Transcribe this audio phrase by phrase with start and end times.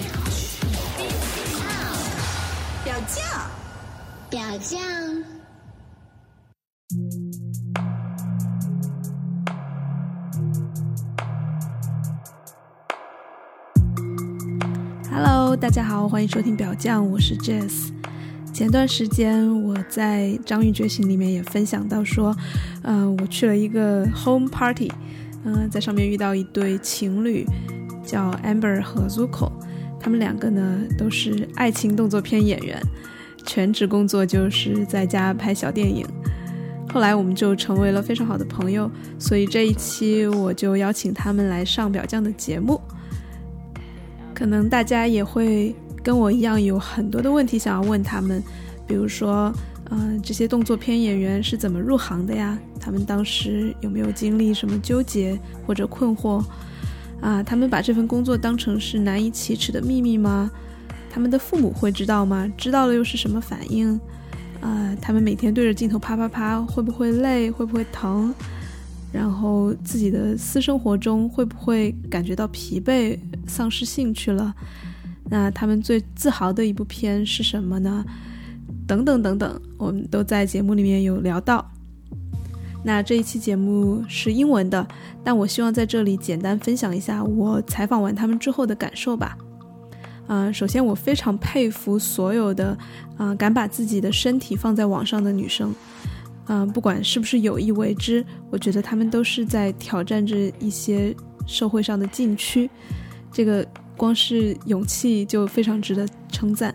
[0.86, 1.24] Bitch.
[2.84, 3.20] Bitch.
[4.30, 5.35] Bitch.，
[15.58, 17.88] 大家好，欢迎收听表酱，我是 Jess。
[18.52, 22.36] 前段时间我在《章鱼觉醒》里面也分享到说，
[22.82, 24.92] 嗯、我去了一个 home party，
[25.44, 27.46] 嗯、在上面遇到一对情侣，
[28.04, 29.50] 叫 Amber 和 Zuko，
[29.98, 32.78] 他们两个呢都是爱情动作片演员，
[33.46, 36.06] 全职工作就是在家拍小电影。
[36.92, 42.78] 后来我们就成为了非常好的朋友，所以这一期我就邀请他们来上表酱的节目。
[44.36, 48.42] 可能大家也会跟我一样有很多的问题想要问他们，
[48.86, 49.50] 比如说，
[49.90, 52.58] 嗯、这些动作片演员是怎么入行的呀？
[52.78, 56.44] 他们当时有没有经历什么纠结或者困惑？
[57.22, 60.50] 啊，他们把这份工作当成是难以启齿的秘密吗？
[61.08, 62.46] 他们的父母会知道吗？
[62.58, 63.98] 知道了又是什么反应？
[64.60, 67.50] 啊，他们每天对着镜头啪啪啪，会不会累？
[67.50, 68.34] 会不会疼？
[69.12, 74.54] 然后自己的私生活中会不会感觉到疲惫、丧失兴趣了？
[75.28, 78.04] 那他们最自豪的一部片是什么呢？
[78.86, 81.68] 等等等等，我们都在节目里面有聊到。
[82.84, 84.86] 那这一期节目是英文的，
[85.24, 89.36] 但我希望在这里简单分享一下我采访完他们之后的感受吧。
[90.28, 92.76] 嗯、首先我非常佩服所有的
[93.16, 95.74] 啊、敢把自己的身体放在网上的女生。
[96.46, 101.14] 嗯、不管是不是有意为之，我觉得他们都是在挑战着一些
[101.46, 102.70] 社会上的禁区。
[103.32, 103.66] 这个
[103.96, 106.74] 光是勇气就非常值得称赞。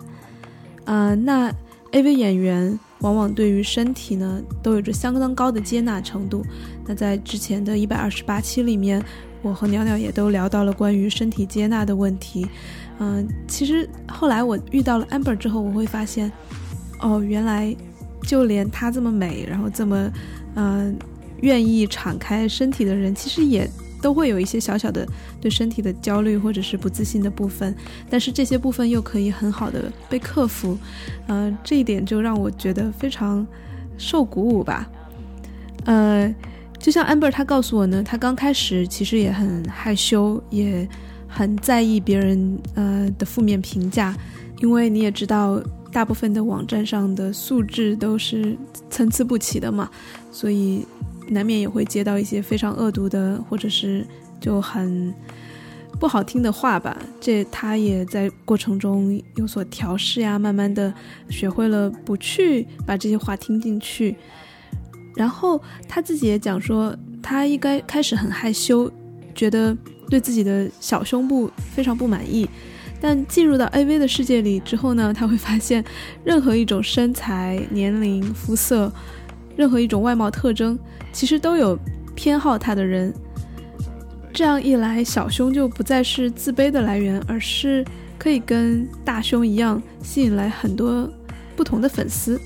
[0.86, 1.52] 啊、那
[1.92, 6.46] AV 演员往往对于身体呢都有着相当高的接纳程度。
[6.86, 9.04] 那在之前的一百二十八期里面，
[9.42, 12.46] 我和鸟鸟也都聊到了关于身体接纳的问题。
[13.00, 16.32] 嗯、其实后来我遇到了 Amber 之后，我会发现，
[17.00, 17.76] 哦，原来
[18.24, 20.12] 就连她这么美，然后这么，
[20.56, 20.98] 嗯、
[21.42, 23.70] 愿意敞开身体的人，其实也
[24.02, 25.08] 都会有一些小小的
[25.40, 27.76] 对身体的焦虑或者是不自信的部分，
[28.10, 30.78] 但是这些部分又可以很好的被克服，
[31.28, 33.46] 呃，这一点就让我觉得非常
[33.98, 34.90] 受鼓舞吧。
[35.86, 36.34] 呃，
[36.80, 40.88] 就像 Amber 她告诉我呢，她刚开始其实也很害羞，也
[41.28, 44.16] 很在意别人呃的负面评价，
[44.62, 45.62] 因为你也知道，
[45.92, 48.58] 大部分的网站上的素质都是
[48.90, 49.90] 参差不齐的嘛，
[50.32, 50.86] 所以
[51.28, 54.06] 难免也会接到一些非常恶毒的，或者是
[54.40, 55.14] 就很
[56.00, 56.98] 不好听的话吧。
[57.20, 60.94] 这他也在过程中有所调试呀，慢慢的
[61.30, 64.16] 学会了不去把这些话听进去。
[65.16, 68.90] 然后他自己也讲说，他应该开始很害羞，
[69.36, 69.78] 觉得
[70.10, 72.50] 对自己的小胸部非常不满意。
[73.04, 75.84] 但进入到 AV 的世界里之后呢，他会发现，
[76.24, 78.94] 任何一种身材、年龄、肤色，
[79.58, 80.78] 任何一种外貌特征，
[81.12, 81.78] 其实都有
[82.16, 83.12] 偏好他的人。
[84.32, 87.84] 这样一来，小胸就不再是自卑的来源，而是
[88.20, 91.12] 可以跟大胸一样，吸引来很多
[91.56, 92.40] 不同的粉丝。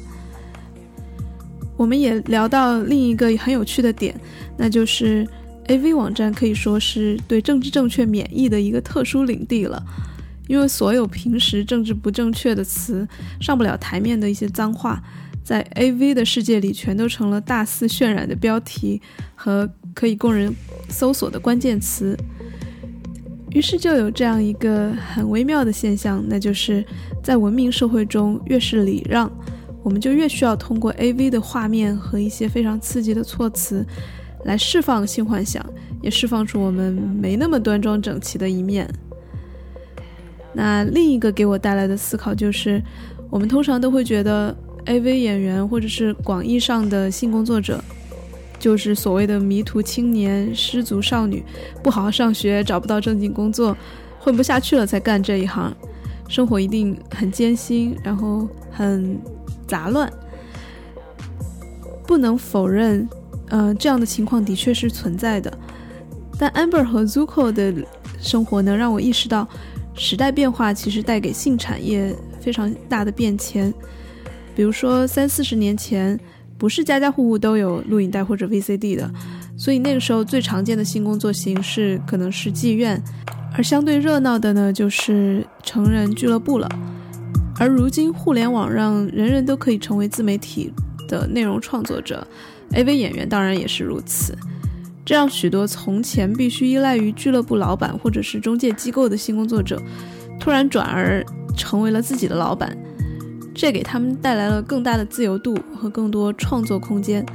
[1.77, 4.15] 我们也聊到另一个很有趣的点，
[4.55, 5.27] 那就是
[5.67, 9.83] AV 网站可以说是对政治正确免疫的一个特殊领地了。
[10.47, 13.07] 因为所有平时政治不正确的词、
[13.39, 15.01] 上不了台面的一些脏话，
[15.43, 19.01] 在 AV 的世界里全都成了大肆渲染的标题
[19.35, 20.53] 和可以供人
[20.89, 22.17] 搜索的关键词。
[23.51, 26.85] 于是就有这样一个很微妙的现象，那就是
[27.23, 29.31] 在文明社会中，越是礼让，
[29.81, 33.85] 我们就越需要通过 AV 的画面和一些非常刺激的措辞，
[34.43, 35.65] 来释放性幻想，
[36.01, 38.93] 也释放出我们没那么端庄整齐的一面。
[40.57, 42.81] 那另一个给我带来的思考就是，
[43.29, 44.55] 我们通常都会觉得
[44.85, 47.83] AV 演员或者是广义上的性工作者，
[48.57, 51.43] 就是所谓的迷途青年、失足少女，
[51.83, 53.75] 不好好上学，找不到正经工作，
[54.17, 55.75] 混不下去了才干这一行，
[56.29, 59.19] 生活一定很艰辛，然后很
[59.67, 60.09] 杂乱。
[62.07, 63.05] 不能否认，
[63.49, 65.51] 呃，这样的情况的确是存在的。
[66.39, 67.73] 但 Amber 和 Zuko 的
[68.21, 69.45] 生活呢，让我意识到。
[69.95, 73.73] 时代变化其实带给性产业非常大的变迁，
[74.55, 76.19] 比如说三四十年前，
[76.57, 79.09] 不是家家户户都有录影带或者 VCD 的，
[79.57, 83.01] 所以那个时候最常见的性工作形式可能是妓院，
[83.55, 86.69] 而相对热闹的呢就是成人俱乐部了。
[87.57, 90.73] 而如今互联网让人人都可以成为自媒体
[91.07, 92.27] 的内容创作者
[92.71, 94.37] ，AV 演员当然也是如此。
[95.05, 99.79] 这让许多从前必须依赖于俱乐部老板或者是中介机构的新工作者，
[100.39, 101.23] 突然转而
[101.55, 102.75] 成为了自己的老板。
[103.53, 107.25] 这给他们带来了更大的自由度和更多创作空间，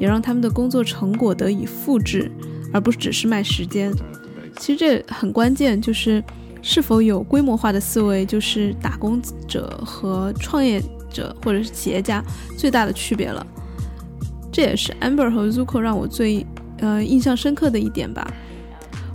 [0.00, 2.32] 也让他们的工作成果得以复制，
[2.72, 3.92] 而不只是卖时间。
[4.58, 6.24] 其实这很关键，就是
[6.60, 12.24] 是否有规模化的思维，就是打工者和创业者或者是企业家
[12.56, 13.46] 最大的区别了。
[14.50, 16.44] 这也是 Amber 和 Zuko 让我最
[16.80, 18.28] 呃印象深刻的一点吧。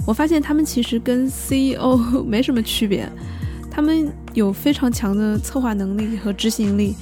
[0.08, 3.10] 我发现他们其实跟 CEO 没什么区别。
[3.70, 6.96] 他们有非常强的策划能力和执行力，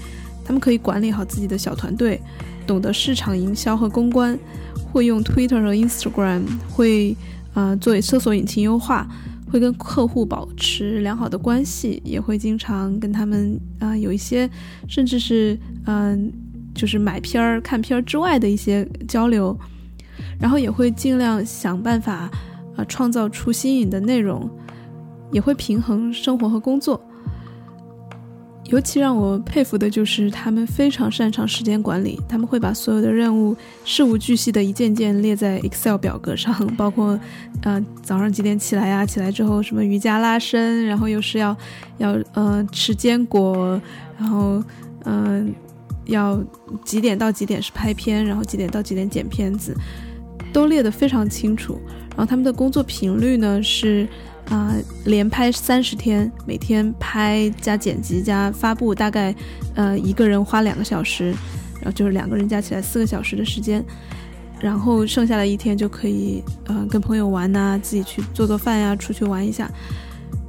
[0.43, 2.19] 他们可以管理好自己的小团队，
[2.65, 4.35] 懂得市场营销和公关，
[4.91, 7.15] 会用 Twitter 和 Instagram，会
[7.53, 9.07] 啊做搜索引擎优化，
[9.51, 14.49] 会跟客户保持良好的关系，也会经常跟他们啊有一些，
[14.87, 15.55] 甚至是
[15.85, 16.33] 嗯
[16.73, 19.55] 就是买片儿、看片儿之外的一些交流，
[20.39, 22.29] 然后也会尽量想办法
[22.75, 24.49] 啊创造出新颖的内容。
[25.31, 27.03] 也会平衡生活和工作。
[28.65, 37.19] 尤其让我佩服的就是他们非常擅长时间管理，他们会把所有的任务事无巨细的一件件列在 Excel 表格上， 包括，
[37.63, 39.03] 呃，早上几点起来呀？
[39.03, 41.57] 起来之后什么瑜伽拉伸，然后又是要，
[41.97, 43.81] 要呃吃坚果，
[44.19, 44.63] 然后
[45.05, 45.51] 嗯，
[46.05, 46.39] 要
[46.85, 49.75] 几点到几点是拍片，然后几点到几点剪片子，
[50.53, 51.81] 都列得非常清楚。
[52.11, 54.07] 然后他们的工作频率呢是。
[54.49, 59.33] 啊，连拍三十天，每天拍加剪辑加发布，大概
[59.73, 61.27] 呃一个人花两个小时，
[61.75, 63.81] 然后就是两个人加起来四个小时的时间，
[64.59, 69.71] 然后剩下的一天就可以呃跟朋友玩呐，自己去做做饭呀，出去玩一下，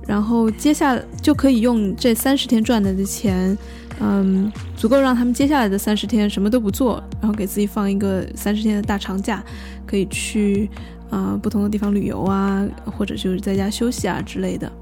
[0.09, 3.56] 然后接下就可以用这三十天赚来的钱，
[4.00, 9.43] 嗯，足够让他们接下来的三十天什么都不做，然后给自己放一个三十天的大长假，
[9.87, 10.69] 可以去。
[11.11, 14.73] 啊，不同的地方旅游啊，或者就是在家休息啊之类的。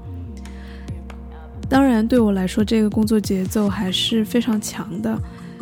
[1.69, 5.15] 当然，对我来说，这个工作节奏还是非常强的，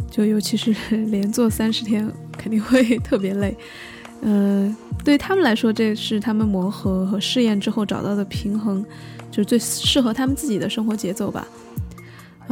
[0.10, 0.72] 就尤其是
[1.08, 3.58] 连做三十天，肯定会 特别累。
[4.22, 8.86] 嗯，对他们来说，这是他们磨合和试验之后找到的平衡，
[9.30, 11.46] 就是最适合他们自己的生活节奏吧。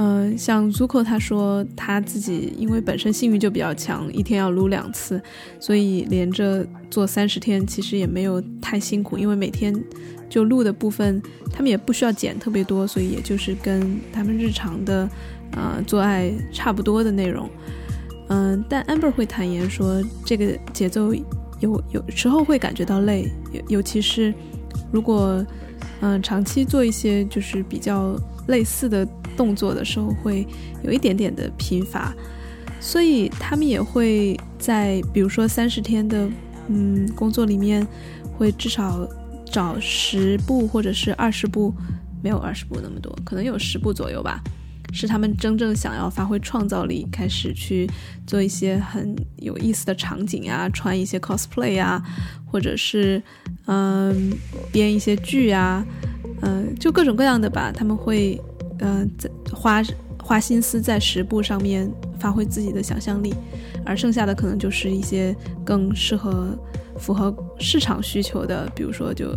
[0.01, 5.21] 嗯，像 Zuko 他说他自己因为本身性欲就比较强，一天要撸两次，
[5.59, 9.75] 所以连着做三十天其实也没有太辛苦，因为每天
[10.29, 15.09] 就录的部分他们也不需要剪特别多，所以也就是跟他们日常的
[15.51, 17.49] 呃做爱差不多的内容。
[18.29, 21.13] 嗯，但 Amber 会坦言说这个节奏
[21.59, 24.33] 有有时候会感觉到累，尤尤其是
[24.93, 25.45] 如果
[25.99, 28.15] 嗯长期做一些就是比较
[28.47, 29.05] 类似的。
[29.39, 30.45] 动作的时候会
[30.83, 32.13] 有一点点的贫乏，
[32.81, 36.29] 所以他们也会在比如说三十天的
[36.67, 37.87] 嗯工作里面，
[38.37, 39.07] 会至少
[39.45, 41.73] 找十部或者是二十部，
[42.21, 44.43] 没有二十部那么多，可能有十部左右吧，
[44.91, 47.89] 是他们真正想要发挥创造力，开始去
[48.27, 52.03] 做一些很有意思的场景啊，穿一些 cosplay 啊，
[52.45, 53.23] 或者是
[53.67, 54.33] 嗯
[54.69, 55.85] 编一些剧啊，
[56.41, 58.37] 嗯就各种各样的吧，他们会。
[58.79, 59.83] 嗯，在花
[60.21, 63.33] 花心思在十部上面发挥自己的想象力，
[63.85, 66.57] 而剩下的可能就是一些更适合、
[66.97, 69.29] 符合市场需求的，比如说就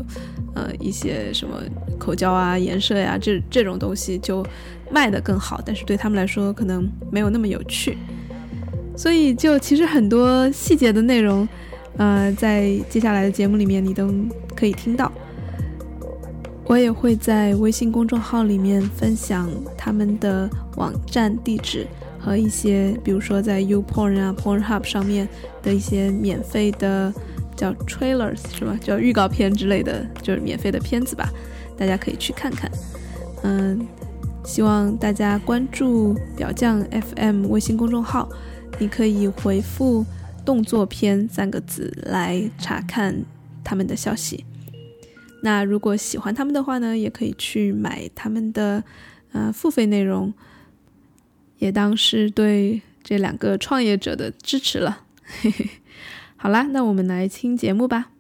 [0.55, 1.61] 呃一些什么
[1.99, 4.45] 口交啊、颜色呀这这种东西就
[4.91, 7.97] 卖的更好，但是对他们来说可能没有那么有趣，
[8.97, 11.49] 所以就其实很多细节的内容，
[11.97, 14.13] 呃，在接下来的节目里面你都
[14.55, 15.11] 可以听到。
[16.73, 21.87] 我也会在微信公众号里面分享他们的网站地址
[22.19, 25.29] 和一些，比如说在 YouPorn 啊、PornHub 上面
[25.63, 27.13] 的一些免费的
[27.55, 28.75] 叫 trailers 是吧？
[28.81, 31.29] 叫预告片之类的，就是免费的片子吧，
[31.77, 32.71] 大家可以去看看。
[33.43, 33.87] 嗯，
[34.43, 36.83] 希望大家关注表匠
[37.15, 38.27] FM 微信公众号，
[38.79, 40.07] 你可以回复
[40.43, 43.15] “动作片”三个字来查看
[43.63, 44.47] 他们的消息。
[45.45, 48.85] 那如果喜欢他们的话呢，也可以去买他们的，
[49.33, 50.33] 呃，付费内容，
[51.59, 55.05] 也当是对这两个创业者的支持了。
[55.25, 55.69] 嘿嘿，
[56.37, 58.13] 好啦，那我们来听节目吧。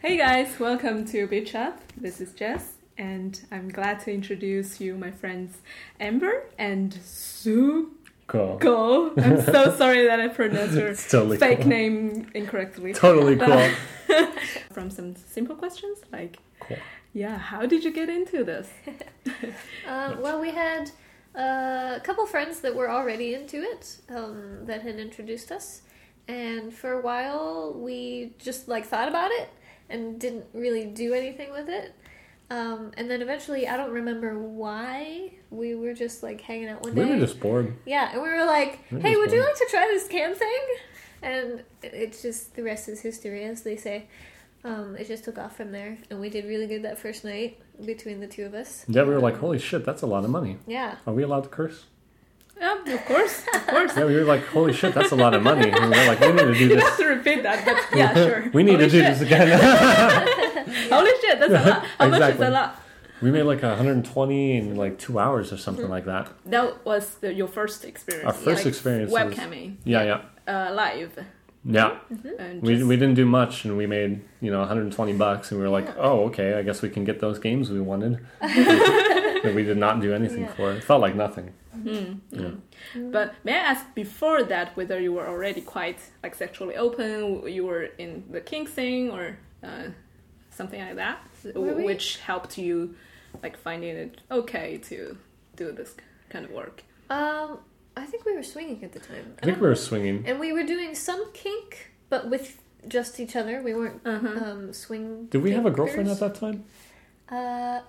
[0.00, 1.74] Hey guys, welcome to Bitch Up.
[2.00, 2.62] This is Jess,
[2.96, 5.54] and I'm glad to introduce you my friends
[5.98, 7.88] Amber and Sue.
[8.28, 8.58] Cool.
[8.60, 9.12] Cool.
[9.16, 11.68] I'm so sorry that I pronounced your totally fake cool.
[11.68, 12.92] name incorrectly.
[12.92, 13.70] Totally cool.
[14.72, 16.76] From some simple questions like, Cool.
[17.14, 18.68] Yeah, how did you get into this?
[19.86, 20.90] Uh, well, we had
[21.34, 25.80] uh, a couple friends that were already into it um, that had introduced us,
[26.26, 29.48] and for a while we just like thought about it
[29.88, 31.94] and didn't really do anything with it.
[32.50, 36.94] Um, and then eventually, I don't remember why we were just like hanging out one
[36.94, 37.04] day.
[37.04, 37.76] We were just bored.
[37.84, 40.08] Yeah, and we were like, We were "Hey, just would you like to try this
[40.08, 40.60] cam thing?"
[41.20, 44.06] And it's just the rest is history, as they say.
[44.64, 47.60] Um, it just took off from there, and we did really good that first night
[47.84, 48.84] between the two of us.
[48.88, 50.56] Yeah, we were like, holy shit, that's a lot of money.
[50.66, 51.84] Yeah, Are we allowed to curse?
[52.58, 53.96] Yeah, of course, of course.
[53.96, 55.70] Yeah, we were like, holy shit, that's a lot of money.
[55.70, 56.82] And we were like, we need to do You this.
[56.88, 58.50] have to repeat that, but yeah, sure.
[58.52, 59.18] We need Holy to do shit.
[59.18, 59.48] this again.
[60.90, 61.84] Holy shit, that's a lot.
[61.98, 62.46] How much is Exactly.
[62.46, 62.82] a lot?
[63.20, 66.28] we made like 120 in like two hours or something like that.
[66.46, 68.26] That was the, your first experience.
[68.26, 70.20] Our first experience was- Webcamming Yeah, yeah.
[70.68, 71.18] uh, live.
[71.64, 71.98] Yeah.
[72.38, 75.66] And We, we didn't do much and we made, you know, 120 bucks and we
[75.66, 78.24] were like, oh, okay, I guess we can get those games we wanted.
[78.40, 80.52] but we did not do anything Yeah.
[80.54, 80.76] for it.
[80.76, 81.52] It felt like nothing.
[81.84, 82.50] Yeah.
[82.94, 87.66] But may I ask before that whether you were already quite like sexually open, you
[87.66, 89.88] were in the kink thing or uh,
[90.58, 91.18] something like that,
[91.54, 92.94] Were which helped you
[93.42, 95.16] like finding it okay to
[95.56, 95.94] do this
[96.32, 96.82] kind of work.
[97.08, 97.58] Um,
[97.96, 99.26] I think we were swinging at the time.
[99.42, 100.16] I think we were swinging.
[100.26, 103.54] and we were doing some kink, but with just each other.
[103.68, 104.44] We weren't Uh-huh.
[104.50, 105.26] um, swing.
[105.32, 106.58] Did we have a girlfriend at that time?
[107.28, 107.80] Uh,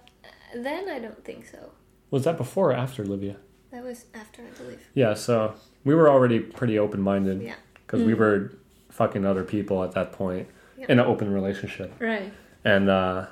[0.56, 1.72] then I don't think so.
[2.12, 3.36] Was that before or after Livia?
[3.72, 4.82] That was after, I believe.
[4.96, 5.54] Yeah, so
[5.86, 7.56] we were already pretty open minded Yeah.
[7.86, 8.52] because we were
[8.90, 10.48] fucking other people at that point
[10.78, 10.88] Yeah.
[10.90, 11.94] in an open relationship.
[12.00, 12.34] Right.
[12.64, 13.28] And uh,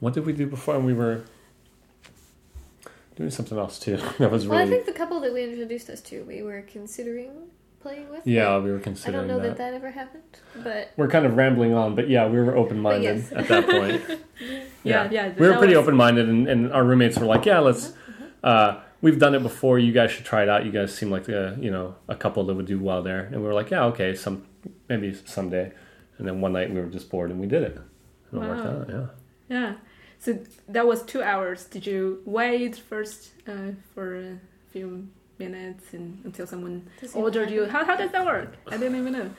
[0.00, 0.76] what did we do before?
[0.76, 1.22] And We were
[3.16, 3.96] doing something else too.
[4.18, 4.58] that was really.
[4.58, 7.48] Well, I think the couple that we introduced us to, we were considering
[7.80, 8.26] playing with.
[8.26, 8.58] yeah.
[8.58, 9.16] We were considering.
[9.16, 9.56] I don't know that.
[9.56, 10.22] that that ever happened,
[10.62, 13.32] but We're kind of rambling on, but yeah, we were open minded yes.
[13.32, 14.20] at that point.
[14.84, 17.58] Yeah, yeah, we were pretty was- open minded, and, and our roommates were like, "Yeah,
[17.58, 17.92] let's."
[18.42, 19.78] Uh, we've done it before.
[19.78, 20.64] You guys should try it out.
[20.64, 23.42] You guys seem like a you know a couple that would do well there, and
[23.42, 24.46] we were like, "Yeah, okay, some
[24.88, 25.72] maybe someday."
[26.16, 27.78] And then one night we were just bored, and we did it.
[28.32, 28.80] And it worked Wow.
[28.80, 28.88] out.
[28.88, 29.06] Yeah.
[29.48, 29.72] Yeah.
[30.18, 31.64] So that was two hours.
[31.64, 34.38] Did you wait first uh, for a
[34.72, 35.08] few
[35.38, 37.66] minutes and until someone To see what ordered you?
[37.66, 38.56] How, how does that work?
[38.66, 39.30] I didn't even know.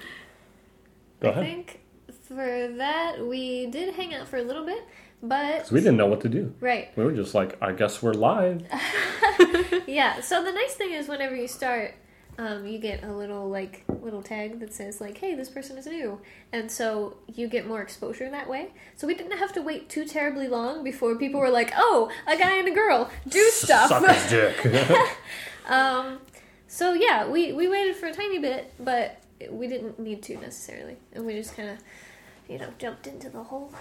[1.19, 1.81] Go I think
[2.27, 4.84] for that we did hang out for a little bit,
[5.22, 6.53] but we didn't know what to do.
[6.62, 8.62] right, We were just like, I guess we're live.
[9.88, 10.22] yeah.
[10.22, 11.96] So the nice thing is, whenever you start,
[12.39, 15.86] um, you get a little like little tag that says like, "Hey, this person is
[15.86, 16.22] new,"
[16.53, 18.69] and so you get more exposure that way.
[18.96, 22.38] So we didn't have to wait too terribly long before people were like, "Oh, a
[22.38, 24.55] guy and a girl do stuff." Suck his dick.
[25.69, 26.19] Um,
[26.67, 30.98] so yeah, we we waited for a tiny bit, but we didn't need to necessarily,
[31.13, 31.77] and we just kind of,
[32.48, 33.72] you know, jumped into the whole.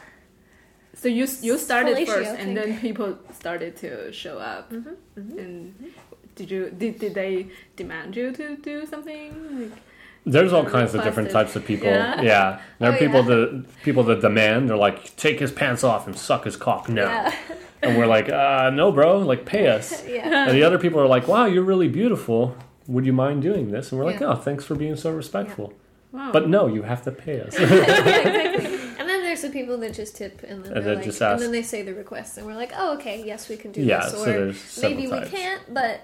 [0.92, 2.40] So you you started Fellatio first, thing.
[2.40, 4.70] and then people started to show up.
[4.70, 5.38] Mm-hmm.
[5.38, 5.92] And
[6.38, 9.30] did you did, did they demand you to do something?
[9.70, 9.78] Like,
[10.24, 11.88] There's all kinds of different types of people.
[11.88, 12.20] Yeah.
[12.22, 13.28] Yeah, there are Oh, people yeah.
[13.36, 14.68] that people that demand.
[14.68, 17.04] They're like, take his pants off and suck his cock now.
[17.04, 17.34] Yeah,
[17.82, 19.86] And we're like, uh, no, bro, like pay us.
[20.06, 22.40] yeah, And the other people are like, wow, you're really beautiful.
[22.88, 23.92] Would you mind doing this?
[23.92, 25.72] And we're like, oh, thanks for being so respectful.
[26.12, 26.32] wow.
[26.32, 27.54] But no, you have to pay us.
[27.58, 28.74] exactly.
[28.98, 31.40] And then there's the people that just tip, and then And then like, just and
[31.40, 34.00] then they say the request, and we're like, oh, okay, yes, we can do yeah,
[34.02, 35.30] this, so or several maybe types.
[35.32, 36.00] we can't, but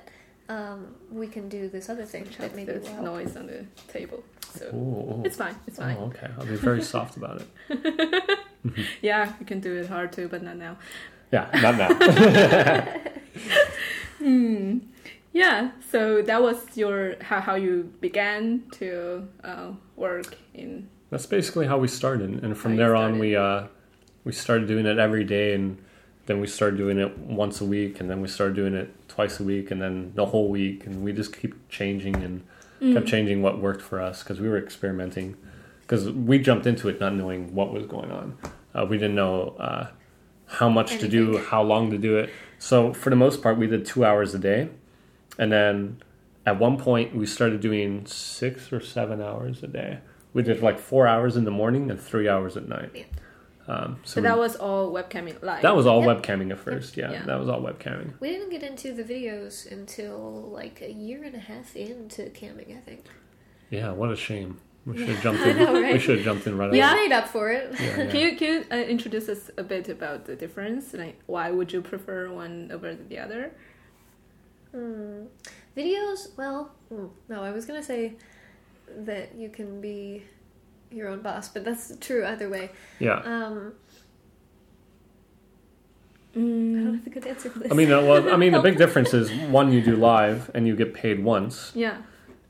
[0.48, 3.46] um, we can do this other thing Which that has maybe this will noise on
[3.46, 4.22] the table.
[4.54, 5.22] So Ooh, ooh.
[5.24, 5.56] it's fine.
[5.66, 5.96] It's fine.
[5.98, 6.28] Oh, okay.
[6.38, 8.38] I'll be very soft about it.
[9.02, 10.76] Yeah, you can do it hard too, but not now.
[11.32, 12.88] Yeah, not now.
[14.18, 14.78] Hmm.
[15.34, 15.72] Yeah.
[15.90, 20.88] So that was your how how you began to uh, work in.
[21.10, 23.64] That's basically how we started, and from there on, we uh,
[24.24, 25.76] we started doing it every day, and
[26.24, 29.38] then we started doing it once a week, and then we started doing it twice
[29.38, 32.42] a week, and then the whole week, and we just keep changing and
[32.80, 32.92] Mm.
[32.94, 35.36] kept changing what worked for us because we were experimenting,
[35.82, 38.36] because we jumped into it not knowing what was going on.
[38.74, 39.86] Uh, we didn't know uh,
[40.46, 42.30] how much to do, how long to do it.
[42.58, 44.68] So for the most part, we did two hours a day,
[45.38, 46.02] and then
[46.44, 49.98] at one point we started doing six or seven hours a day.
[50.32, 52.90] We did like four hours in the morning and three hours at night.
[52.92, 53.04] Yeah.
[53.66, 55.62] Um, so So we- that was all webcamming live.
[55.62, 56.22] that was all Yep.
[56.22, 56.96] webcamming at first.
[56.96, 57.22] Yeah, Yeah.
[57.24, 58.12] that was all webcamming.
[58.20, 62.76] We didn't get into the videos until like a year and a half into camming,
[62.76, 63.04] I think.
[63.70, 64.58] Yeah, what a shame.
[64.86, 65.56] We should have jumped in.
[65.56, 65.94] know, right?
[65.94, 66.94] We should have jumped in right We away.
[66.94, 67.72] made up for it.
[67.80, 68.10] Yeah, yeah.
[68.10, 70.92] Can you can you uh, introduce us a bit about the difference?
[70.92, 73.52] Like, why would you prefer one over the other?
[74.72, 75.26] Hmm.
[75.76, 78.14] Videos, well, hmm, no, I was gonna say
[78.94, 80.24] that you can be
[80.94, 82.70] your own boss, but that's true either way.
[82.98, 83.16] Yeah.
[83.24, 83.72] Um,
[86.36, 87.70] I don't have a good answer for this.
[87.70, 90.66] I mean, uh, well, I mean, the big difference is one you do live and
[90.66, 91.98] you get paid once, Yeah.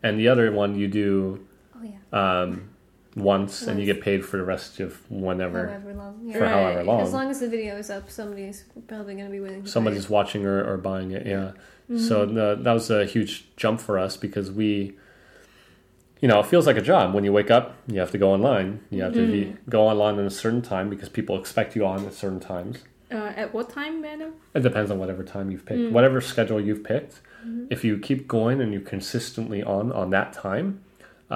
[0.02, 1.46] and the other one you do
[1.76, 2.70] oh yeah, um,
[3.14, 6.20] once and you get paid for the rest of whenever, however long.
[6.24, 6.38] Yeah.
[6.38, 7.00] for however long.
[7.02, 9.62] As long as the video is up, somebody's probably going to be willing to.
[9.64, 10.10] buy somebody's it.
[10.10, 11.26] watching or, or buying it.
[11.26, 11.52] Yeah.
[11.90, 11.98] Mm-hmm.
[11.98, 14.94] So the, that was a huge jump for us because we,
[16.25, 17.12] you know, it feels like a job.
[17.12, 18.81] When you wake up, you have to go online.
[18.90, 19.69] You have to Mm-hmm.
[19.69, 22.78] go online at a certain time because people expect you on at certain times.
[23.12, 24.31] Uh, at what time, madam?
[24.54, 25.71] It depends on whatever time you've Mm.
[25.71, 27.14] picked, whatever schedule you've picked.
[27.47, 27.66] Mm-hmm.
[27.75, 30.66] If you keep going and you're consistently on on that time,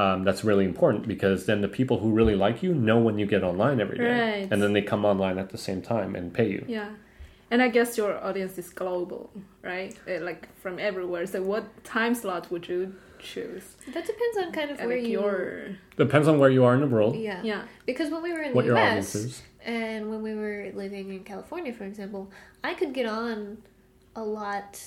[0.00, 3.26] um, that's really important because then the people who really like you know when you
[3.34, 4.48] get online every day, Right.
[4.50, 6.64] and then they come online at the same time and pay you.
[6.78, 6.90] Yeah.
[7.50, 9.22] And I guess your audience is global,
[9.70, 9.94] right?
[10.10, 11.26] Uh, like from everywhere.
[11.34, 12.82] So what time slot would you
[13.18, 13.76] choose?
[13.86, 15.20] That depends on kind of Uh, where like you.
[15.20, 17.42] your Depends on where you are in the world, Yeah.
[17.42, 17.62] yeah.
[17.86, 19.42] Because when we were in what the your US is.
[19.64, 22.30] and when we were living in California, for example,
[22.64, 23.58] I could get on
[24.16, 24.80] a lot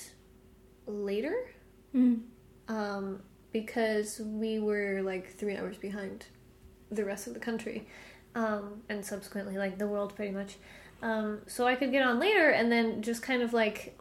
[0.86, 1.34] later
[1.94, 2.22] Mm.
[2.68, 3.22] um,
[3.52, 6.26] because we were like three hours behind
[6.90, 7.86] the rest of the country,
[8.34, 10.56] um, and subsequently like the world pretty much.
[11.02, 13.98] Um, so I could get on later and then just kind of like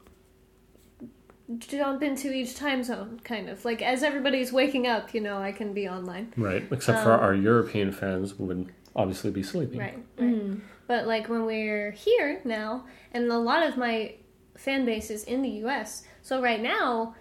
[1.58, 5.52] jump into each time zone, kind of like as everybody's waking up, you know, I
[5.52, 6.34] can be online.
[6.38, 9.80] Right, except for Um, our European fans would obviously be sleeping.
[9.80, 10.36] Right, right.
[10.36, 10.62] Mm.
[10.88, 14.16] But like when we're here now, and a lot of my
[14.58, 16.04] fan base is in the U.S.
[16.22, 17.16] So right now,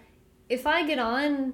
[0.49, 1.53] if I get on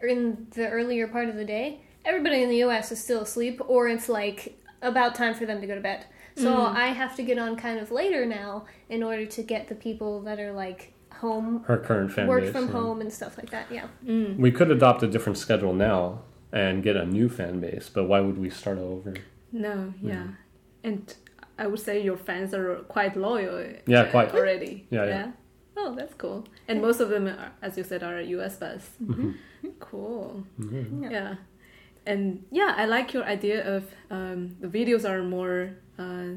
[0.00, 2.92] in the earlier part of the day, everybody in the U.S.
[2.92, 6.06] is still asleep, or it's like about time for them to go to bed.
[6.38, 9.74] So I have to get on kind of later now in order to get the
[9.74, 12.72] people that are like home, Her current fan work from yeah.
[12.72, 13.66] home and stuff like that.
[13.70, 13.86] Yeah.
[14.38, 18.20] We could adopt a different schedule now and get a new fan base, but why
[18.20, 19.14] would we start over?
[19.52, 20.28] No, yeah.
[20.84, 21.14] And
[21.58, 23.56] I would say your fans are quite loyal.
[23.86, 24.34] Yeah, uh, quite.
[24.34, 24.86] already.
[24.90, 25.32] Yeah, yeah.
[25.76, 26.44] Oh, that's cool.
[26.68, 28.90] And most of them, are, as you said, are US based.
[29.80, 30.44] Cool.
[30.60, 31.10] Mm-hmm.
[31.10, 31.34] Yeah.
[32.06, 36.36] And yeah, I like your idea of um, the videos are more uh,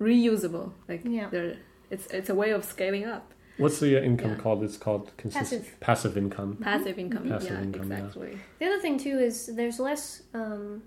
[0.00, 0.72] reusable.
[0.88, 1.28] Like Yeah.
[1.30, 1.56] they're
[1.90, 4.36] it's it's a way of scaling up What's the uh, income Yeah.
[4.42, 4.62] called?
[4.64, 5.76] It's called consist- Passive.
[5.80, 6.56] passive income.
[6.60, 7.28] passive income.
[7.28, 7.98] Passive yeah, income, yeah.
[7.98, 8.38] exactly.
[8.58, 10.82] The other thing too is there's less um,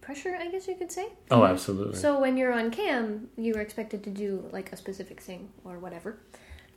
[0.00, 1.06] pressure, I guess you could say.
[1.30, 1.96] Oh, absolutely.
[1.98, 5.78] So when you're on cam, you are expected to do like a specific thing or
[5.78, 6.18] whatever.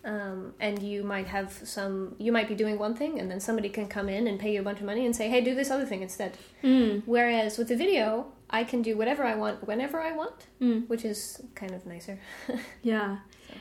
[0.03, 3.69] Um, and you might have some, you might be doing one thing, and then somebody
[3.69, 5.71] can come in and pay you a bunch of money and say, hey, do this
[5.71, 6.37] other thing instead.
[6.63, 7.01] Mm.
[7.07, 10.87] Whereas with the video, I can do whatever I want whenever I want, Mm.
[10.87, 12.19] which is kind of nicer.
[12.83, 13.17] Yeah.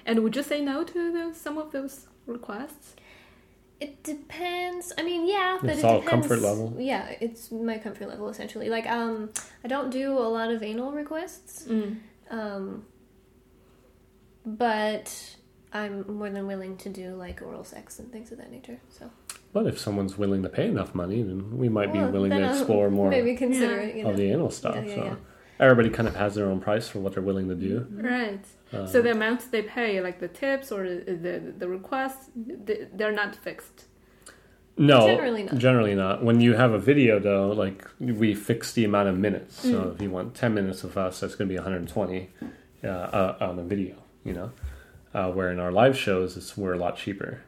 [0.06, 2.94] And would you say no to those, some of those requests?
[3.80, 4.92] It depends.
[4.98, 6.28] I mean, yeah, but It's it all depends.
[6.28, 6.74] comfort level.
[6.78, 8.68] Yeah, it's my comfort level essentially.
[8.68, 9.30] Like, um,
[9.64, 11.64] I don't do a lot of anal requests.
[11.66, 11.98] Mm.
[12.30, 12.84] Um,
[14.46, 15.36] but
[15.72, 18.78] I'm more than willing to do like oral sex and things of that nature.
[18.90, 19.10] So
[19.52, 22.50] But if someone's willing to pay enough money, then we might Well, be willing to
[22.50, 23.82] explore more Maybe consider Yeah.
[23.88, 23.96] it.
[23.96, 24.10] You know.
[24.10, 24.76] of the anal stuff.
[24.86, 25.14] yeah, so yeah.
[25.60, 27.86] Everybody kind of has their own price for what they're willing to do.
[27.90, 28.44] Right.
[28.72, 32.88] Uh, so the amount they pay, like the tips or the the, the requests, they,
[32.92, 33.84] they're not fixed.
[34.76, 35.58] no, Generally not.
[35.58, 36.24] Generally not.
[36.24, 39.60] When you have a video, though, like we fix the amount of minutes.
[39.60, 39.94] So Mm.
[39.94, 42.30] if you want ten minutes of us, that's going to be 120
[42.82, 43.96] uh, uh, on a video.
[44.24, 44.50] You know,
[45.14, 47.42] uh, where in our live shows, it's we're a lot cheaper.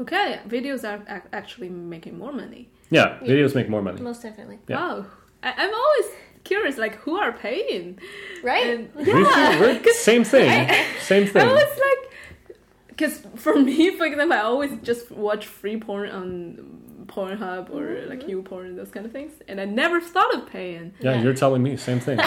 [0.00, 2.68] Okay, videos are ac- actually making more money.
[2.90, 3.28] Yeah, Yeah.
[3.32, 4.00] videos make more money.
[4.00, 4.58] Most definitely.
[4.68, 4.76] Yeah.
[4.76, 5.06] Wow.
[5.42, 6.06] I, I'm always
[6.44, 7.98] curious, like who are paying?
[8.42, 8.66] Right?
[8.66, 10.68] And, We feel- we're- same thing.
[11.00, 11.48] same I thing.
[11.48, 12.56] was like,
[12.88, 18.10] because for me, for example, I always just watch free porn on Pornhub or Mm-hmm.
[18.10, 20.92] like YouPorn, those kind of things, and I never thought of paying.
[21.00, 21.22] Yeah, Yeah.
[21.22, 22.18] you're telling me same thing.
[22.20, 22.24] I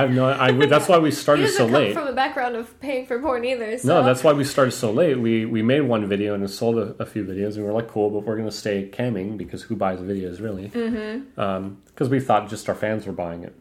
[0.00, 0.26] have no.
[0.28, 1.92] I, that's why we started doesn't so come late.
[1.94, 3.78] from a background of paying for porn either.
[3.78, 3.88] So.
[3.88, 5.18] No, that's why we started so late.
[5.18, 7.72] We we made one video and it sold a, a few videos, and we were
[7.72, 10.68] like, cool, but we're gonna stay camming because who buys videos really?
[10.68, 11.74] Mm-hmm.
[11.86, 13.54] Because we thought just our fans were buying it.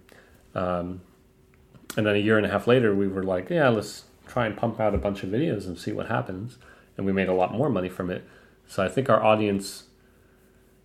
[0.54, 1.02] Um,
[1.98, 4.58] and then a year and a half later, we were like, yeah, let's try and
[4.58, 6.58] pump out a bunch of videos and see what happens.
[6.98, 8.28] And we made a lot more money from it.
[8.68, 9.84] So I think our audience,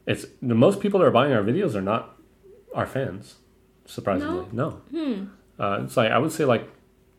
[0.06, 2.16] it's the most people that are buying our videos are not
[2.74, 3.36] our fans.
[3.86, 4.70] Surprisingly, no.
[4.90, 5.24] Hmm.
[5.58, 6.68] Uh, it's like I would say like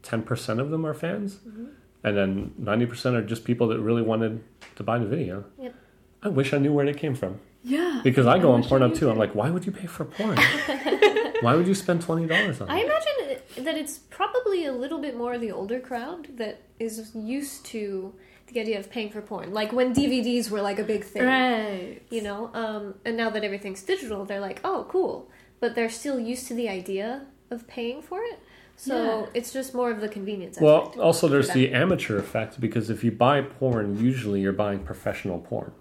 [0.03, 1.65] ten percent of them are fans, Mm-hmm.
[2.03, 4.43] and then ninety percent are just people that really wanted
[4.75, 5.43] to buy the video.
[5.59, 5.75] Yep.
[6.23, 8.01] I wish I knew where they came from Yeah.
[8.03, 9.09] because I go on Pornhub too.
[9.09, 10.37] I'm like, why would you pay for porn?
[11.41, 12.85] why would you spend twenty dollars on I it?
[12.85, 18.13] imagine that it's probably a little bit more the older crowd that is used to
[18.53, 19.53] the idea of paying for porn.
[19.53, 21.23] Like when DVDs were like a big thing.
[21.25, 22.01] Right.
[22.09, 26.19] you know um, and now that everything's digital they're like oh cool but they're still
[26.19, 28.39] used to the idea of paying for it
[28.77, 29.25] So Yeah.
[29.37, 30.55] it's just more of the convenience.
[30.59, 31.57] Well, aspect also there's them.
[31.59, 35.71] the amateur effect because if you buy porn, usually you're buying professional porn.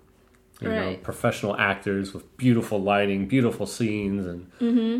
[0.62, 4.40] You know, professional actors with beautiful lighting, beautiful scenes, and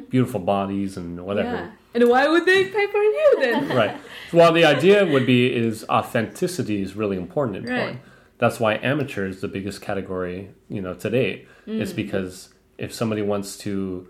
[0.09, 1.56] beautiful bodies and whatever.
[1.59, 1.66] Mm-hmm.
[1.66, 1.80] Yeah.
[1.94, 3.68] And why would they pay for you then?
[3.76, 3.96] right.
[4.33, 7.79] Well, the idea would be is authenticity is really important in porn.
[7.79, 7.98] Right.
[8.38, 11.48] That's why amateur is the biggest category, you know, to date.
[11.66, 11.81] Mm.
[11.81, 14.09] Is because if somebody wants to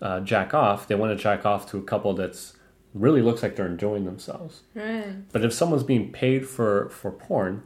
[0.00, 2.54] uh, jack off, they want to jack off to a couple that's
[2.94, 4.62] really looks like they're enjoying themselves.
[4.74, 5.30] right.
[5.32, 7.62] But if someone's being paid for for porn,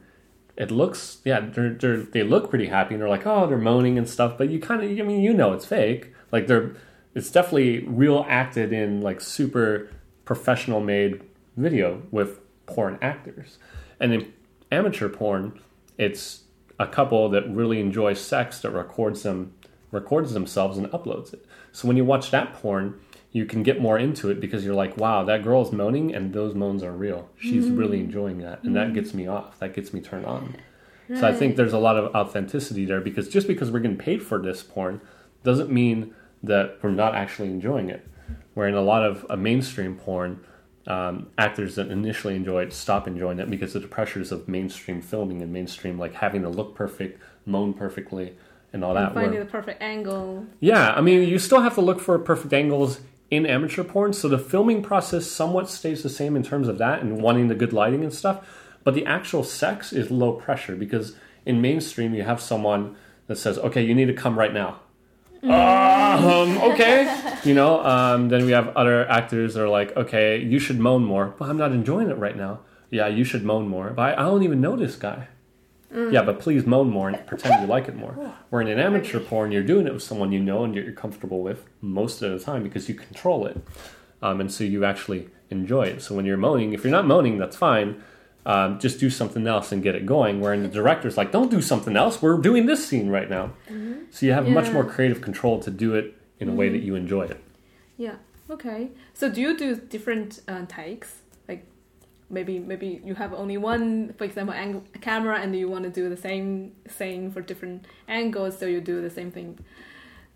[0.57, 3.96] it looks yeah they're, they're they look pretty happy and they're like oh they're moaning
[3.96, 4.37] and stuff.
[4.37, 6.12] But you kind of I mean you know it's fake.
[6.31, 6.75] Like they're
[7.14, 9.90] it's definitely real acted in like super
[10.25, 11.22] professional made
[11.57, 13.59] video with porn actors.
[14.01, 14.33] And in
[14.70, 15.61] amateur porn,
[15.98, 16.42] it's
[16.79, 19.55] a couple that really enjoys sex that records them
[19.90, 21.44] records themselves and uploads it.
[21.70, 22.98] So when you watch that porn,
[23.31, 26.55] you can get more into it because you're like, wow, that girl's moaning and those
[26.55, 27.29] moans are real.
[27.38, 27.77] She's mm-hmm.
[27.77, 28.62] really enjoying that.
[28.62, 28.94] And that mm-hmm.
[28.94, 29.59] gets me off.
[29.59, 30.57] That gets me turned on.
[31.14, 34.22] So I think there's a lot of authenticity there because just because we're getting paid
[34.22, 35.03] for this porn
[35.42, 38.07] doesn't mean that we're not actually enjoying it.
[38.55, 40.44] Where in a lot of uh, mainstream porn,
[40.87, 45.00] um, actors that initially enjoy it stop enjoying it because of the pressures of mainstream
[45.00, 48.35] filming and mainstream like having to look perfect, moan perfectly,
[48.72, 49.14] and all that.
[49.14, 50.44] Finding where- the perfect angle.
[50.61, 53.00] yeah, I mean, you still have to look for perfect angles
[53.31, 57.00] in amateur porn, so the filming process somewhat stays the same in terms of that
[57.00, 58.46] and wanting the good lighting and stuff.
[58.85, 62.96] But the actual sex is low pressure because in mainstream you have someone
[63.28, 64.81] that says, "Okay, you need to come right now."
[65.42, 67.85] Um, okay, you know.
[67.85, 71.48] Um, then we have other actors that are like, "Okay, you should moan more," but
[71.48, 72.61] I'm not enjoying it right now.
[72.90, 75.28] Yeah, you should moan more, but I, I don't even know this guy.
[75.94, 78.12] Yeah, but please moan more and pretend you like it more.
[78.48, 81.42] Where in an amateur porn, you're doing it with someone you know and you're comfortable
[81.42, 83.59] with most of the time because you control it.
[84.22, 86.00] Um, and so you actually enjoy it.
[86.00, 88.02] So when you're moaning, if you're not moaning, that's fine.
[88.44, 90.40] Um, just do something else and get it going.
[90.40, 92.20] Wherein the director's like, don't do something else.
[92.20, 93.52] We're doing this scene right now.
[94.11, 96.96] So you have much more creative control to do it in a way that you
[96.96, 97.42] enjoy it.
[97.96, 98.16] Yeah.
[98.50, 98.90] Okay.
[99.14, 101.20] So do you do different uh, takes?
[101.48, 101.64] Like
[102.28, 106.09] maybe maybe you have only one, for example, ang- camera, and you want to do
[106.09, 109.59] the same thing for different angles, so you do the same thing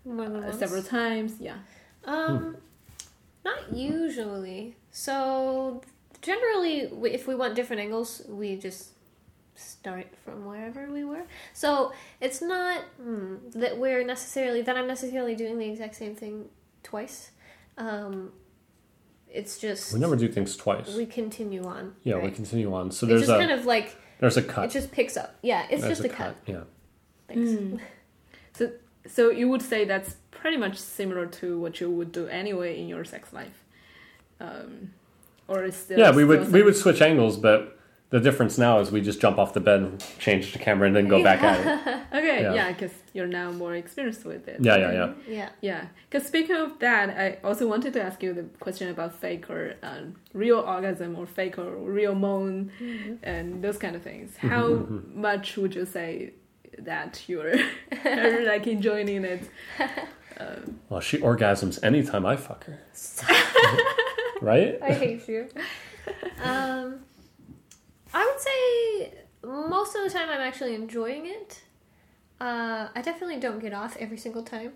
[0.09, 1.33] uh, several times.
[1.39, 1.57] Yeah.
[2.05, 2.57] Um,
[3.43, 4.77] not usually.
[4.91, 5.81] So
[6.31, 6.75] generally,
[7.17, 8.81] if we want different angles, we just
[9.55, 11.25] start from wherever we were.
[11.53, 11.93] So
[12.25, 16.35] it's not hmm, that we're necessarily that I'm necessarily doing the exact same thing
[16.83, 17.31] twice.
[17.77, 18.31] Um,
[19.39, 20.89] it's just We never do things twice.
[20.95, 21.95] we continue on.
[22.03, 22.91] yeah, we continue on.
[22.91, 24.65] So It there's just a kind of like there's a cut.
[24.65, 25.35] it just picks up.
[25.41, 26.35] Yeah, it's There's just a cut.
[26.45, 26.63] Yeah.
[27.27, 27.81] Thanks.
[28.53, 28.71] So
[29.05, 32.87] so you would say that's pretty much similar to what you would do anyway in
[32.87, 33.63] your sex life.
[34.39, 34.91] Um,
[35.47, 37.77] or is still Yeah, we still would we would switch angles, but
[38.09, 41.07] the difference now is we just jump off the bed, change the camera, and then
[41.09, 42.03] go back at it.
[42.13, 42.53] Okay, Yeah.
[42.53, 44.59] yeah, because you're now more experienced with it.
[44.61, 45.13] Yeah, yeah, yeah.
[45.27, 45.49] Yeah.
[45.61, 49.49] Yeah, because speaking of that, I also wanted to ask you the question about fake
[49.49, 53.15] or um, real orgasm or fake or real moan mm-hmm.
[53.23, 54.31] and those kind of things.
[54.37, 54.47] Mm-hmm.
[54.47, 55.21] How mm-hmm.
[55.21, 56.31] much would you say
[56.79, 57.55] that you're
[58.45, 59.49] like enjoying it?
[60.39, 60.57] Uh,
[60.89, 62.79] well, she orgasms anytime I fuck her.
[64.41, 64.77] Right?
[64.81, 65.47] I hate you.
[66.41, 66.99] Um,
[68.13, 71.61] I would say most of the time I'm actually enjoying it.
[72.39, 74.73] Uh, I definitely don't get off every single time.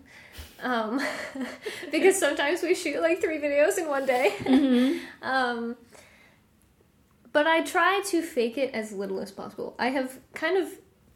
[0.63, 0.99] Um,
[1.91, 4.99] because sometimes we shoot like three videos in one day.
[5.21, 5.77] um,
[7.33, 9.75] but I try to fake it as little as possible.
[9.77, 10.69] I have kind of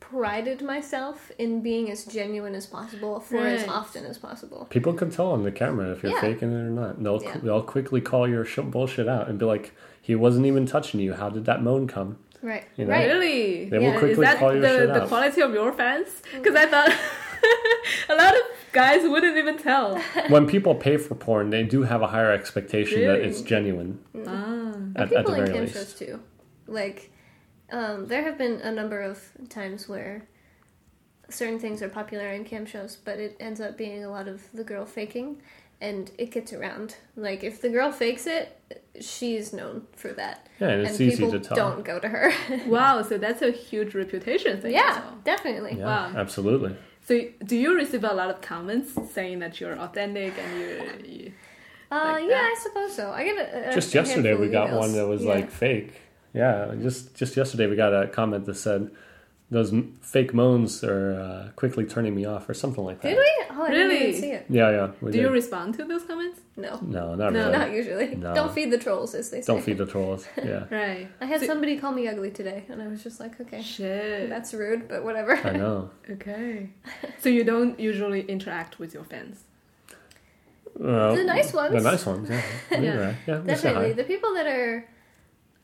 [0.09, 4.67] prided myself in being as genuine as possible for as often as possible.
[4.69, 6.21] People can tell on the camera if you're Yeah.
[6.21, 7.01] faking it or not.
[7.03, 7.37] They'll Yeah.
[7.43, 11.13] they'll quickly call your sh- bullshit out and be like, "He wasn't even touching you.
[11.13, 12.65] How did that moan come?" Right.
[12.77, 12.91] You know?
[12.91, 13.07] Right.
[13.07, 13.65] Really?
[13.69, 14.05] They will Yeah.
[14.05, 15.07] Is that call your the, shit the out.
[15.07, 16.09] quality of your fans?
[16.33, 16.91] Because I thought
[18.09, 18.41] a lot of
[18.71, 19.97] guys wouldn't even tell.
[20.29, 23.99] when people pay for porn, they do have a higher expectation that it's genuine.
[24.27, 24.73] ah.
[24.75, 25.73] And At, at people the in very cam least.
[25.75, 26.19] shows too.
[26.67, 27.11] Like,
[27.71, 30.27] um, there have been a number of times where
[31.29, 34.41] certain things are popular in cam shows, but it ends up being a lot of
[34.53, 35.41] the girl faking,
[35.81, 36.95] and it gets around.
[37.15, 38.57] Like, if the girl fakes it,
[39.01, 41.55] she's known for that, Yeah, and it's and easy people to tell.
[41.57, 42.31] don't go to her.
[42.67, 44.71] Wow, so that's a huge reputation thing.
[44.73, 45.17] yeah, as well.
[45.23, 45.75] definitely.
[45.79, 46.11] Yeah, Wow.
[46.15, 46.75] absolutely.
[47.07, 50.67] So do you receive a lot of comments saying that you're authentic and you?
[51.25, 51.31] you
[51.91, 52.55] Uh, Like yeah, that?
[52.57, 53.11] I suppose so.
[53.11, 54.79] I get a, a Just a yesterday, we got emails.
[54.79, 55.29] one that was Yeah.
[55.33, 55.93] like fake.
[56.35, 58.91] Yeah, just just yesterday we got a comment that said,
[59.51, 59.71] those
[60.01, 63.09] fake moans are uh, quickly turning me off, or something like that.
[63.09, 63.31] Did we?
[63.57, 64.45] Oh, I didn't even see it.
[64.49, 64.91] Yeah, yeah.
[65.01, 65.21] We Do did.
[65.25, 66.41] you respond to those comments?
[66.57, 67.39] No, no, not No.
[67.45, 67.57] really.
[67.57, 68.15] not usually.
[68.15, 68.33] No.
[68.33, 69.47] Don't feed the trolls, as they say.
[69.53, 70.27] Don't feed the trolls.
[70.51, 71.07] Yeah, Right.
[71.21, 74.29] I had So- somebody call me ugly today, and I was just like, okay, Shit.
[74.29, 75.33] that's rude, but whatever.
[75.37, 75.89] I know.
[76.15, 76.69] Okay.
[77.21, 79.43] so you don't usually interact with your fans?
[80.77, 81.73] Well, The nice ones.
[81.73, 82.29] The nice ones.
[82.29, 82.79] Yeah, yeah.
[82.81, 83.15] Yeah.
[83.27, 84.85] yeah Definitely, the people that are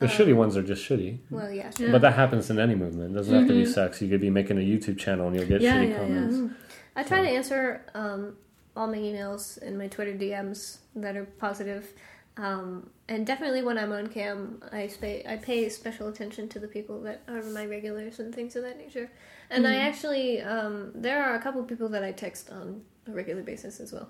[0.02, 1.20] The shitty ones are just shitty.
[1.30, 1.72] well, yeah.
[1.78, 1.92] Yeah.
[1.92, 3.12] But that happens in any movement.
[3.12, 4.02] It doesn't have to be sex.
[4.02, 6.56] You could be making a YouTube channel and you'll get Yeah, shitty yeah, comments.
[6.96, 8.36] I try to answer um,
[8.76, 11.94] all my emails and my Twitter DMs that are positive.
[12.38, 16.68] Um, and definitely when I'm on cam, I pay I pay special attention to the
[16.68, 19.12] people that are my regulars and things of that nature.
[19.50, 23.44] And I actually um, there are a couple people that I text on a regular
[23.44, 24.10] basis as well.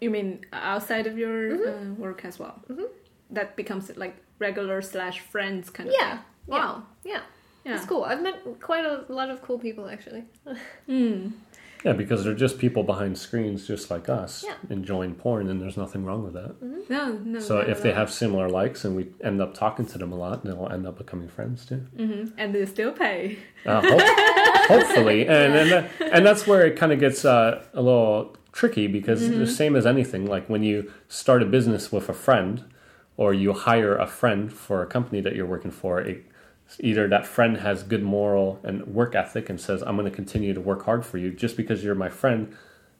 [0.00, 1.92] You mean outside of your Mm-hmm.
[1.92, 2.60] uh, work as well?
[3.30, 6.20] That becomes like regular slash friends kind of Yeah, thing.
[6.48, 6.54] yeah.
[6.58, 6.82] Wow.
[7.04, 7.20] Yeah,
[7.64, 7.76] Yeah.
[7.76, 8.04] it's cool.
[8.04, 10.24] I've met quite a lot of cool people actually.
[10.88, 11.32] Mm.
[11.84, 14.54] Yeah, because they're just people behind screens just like us Yeah.
[14.68, 16.56] enjoying porn and there's nothing wrong with that.
[16.90, 17.38] No, no.
[17.38, 20.42] So if they have similar likes and we end up talking to them a lot,
[20.44, 21.86] they'll end up becoming friends too.
[21.96, 22.32] Mhm.
[22.36, 23.38] and they still pay.
[23.66, 27.80] Uh, hope- hopefully, and and, that, and that's where it kind of gets uh, a
[27.82, 29.38] little tricky because Mm-hmm.
[29.38, 32.64] the same as anything, like when you start a business with a friend,
[33.18, 36.24] or you hire a friend for a company that you're working for, it,
[36.80, 40.54] either that friend has good moral and work ethic and says, "I'm going to continue
[40.54, 42.54] to work hard for you," just because you're my friend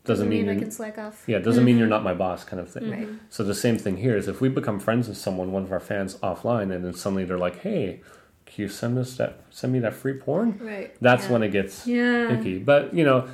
[0.04, 1.24] doesn't, I mean, mean I you're, can slack off.
[1.26, 2.90] yeah, doesn't mean you're not my boss, kind of thing.
[2.90, 3.08] Right.
[3.30, 5.80] So the same thing here is if we become friends with someone, one of our
[5.80, 8.00] fans offline, and then suddenly they're like, "Hey,
[8.46, 9.40] can you send us that?
[9.50, 10.96] Send me that free porn?" Right.
[11.00, 11.32] That's Yeah.
[11.32, 12.32] when it gets Yeah.
[12.32, 12.58] icky.
[12.58, 13.28] But you know,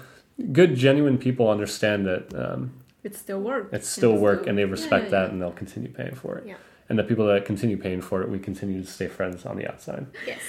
[0.53, 2.73] good genuine people understand that um,
[3.05, 3.69] It's still work.
[3.73, 5.31] it's still work, and they respect yeah, that, yeah.
[5.33, 6.45] and they'll continue paying for it.
[6.47, 6.57] Yeah.
[6.89, 9.67] And the people that continue paying for it, we continue to stay friends on the
[9.71, 10.07] outside.
[10.27, 10.43] Yes.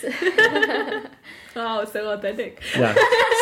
[1.58, 2.62] Oh, so authentic.
[2.78, 2.93] Yeah,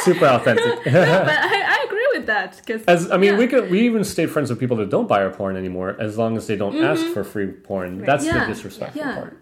[0.03, 0.83] super authentic.
[0.83, 3.39] but I, I agree with that because As I mean, Yeah.
[3.39, 6.15] we could we even stay friends with people that don't buy our porn anymore, as
[6.15, 7.97] long as they don't ask for free porn.
[7.97, 8.05] Right.
[8.05, 8.35] That's Mm-hmm.
[8.37, 8.45] Yeah.
[8.45, 9.15] the disrespectful Yeah.
[9.15, 9.37] part.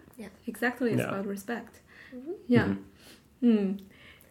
[0.46, 1.08] exactly it's Yeah.
[1.08, 1.80] about respect.
[2.48, 2.68] Yeah.
[3.42, 3.46] Mm-hmm.
[3.50, 3.80] Mm.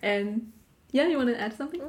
[0.01, 0.51] And
[0.91, 1.81] yeah, you want to add something?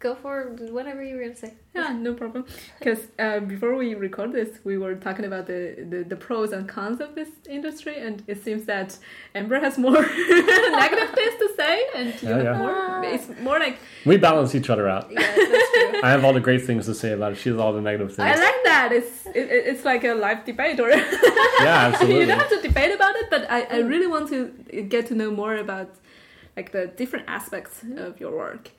[0.00, 1.52] Go for whatever you were gonna say.
[1.74, 2.46] Yeah, no problem.
[2.78, 6.66] Because uh, before we record this, we were talking about the, the, the pros and
[6.66, 8.96] cons of this industry, and it seems that
[9.34, 10.00] Amber has more
[10.84, 12.58] negative things to say, and you Yeah, have yeah.
[12.58, 13.04] more.
[13.04, 15.10] It's more like We balance each other out.
[15.12, 16.00] Yeah, that's true.
[16.06, 17.36] I have all the great things to say about it.
[17.36, 18.26] She has all the negative things.
[18.26, 18.92] I like that.
[18.92, 20.88] It's it, it- it's like a live debate, or
[21.68, 22.20] yeah, absolutely.
[22.20, 24.48] you don't have to debate about it, but I, I really want to
[24.94, 25.90] get to know more about
[26.56, 28.70] like the different aspects of your work.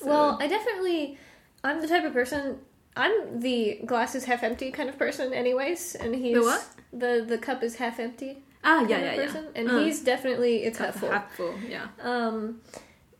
[0.00, 1.18] So- Well, I definitely,
[1.64, 2.58] I'm the type of person.
[2.96, 6.64] I'm the glass is half empty kind of person, anyways, and he's The what?
[6.92, 9.16] The the cup is half empty ah, yeah, yeah, yeah.
[9.26, 11.10] person, and Uh, he's definitely it's half full.
[11.10, 11.86] half full, yeah.
[12.02, 12.60] Um,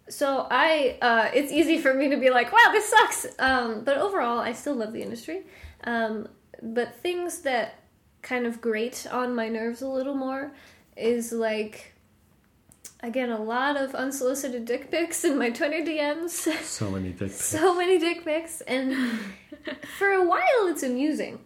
[0.09, 3.27] so I, uh, it's easy for me to be like, wow, this sucks.
[3.39, 5.43] Um, but overall, I still love the industry.
[5.85, 6.29] Um,
[6.63, 7.75] but things that
[8.23, 10.51] kind of grate on my nerves a little more
[10.97, 11.95] is like,
[13.01, 16.31] I get a lot of unsolicited dick pics in my Twitter DMs.
[16.65, 17.45] So many dick pics.
[17.45, 18.95] so many dick pics, and
[19.99, 21.39] for a while, it's amusing.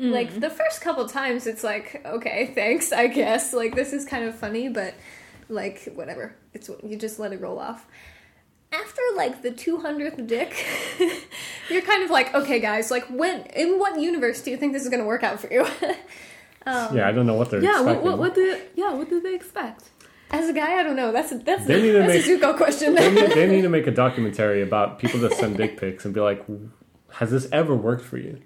[0.00, 3.52] Like the first couple times, it's like, okay, thanks, I guess.
[3.52, 4.94] Like this is kind of funny, but
[5.48, 6.36] like whatever.
[6.54, 7.84] It's you just let it roll off.
[8.70, 10.64] After like the two hundredth dick,
[11.68, 14.84] you're kind of like, okay, guys, like when in what universe do you think this
[14.84, 15.62] is going to work out for you?
[16.66, 18.04] um, Yeah, I don't know what they're Yeah, what, expecting.
[18.10, 19.90] what, what do yeah, what do they expect?
[20.30, 21.10] As a guy, I don't know.
[21.12, 22.94] That's a, that's They need to that's make- a Zuko question.
[22.94, 26.12] they, need, they need to make a documentary about people that send dick pics and
[26.12, 26.44] be like,
[27.14, 28.40] has this ever worked for you?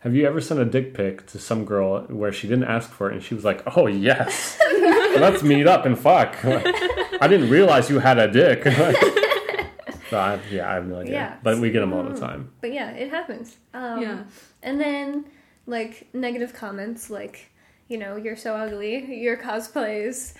[0.00, 3.10] Have you ever sent a dick pic to some girl where she didn't ask for
[3.10, 6.36] it and she was like, oh, yes, let's meet up and fuck?
[6.44, 8.64] I didn't realize you had a dick.
[10.10, 11.12] so I, yeah, I have no idea.
[11.12, 11.36] Yeah.
[11.42, 12.50] But we get them all the time.
[12.60, 13.56] but yeah, it happens.
[13.72, 14.24] Um, yeah.
[14.62, 15.24] And then,
[15.66, 17.50] like, negative comments like,
[17.88, 20.34] you know, you're so ugly, your cosplays.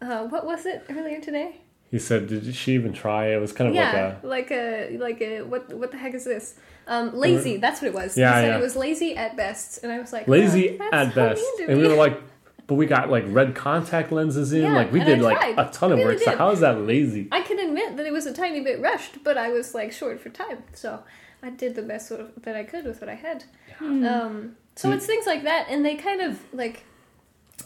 [0.00, 1.60] Uh, what was it earlier today?
[1.90, 3.28] He said, did she even try?
[3.28, 4.98] It was kind of yeah, like a.
[4.98, 6.56] like a, like a, what, what the heck is this?
[6.88, 8.16] Um, lazy, that's what it was.
[8.16, 8.58] Yeah, he said yeah.
[8.58, 9.82] it was lazy at best.
[9.82, 11.40] And I was like, lazy "Oh, at that's best.
[11.40, 12.20] mean to And we me." were like,
[12.66, 14.62] but we got like red contact lenses in.
[14.62, 16.18] Yeah, like we did like a ton of really work.
[16.18, 16.38] So did.
[16.38, 17.28] how is that lazy?
[17.30, 20.20] I can admit that it was a tiny bit rushed, but I was like short
[20.20, 21.02] for time, so
[21.42, 23.44] I did the best that I could with what I had.
[23.80, 26.84] Um, so See- it's things like that, and they kind of like.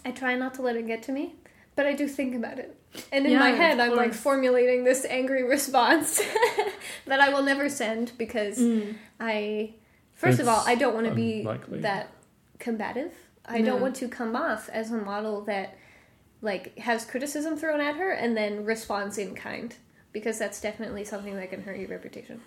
[0.04, 1.34] I try not to let it get to me,
[1.80, 2.76] but I do think about it,
[3.10, 6.20] and in Yeah, my head, I'm like formulating this angry response
[7.06, 8.96] that I will never send because Mm.
[9.18, 9.74] I,
[10.12, 11.46] first of all, I don't want to be
[11.88, 12.10] that
[12.58, 13.14] combative.
[13.46, 13.64] I No.
[13.68, 15.68] don't want to come off as a model that
[16.42, 19.74] like has criticism thrown at her and then responds in kind.
[20.12, 22.40] because that's definitely something that can hurt your reputation.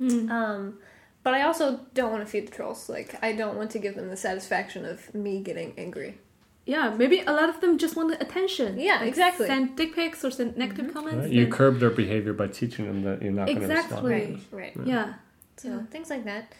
[0.00, 0.30] Mm.
[0.30, 0.78] Um,
[1.24, 2.88] but I also don't want to feed the trolls.
[2.90, 6.18] Like, I don't want to give them the satisfaction of me getting angry.
[6.66, 8.78] Yeah, maybe a lot of them just want the attention.
[8.78, 9.46] Yeah, Like, exactly.
[9.46, 11.24] Send dick pics or send negative comments.
[11.24, 11.32] Right?
[11.32, 14.12] You curb their behavior by teaching them that you're not going to Exactly.
[14.12, 14.40] respond.
[14.52, 14.86] Right, right.
[14.86, 15.14] Yeah.
[15.56, 15.82] So Yeah.
[15.90, 16.52] things like that.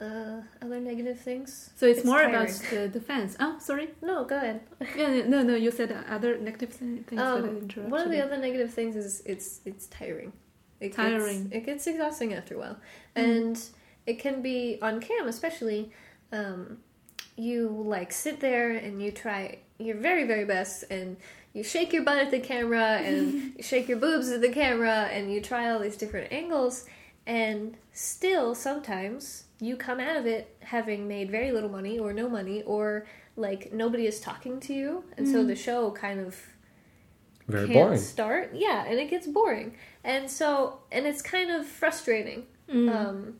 [0.00, 1.70] Uh, other negative things.
[1.76, 2.34] So it's, It's more tiring.
[2.34, 3.36] about the defense.
[3.38, 3.90] Oh, sorry.
[4.02, 4.60] No, go ahead.
[4.96, 5.54] Yeah, no, no.
[5.54, 7.90] You said other negative things Um, interrupted.
[7.90, 10.32] one of the other negative things is it's it's tiring.
[10.80, 11.44] It Tiring.
[11.44, 12.78] Gets, it gets exhausting after a while,
[13.14, 13.56] and
[14.06, 15.92] it can be on cam, especially.
[16.32, 16.78] Um,
[17.36, 21.16] you like sit there and you try your very very best, and
[21.52, 25.08] you shake your butt at the camera, and you shake your boobs at the camera,
[25.12, 26.84] and you try all these different angles,
[27.26, 32.28] and still sometimes you come out of it having made very little money or no
[32.28, 36.36] money or like nobody is talking to you and so the show kind of
[37.48, 37.98] Very can't boring.
[38.00, 38.50] start.
[38.54, 39.74] Yeah, and it gets boring.
[40.02, 43.34] And so, and it's kind of frustrating um,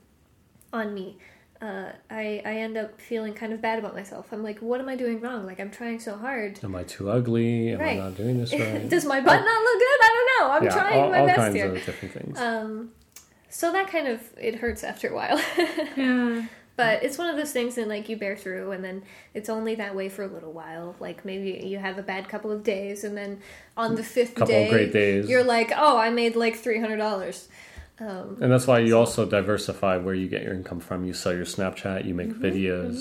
[0.73, 1.19] on me.
[1.63, 4.27] Uh, I, I end up feeling kind of bad about myself.
[4.33, 5.47] I'm like, what am I doing wrong?
[5.47, 6.59] Like, I'm trying so hard.
[6.63, 7.73] Am I too ugly?
[7.73, 7.93] Am Right.
[7.93, 8.87] I not doing this right?
[8.89, 9.99] Does my butt not look good?
[10.03, 10.55] I don't know.
[10.55, 11.67] I'm yeah, trying all, my all best kinds here.
[11.75, 12.39] of different things.
[12.39, 12.91] Um,
[13.49, 15.41] so that kind of it hurts after a while.
[15.97, 16.47] Yeah.
[16.77, 19.77] But it's one of those things that like you bear through, and then it's only
[19.77, 20.97] that way for a little while.
[20.99, 23.41] Like maybe you have a bad couple of days, and then
[23.77, 25.29] on the fifth Couple day, of great days.
[25.29, 27.47] you're like, oh, I made like three hundred dollars.
[28.01, 31.05] Um, And that's why you also diversify where you get your income from.
[31.05, 32.97] You sell your Snapchat, you make Mm-hmm, videos,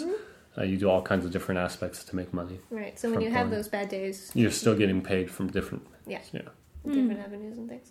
[0.56, 2.60] Uh, you do all kinds of different aspects to make money.
[2.70, 3.00] right.
[3.00, 5.84] So when From you have those bad days, You're still getting paid from different.
[6.06, 6.22] Yeah.
[6.32, 6.42] Yeah.
[6.86, 7.88] different avenues and things.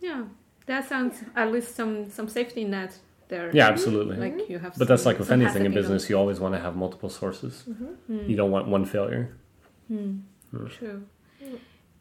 [0.00, 0.24] Yeah.
[0.66, 3.50] That sounds at least some some safety net there.
[3.54, 4.16] Yeah, absolutely.
[4.16, 4.72] Like you have.
[4.78, 7.64] but that's like with anything in passive business, you always want to have multiple sources.
[7.68, 8.30] Mm-hmm.
[8.30, 9.24] You don't want one failure.
[9.90, 10.24] income.
[10.52, 10.66] Hmm.
[10.78, 11.02] True.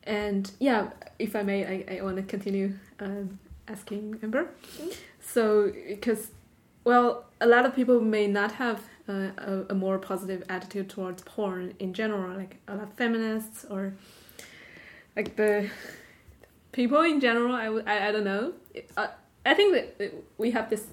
[0.04, 4.44] And yeah, if I may, I, I want to continue um, asking Amber.
[4.78, 4.90] Mm-hmm.
[5.22, 6.32] So, because,
[6.84, 11.22] well, a lot of people may not have uh, a, a more positive attitude towards
[11.24, 13.94] porn in general, like a lot of feminists or
[15.16, 15.70] like the
[16.72, 17.54] people in general.
[17.54, 18.54] I, I, I don't know.
[18.98, 19.10] I,
[19.46, 20.88] I think that we have this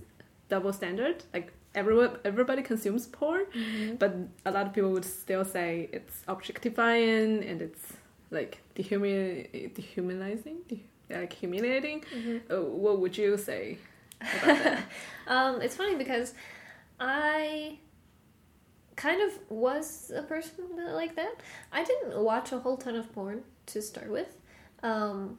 [0.49, 1.25] double standard.
[1.33, 3.97] Like everyone, everybody consumes porn, mm-hmm.
[3.97, 7.95] but a lot of people would still say it's objectifying and it's
[8.31, 12.05] like dehumi- dehumanizing, de- like humiliating.
[12.51, 13.79] Uh, what would you say
[14.21, 14.83] about that?
[15.29, 16.35] Um, it's funny because
[16.99, 17.79] I
[18.97, 21.37] kind of was a person like that.
[21.73, 24.37] I didn't watch a whole ton of porn to start with.
[24.83, 25.39] Um,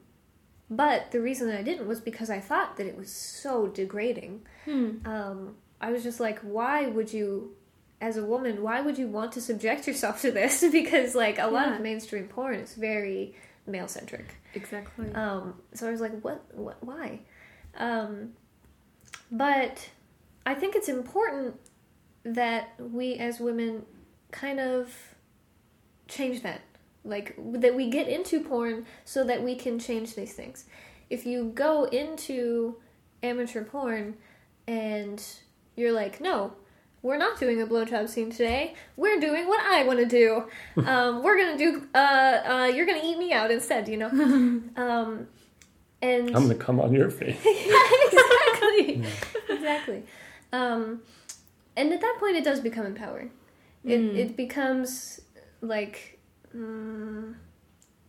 [0.70, 4.44] but the reason that I didn't was because I thought that it was so degrading.
[4.68, 7.56] Um, I was just like, why would you,
[8.00, 10.64] as a woman, why would you want to subject yourself to this?
[10.72, 11.76] because, like, a lot Yeah.
[11.76, 14.36] of mainstream porn is very male centric.
[14.54, 15.12] exactly.
[15.14, 17.20] Um, so I was like, what, what, why?
[17.78, 18.34] Um,
[19.32, 19.90] but
[20.46, 21.56] I think it's important
[22.24, 23.86] that we as women
[24.32, 24.94] kind of
[26.08, 26.62] change that.
[27.06, 30.66] Like, that we get into porn so that we can change these things.
[31.10, 32.78] If you go into
[33.22, 34.16] amateur porn
[34.68, 35.22] and
[35.76, 36.54] you're like, no,
[37.04, 38.74] we're not doing a blowjob scene today.
[38.96, 40.50] We're doing what I want to do.
[40.94, 41.84] Um, we're gonna do.
[41.94, 43.88] Uh, uh, you're gonna eat me out instead.
[43.88, 44.08] You know.
[44.76, 45.28] um,
[46.02, 47.38] and I'm gonna come on your face.
[47.46, 49.04] yeah, exactly,
[49.50, 50.04] exactly.
[50.52, 51.02] Um,
[51.78, 53.32] and at that point, it does become empowering.
[53.86, 55.22] It it becomes
[55.62, 56.20] like,
[56.56, 57.36] mm,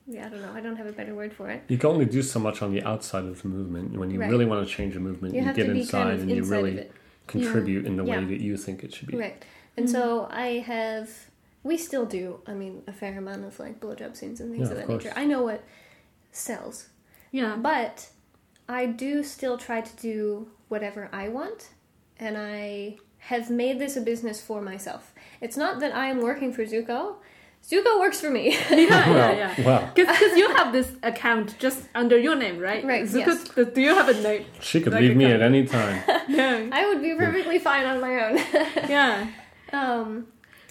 [0.07, 0.53] yeah, I don't know.
[0.55, 1.63] I don't have a better word for it.
[1.69, 3.97] You can only do so much on the outside of the movement.
[3.99, 4.31] When you Right.
[4.31, 6.21] really want to change a movement, You you, have get to be inside kind of
[6.23, 6.89] and you inside really
[7.29, 7.45] of it.
[7.45, 8.19] contribute in the Yeah.
[8.21, 9.17] way that you think it should be.
[9.17, 9.43] Right.
[9.77, 11.11] And so I have,
[11.63, 14.75] we still do, I mean, a fair amount of like blowjob scenes and things Yeah,
[14.77, 15.13] of of that nature.
[15.17, 15.63] I know what
[16.33, 16.89] sells.
[17.33, 18.11] yeah, But
[18.69, 21.71] I do still try to do whatever I want,
[22.19, 25.13] and I have made this a business for myself.
[25.41, 27.17] It's not that I am working for Zuko.
[27.69, 28.51] Zuko works for me.
[28.53, 29.63] yeah, yeah, yeah.
[29.67, 29.91] Wow.
[29.95, 32.85] Because you have this account just under your name, right?
[32.85, 33.69] Right, Zuko, yes.
[33.75, 34.45] Do you have a name?
[34.61, 35.31] She could Like leave me guy.
[35.33, 36.03] at any time.
[36.29, 36.69] Yeah.
[36.73, 38.37] I would be perfectly fine on my own.
[38.89, 39.27] yeah.
[39.73, 40.27] um,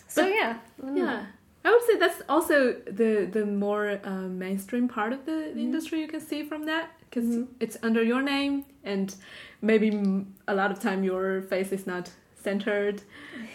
[0.08, 0.98] so yeah, Mm.
[0.98, 1.26] Yeah,
[1.66, 5.60] I would say that's also the the more uh, mainstream part of the, Mm-hmm.
[5.60, 7.30] industry you can see from that because
[7.60, 9.16] it's under your name and
[9.62, 12.12] maybe mm, a lot of time your face is not
[12.44, 13.02] centered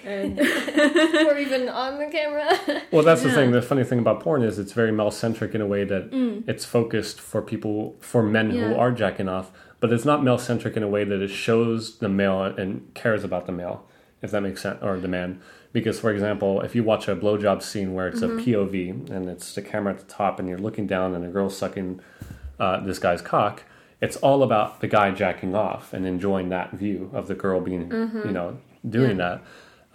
[0.04, 2.82] and or even on the camera.
[2.92, 3.50] Well, that's the thing.
[3.52, 6.08] The funny thing about porn is it's very male centric in a way that
[6.46, 8.78] it's focused for people, for men who Mm.
[8.78, 12.08] Are jacking off, but it's not male centric in a way that it shows the
[12.08, 13.86] male and cares about the male,
[14.22, 15.40] if that makes sense, or the man.
[15.72, 18.38] Because, for example, if you watch a blowjob scene where it's Mm-hmm.
[18.38, 21.28] a POV and it's the camera at the top and you're looking down and a
[21.28, 22.00] girl's sucking
[22.58, 23.64] uh, this guy's cock.
[24.00, 27.90] It's all about the guy jacking off and enjoying that view of the girl being,
[28.24, 29.42] you know, doing that.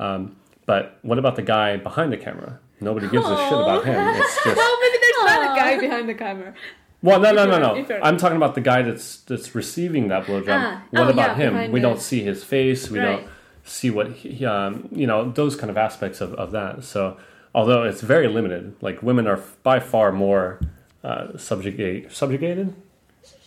[0.04, 0.36] Um,
[0.66, 2.60] but what about the guy behind the camera?
[2.82, 3.96] Nobody gives a shit about him.
[4.22, 6.54] It's just Oh, maybe there's not a guy behind the camera.
[7.02, 8.00] well, no, no, no, no.
[8.02, 10.48] I'm talking about the guy that's that's receiving that blowjob.
[10.50, 11.72] Ah, what oh, about yeah, him?
[11.72, 12.90] We the- don't see his face.
[12.90, 13.18] We Right.
[13.20, 13.28] don't
[13.64, 16.84] see what he, um, you know, those kind of aspects of, of that.
[16.84, 17.18] So,
[17.56, 20.60] although it's very limited, like women are by far more
[21.04, 22.74] uh, subjugate subjugated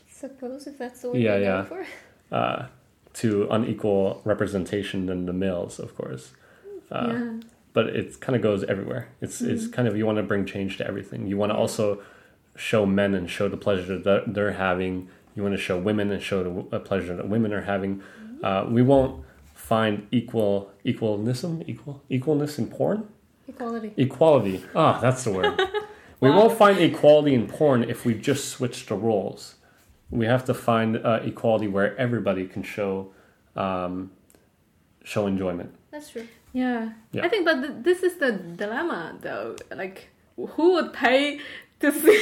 [0.08, 1.64] Suppose if that's the word Yeah, you're yeah.
[1.68, 1.84] going
[2.30, 2.34] for.
[2.34, 2.66] uh,
[3.14, 6.32] to unequal representation than the males, of course.
[6.90, 7.32] Uh, yeah.
[7.72, 9.08] but it kind of goes everywhere.
[9.20, 9.50] It's Mm-hmm.
[9.52, 11.26] it's kind of you want to bring change to everything.
[11.26, 12.00] You want to also
[12.56, 15.08] show men and show the pleasure that they're having.
[15.34, 17.96] You want to show women and show the pleasure that women are having.
[17.98, 18.44] Mm-hmm.
[18.44, 19.24] Uh, we won't
[19.54, 23.08] find equal equalnism equal equalness in porn.
[23.48, 23.92] Equality.
[23.96, 24.64] Equality.
[24.74, 25.60] Ah, that's the word.
[26.18, 29.56] We won't find equality in porn if we just switch the roles.
[30.10, 33.12] We have to find uh, equality where everybody can show
[33.54, 34.10] um,
[35.04, 35.74] show enjoyment.
[35.90, 36.26] That's true.
[36.60, 36.92] Yeah.
[37.12, 37.24] Yeah.
[37.26, 39.56] I think, but th- this is the dilemma, though.
[39.82, 40.08] Like,
[40.54, 41.40] who would pay
[41.80, 42.20] to see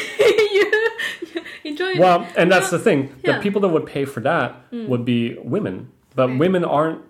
[0.58, 0.68] you
[1.70, 1.92] enjoy?
[2.04, 2.98] Well, and that's the thing.
[3.22, 3.38] The Yeah.
[3.38, 3.42] Mm.
[3.46, 4.48] people that would pay for that
[4.90, 5.20] would be
[5.56, 5.76] women,
[6.16, 6.38] but Right.
[6.44, 7.02] women aren't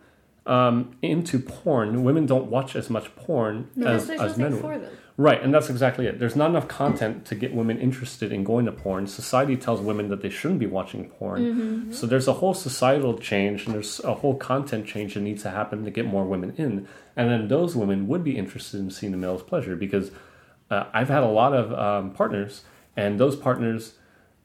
[0.47, 2.05] um, into porn.
[2.05, 4.89] Women don't watch as much porn as, as men would.
[5.17, 6.19] Right, and that's exactly it.
[6.19, 9.07] There's not enough content to get women interested in going to porn.
[9.07, 11.43] Society tells women that they shouldn't be watching porn.
[11.43, 11.93] Mm-hmm.
[11.93, 15.51] So there's a whole societal change and there's a whole content change that needs to
[15.51, 16.89] happen to get more women in.
[17.15, 20.11] And then those women would be interested in seeing the male's pleasure because
[20.69, 22.63] uh, I've had a lot of um, partners,
[22.97, 23.95] and those partners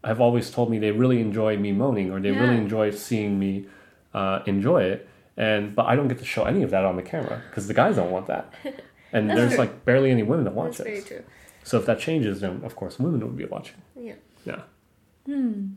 [0.04, 3.66] have always told me they really enjoy me moaning or they really enjoy seeing me
[4.14, 5.10] uh, enjoy it.
[5.36, 7.74] And but I don't get to show any of that on the camera because the
[7.74, 8.54] guys don't want that.
[9.14, 9.60] And That's there's true.
[9.60, 11.08] like barely any women that watch That's very it.
[11.08, 11.24] true.
[11.64, 13.82] So if that changes, then of course women would be watching.
[13.96, 14.14] Yeah.
[14.46, 14.62] Yeah.
[15.26, 15.72] Hmm.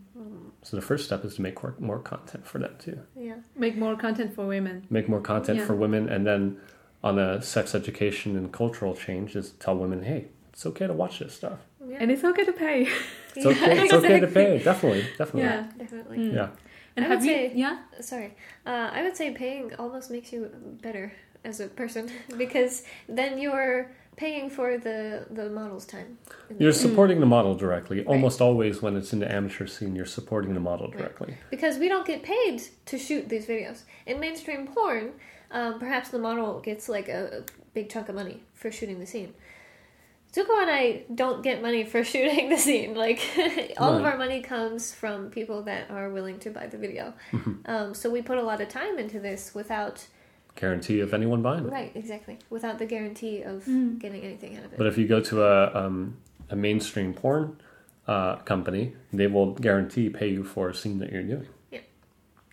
[0.63, 2.99] So the first step is to make more, more content for them too.
[3.15, 3.35] Yeah.
[3.55, 4.85] Make more content for women.
[4.89, 5.65] Make more content Yeah.
[5.65, 6.57] for women, and then
[7.03, 11.19] on the sex education and cultural change, is tell women, hey, it's okay to watch
[11.19, 11.59] this stuff.
[11.85, 11.97] Yeah.
[11.99, 12.87] And it's okay to pay.
[13.35, 13.83] It's okay.
[13.83, 14.59] It's okay to pay.
[14.63, 15.01] Definitely.
[15.17, 15.41] Definitely.
[15.41, 15.65] Yeah.
[15.77, 16.17] Definitely.
[16.19, 16.33] Mm.
[16.35, 16.49] Yeah.
[16.95, 17.33] And I have would you?
[17.33, 17.79] say- Yeah.
[17.99, 18.35] Sorry.
[18.65, 20.49] Uh, I would say paying almost makes you
[20.83, 21.11] better
[21.43, 26.17] as a person because then you're paying for the the model's time.
[26.59, 28.05] You're supporting the model directly.
[28.05, 31.35] Almost always, when it's in the amateur scene, you're supporting the model directly.
[31.49, 35.13] because we don't get paid to shoot these videos in mainstream porn.
[35.51, 39.05] Um, perhaps the model gets like a, a big chunk of money for shooting the
[39.05, 39.33] scene.
[40.33, 42.95] Zuko and I don't get money for shooting the scene.
[42.95, 43.21] Like
[43.77, 47.13] all of our money comes from people that are willing to buy the video.
[47.31, 47.53] Mm-hmm.
[47.65, 50.07] Um, so we put a lot of time into this without
[50.55, 51.71] Guarantee of anyone buying it.
[51.71, 53.99] right exactly without the guarantee of Mm.
[53.99, 54.77] getting anything out of it.
[54.77, 56.17] But if you go to a um,
[56.49, 57.57] a mainstream porn
[58.07, 61.47] uh, company, they will guarantee pay you for a scene that you're doing.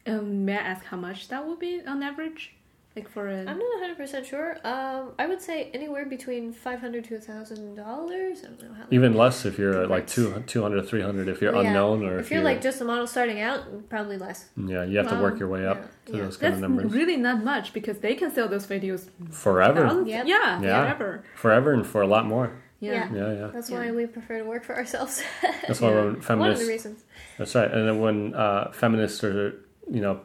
[0.06, 2.54] Um, may I ask how much that would be on average?
[3.00, 3.38] Like for a.
[3.40, 4.58] I'm not 100 percent sure.
[4.64, 8.40] Um, I would say anywhere between 500 to thousand dollars.
[8.44, 8.84] I don't know how.
[8.90, 10.14] Even less if you're like rates.
[10.14, 11.60] two, 200, 300 if you're yeah.
[11.68, 14.50] unknown or if, if, you're like just a model starting out, probably less.
[14.56, 16.24] yeah, you have to work your way up Yeah, to yeah.
[16.24, 16.92] those kind That's of numbers.
[16.92, 20.26] really not much because they can sell those videos Forever, Yep.
[20.26, 20.82] Yeah, Yeah.
[20.82, 21.24] forever.
[21.36, 22.52] forever, and for a lot more.
[22.80, 22.92] Yeah.
[22.92, 23.14] Yeah.
[23.14, 23.46] Yeah, yeah.
[23.52, 23.78] That's Yeah.
[23.78, 25.22] why we prefer to work for ourselves.
[25.66, 26.02] That's why Yeah.
[26.26, 27.04] when One of the reasons.
[27.38, 27.70] That's right.
[27.70, 29.54] And then when uh, feminists are,
[29.90, 30.20] you know,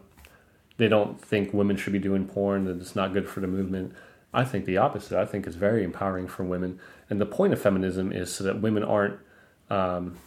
[0.77, 3.93] they don't think women should be doing porn, that it's not good for the movement.
[4.33, 5.17] I think the opposite.
[5.17, 6.79] I think it's very empowering for women.
[7.09, 9.19] And the point of feminism is so that women aren't
[9.69, 10.17] um,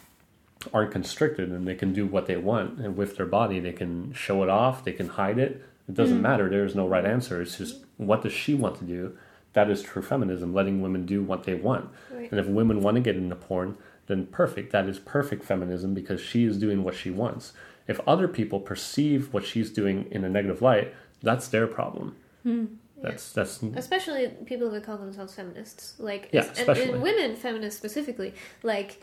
[0.72, 3.60] aren't constricted and they can do what they want and with their body.
[3.60, 4.84] They can show it off.
[4.84, 5.62] They can hide it.
[5.88, 6.48] It doesn't matter.
[6.48, 7.40] There is no right answer.
[7.40, 9.16] It's just what does she want to do.
[9.54, 11.88] That is true feminism, letting women do what they want.
[12.12, 12.30] Right.
[12.30, 14.72] And if women want to get into porn, then perfect.
[14.72, 17.52] That is perfect feminism because she is doing what she wants.
[17.88, 22.16] If other people perceive what she's doing in a negative light, that's their problem.
[22.44, 22.66] Hmm.
[23.00, 25.94] That's that's Especially people that call themselves feminists.
[25.98, 28.34] Like, Yeah, and, and women feminists specifically.
[28.62, 29.02] Like,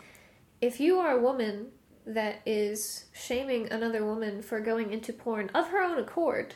[0.62, 1.68] if you are a woman
[2.06, 6.56] that is shaming another woman for going into porn of her own accord,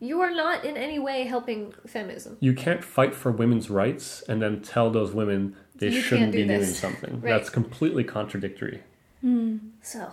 [0.00, 2.36] you are not in any way helping feminism.
[2.40, 6.38] you can't fight for women's rights and then tell those women they You shouldn't do
[6.38, 7.20] be doing something.
[7.22, 7.30] Right.
[7.30, 8.82] That's completely contradictory.
[9.20, 9.58] Hmm.
[9.82, 10.12] So,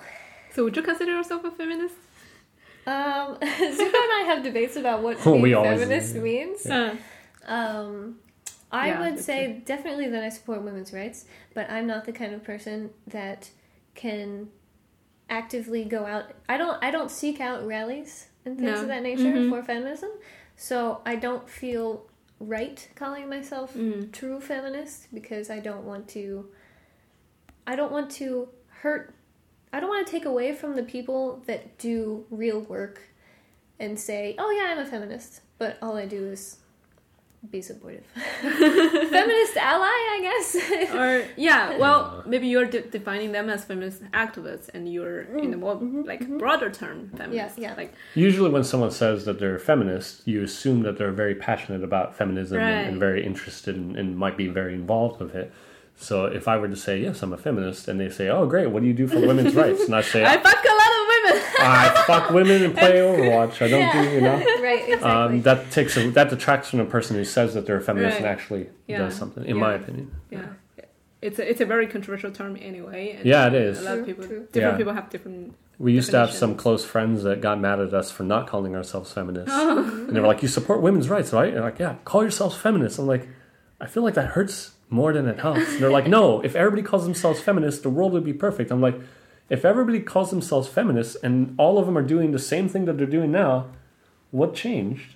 [0.55, 1.95] So would you consider yourself a feminist?
[2.87, 6.21] um, Zuko and I have debates about what Oh, being we feminist do.
[6.21, 6.65] means.
[6.65, 6.95] Uh,
[7.45, 8.19] Um,
[8.71, 12.11] I Yeah, would that's say definitely that I support women's rights, but I'm not the
[12.13, 13.49] kind of person that
[13.95, 14.49] can
[15.29, 16.31] actively go out.
[16.47, 16.81] I don't.
[16.83, 18.81] I don't seek out rallies and things No.
[18.83, 19.49] of that nature Mhm.
[19.49, 20.11] for feminism,
[20.55, 22.07] so I don't feel
[22.39, 24.11] right calling myself Mm.
[24.11, 26.49] true feminist because I don't want to.
[27.67, 28.49] I don't want to
[28.81, 29.14] hurt.
[29.75, 33.01] I don't want to take away from the people that do real work
[33.77, 36.59] and say, "Oh yeah, I'm a feminist," but all I do is
[37.51, 38.05] be supportive.
[38.41, 40.91] feminist ally, I guess.
[40.93, 45.53] or yeah, well, maybe you're de- defining them as feminist activists, and you're mm, in
[45.53, 46.37] a more mm-hmm, like mm-hmm.
[46.37, 47.57] broader term feminist.
[47.57, 47.73] yeah.
[47.75, 52.15] Like Usually, when someone says that they're feminist, you assume that they're very passionate about
[52.15, 55.51] feminism and, and very interested and, and might be very involved with it.
[55.97, 58.67] So, if I were to say, Yes, I'm a feminist, and they say, Oh, great,
[58.69, 59.83] what do you do for women's rights?
[59.85, 61.43] And I say, I fuck a lot of women.
[61.57, 63.61] I fuck women and play Overwatch.
[63.61, 64.35] I don't do, you know.
[64.61, 65.09] right, exactly.
[65.09, 68.17] Um, that takes a, that detracts from a person who says that they're a feminist
[68.17, 68.99] and actually Yeah.
[68.99, 70.13] does something, in my opinion.
[70.29, 70.45] yeah.
[71.21, 73.15] It's a, it's a very controversial term anyway.
[73.17, 73.79] And Yeah, it is.
[73.79, 74.47] A lot of people, true.
[74.51, 74.77] different Yeah.
[74.77, 75.55] people have different.
[75.79, 78.75] We used to have some close friends that got mad at us for not calling
[78.75, 79.49] ourselves feminists.
[79.51, 79.79] Oh.
[80.07, 81.51] And they were like, You support women's rights, right?
[81.51, 82.99] And like, Yeah, call yourselves feminists.
[82.99, 83.27] I'm like,
[83.81, 85.73] I feel like that hurts more than it helps.
[85.73, 88.71] And they're like, No, if everybody calls themselves feminists, the world would be perfect.
[88.71, 88.99] I'm like,
[89.49, 92.97] If everybody calls themselves feminists and all of them are doing the same thing that
[92.97, 93.67] they're doing now,
[94.31, 95.15] what changed?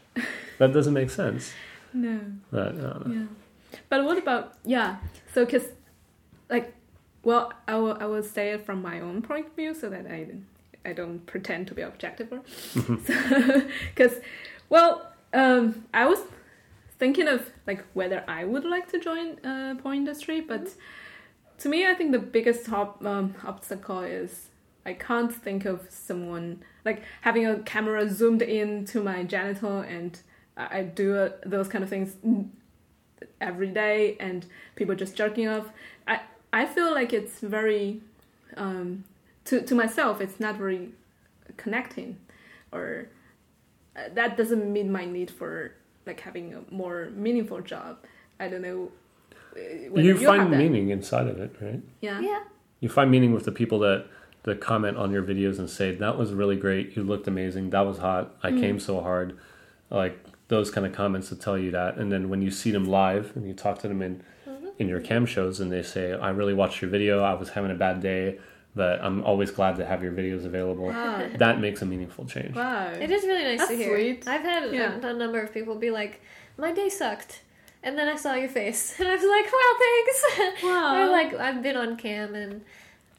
[0.58, 1.54] That doesn't make sense.
[1.92, 2.20] No.
[2.52, 2.76] But.
[2.76, 3.24] Yeah.
[3.90, 4.98] But what about yeah?
[5.34, 5.70] So because
[6.48, 6.74] like,
[7.24, 10.06] well, I will I will say it from my own point of view so that
[10.06, 10.28] I
[10.86, 12.30] I don't pretend to be objective.
[12.30, 14.20] Because
[14.70, 16.20] well, um, I was
[17.00, 20.70] thinking of like whether I would like to join uh, porn industry, but
[21.60, 24.48] to me, I think the biggest top, um, obstacle is
[24.86, 30.20] I can't think of someone like having a camera zoomed in to my genital and
[30.56, 32.16] I, I do uh, those kind of things
[33.42, 34.46] every day and
[34.76, 35.70] people just jerking off.
[36.08, 36.22] I
[36.52, 38.02] I feel like it's very
[38.58, 39.04] um,
[39.46, 40.22] to to myself.
[40.22, 40.92] It's not very
[41.58, 42.18] connecting,
[42.72, 43.10] or
[43.96, 45.74] uh, that doesn't meet my need for
[46.06, 47.98] like having a more meaningful job.
[48.40, 48.92] I don't know.
[49.56, 50.58] uh, whether You have find that.
[50.58, 51.82] meaning inside of it, right?
[52.02, 52.20] Yeah.
[52.22, 52.44] yeah.
[52.80, 54.06] You find meaning with the people that
[54.44, 57.82] that comment on your videos and say that was really great, you looked amazing, that
[57.82, 58.60] was hot, I Mm.
[58.62, 59.38] came so hard,
[59.90, 61.98] like those kind of comments that tell you that.
[61.98, 64.68] And then when you see them live and you talk to them in Mm-hmm.
[64.80, 67.70] in your cam shows and they say, I really watched your video, I was having
[67.72, 68.40] a bad day,
[68.76, 70.86] but I'm always glad to have your videos available.
[70.88, 71.28] Wow.
[71.38, 72.56] That makes a meaningful change.
[72.56, 72.92] Wow.
[72.94, 73.96] It is really nice That's to hear.
[73.98, 74.28] sweet.
[74.28, 75.00] I've had Yeah.
[75.02, 76.22] a, a number of people be like,
[76.58, 77.42] "My day sucked,"
[77.84, 81.02] and then I saw your face, and I was like, "Well, thanks." Wow.
[81.02, 82.62] or like I've been on cam, and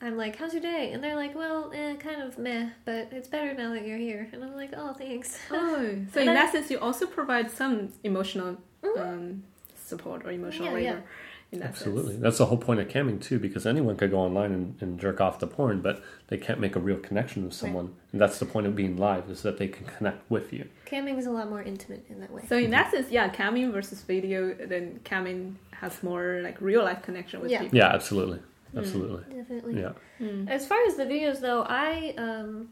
[0.03, 3.29] I'm like, "How's your day?" And they're like, "Well, eh, kind of meh, but it's
[3.29, 6.53] better now that you're here." And I'm like, "Oh, thanks." Oh, so in I- that
[6.53, 8.57] sense, you also provide some emotional
[8.97, 9.43] um,
[9.77, 10.79] support or emotional Mm-hmm.
[10.85, 10.97] Yeah, labor.
[10.99, 11.07] In that
[11.53, 12.13] Absolutely.
[12.13, 12.23] sense.
[12.23, 15.21] That's the whole point of camming too, because anyone could go online and, and jerk
[15.21, 17.95] off to porn, but they can't make a real connection with someone.
[18.13, 20.69] And that's the point of being live, is that they can connect with you.
[20.87, 22.43] Camming is a lot more intimate in that way.
[22.49, 22.73] So in mm-hmm.
[22.73, 27.51] that sense, yeah, camming versus video, then camming has more like real life connection with
[27.51, 27.63] Yeah.
[27.63, 27.79] people.
[27.79, 28.39] Yeah, absolutely.
[28.75, 29.35] Mm, absolutely.
[29.35, 29.81] Definitely.
[29.81, 29.93] Yeah.
[30.21, 30.49] Mm.
[30.49, 32.69] As far as the videos, though, I um,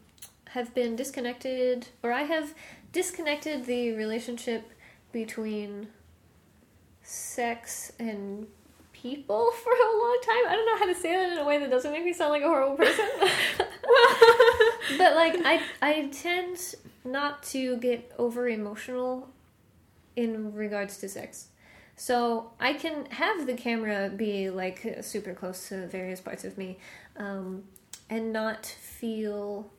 [0.50, 2.54] have been disconnected, or I have
[2.92, 4.70] disconnected the relationship
[5.10, 5.88] between
[7.02, 8.46] sex and
[9.02, 10.44] people for a long time.
[10.48, 12.30] I don't know how to say that in a way that doesn't make me sound
[12.30, 13.06] like a horrible person.
[14.98, 16.74] but like, I I tend
[17.04, 19.28] not to get over emotional
[20.16, 21.48] in regards to sex.
[21.96, 26.78] So I can have the camera be like super close to various parts of me,
[27.16, 27.64] um,
[28.08, 29.70] and not feel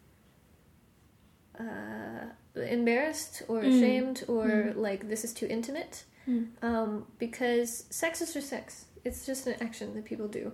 [1.58, 6.04] uh, embarrassed or ashamed or like this is too intimate.
[6.62, 8.86] Um, because sex is just sex.
[9.10, 10.52] It's just an action that people do.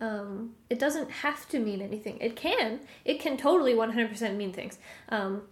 [0.00, 2.16] Um, it doesn't have to mean anything.
[2.20, 2.80] It can.
[3.04, 4.78] It can totally 100% mean things.
[5.10, 5.42] Um,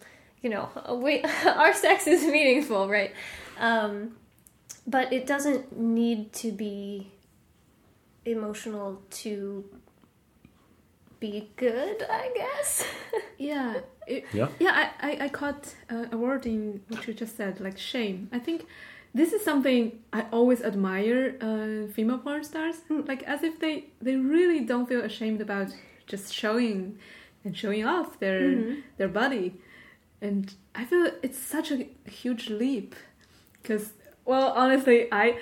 [0.43, 0.69] you know,
[1.05, 3.13] we, our sex is meaningful, right?
[3.59, 4.17] Um,
[4.87, 7.13] but it doesn't need to be
[8.25, 9.65] emotional to
[11.21, 12.85] be good, I guess.
[13.39, 14.49] Yeah, it, Yeah.
[14.59, 14.91] yeah.
[15.01, 18.29] I, I, I caught uh, a word in what you just said, like shame.
[18.33, 18.67] I think
[19.15, 24.17] this is something I always admire uh, female porn stars, like as if they they
[24.17, 25.69] really don't feel ashamed about
[26.07, 26.99] just showing
[27.45, 28.41] and showing off their
[28.99, 29.55] their body,
[30.21, 32.95] and I feel it's such a huge leap,
[33.63, 33.93] because
[34.25, 35.39] well, honestly, I,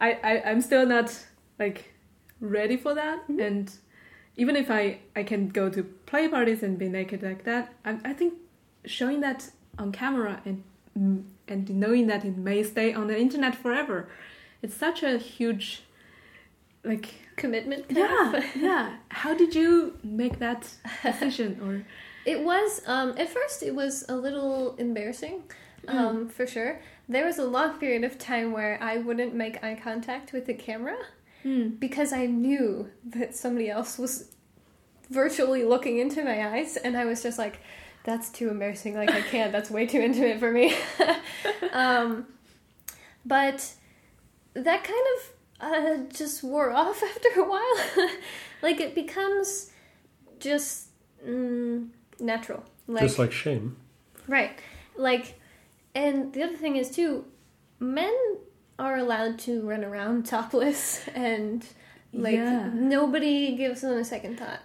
[0.00, 1.26] I, I I'm still not
[1.58, 1.94] like
[2.40, 3.72] ready for that, and
[4.36, 7.98] even if I, I can go to play parties and be naked like that, I,
[8.04, 8.34] I think
[8.84, 10.62] showing that on camera and
[10.96, 14.08] mm, and knowing that it may stay on the internet forever,
[14.62, 15.82] it's such a huge,
[16.84, 17.84] like Commitment.
[17.88, 18.96] yeah yeah.
[19.10, 20.68] How did you make that
[21.02, 21.60] decision?
[21.62, 21.84] Or
[22.26, 25.44] It was um, at first it was a little embarrassing,
[25.86, 26.80] um, for sure.
[27.08, 30.54] There was a long period of time where I wouldn't make eye contact with the
[30.54, 30.96] camera
[31.78, 34.34] because I knew that somebody else was
[35.08, 37.60] virtually looking into my eyes, and I was just like,
[38.04, 38.94] "That's too embarrassing.
[38.94, 39.52] Like I can't.
[39.52, 40.74] That's way too intimate for me."
[41.72, 42.26] um,
[43.24, 43.72] but
[44.54, 48.08] that kind of uh, just wore off after a while.
[48.62, 49.70] like it becomes
[50.40, 50.88] just
[51.26, 51.88] mm,
[52.20, 52.64] natural.
[52.86, 53.76] Like, Just like shame.
[54.26, 54.58] Right.
[54.96, 55.38] Like,
[55.94, 57.26] and the other thing is, too,
[57.78, 58.14] men
[58.78, 61.66] are allowed to run around topless and,
[62.12, 62.70] like, Yeah.
[62.72, 64.60] nobody gives them a second thought.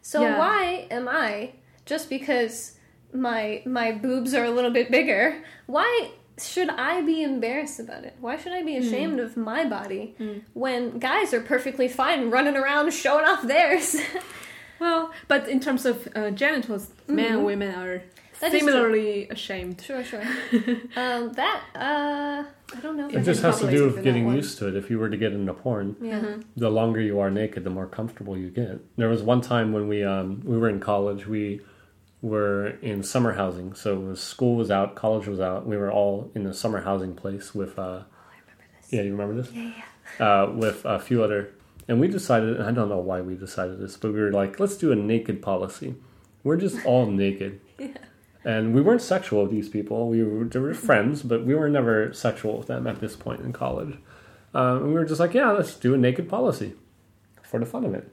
[0.00, 0.38] So Yeah.
[0.38, 1.52] why am I,
[1.88, 2.76] just because
[3.12, 8.14] my my boobs are a little bit bigger, why should I be embarrassed about it?
[8.20, 10.14] Why should I be ashamed of my body
[10.52, 13.96] when guys are perfectly fine running around showing off theirs?
[14.80, 18.02] Well, but in terms of uh, genitals, men and women are
[18.40, 18.52] Mm-hmm.
[18.52, 19.80] That is similarly ashamed.
[19.80, 20.22] Sure, sure.
[20.96, 22.44] um, that uh,
[22.76, 23.08] I don't know.
[23.08, 24.76] It just has to do with getting used to it.
[24.76, 26.36] If you were to get into porn, Yeah.
[26.56, 28.78] the longer you are naked, the more comfortable you get.
[28.96, 31.26] There was one time when we um, we were in college.
[31.26, 31.62] We
[32.20, 35.66] were in summer housing, so was, school was out, college was out.
[35.66, 37.78] We were all in a summer housing place with.
[37.78, 38.02] Uh,
[38.90, 39.52] Yeah, you remember this?
[39.52, 39.72] Yeah,
[40.18, 41.50] Uh, with a few other,
[41.86, 42.56] and we decided.
[42.56, 44.96] And I don't know why we decided this, but we were like, let's do a
[44.96, 45.94] naked policy.
[46.42, 47.60] We're just all naked.
[47.78, 47.88] Yeah.
[48.44, 50.08] And we weren't sexual with these people.
[50.08, 53.40] We were, they were friends, but we were never sexual with them at this point
[53.40, 53.98] in college.
[54.54, 56.72] Um, and we were just like, yeah, let's do a naked policy
[57.42, 58.10] for the fun of it.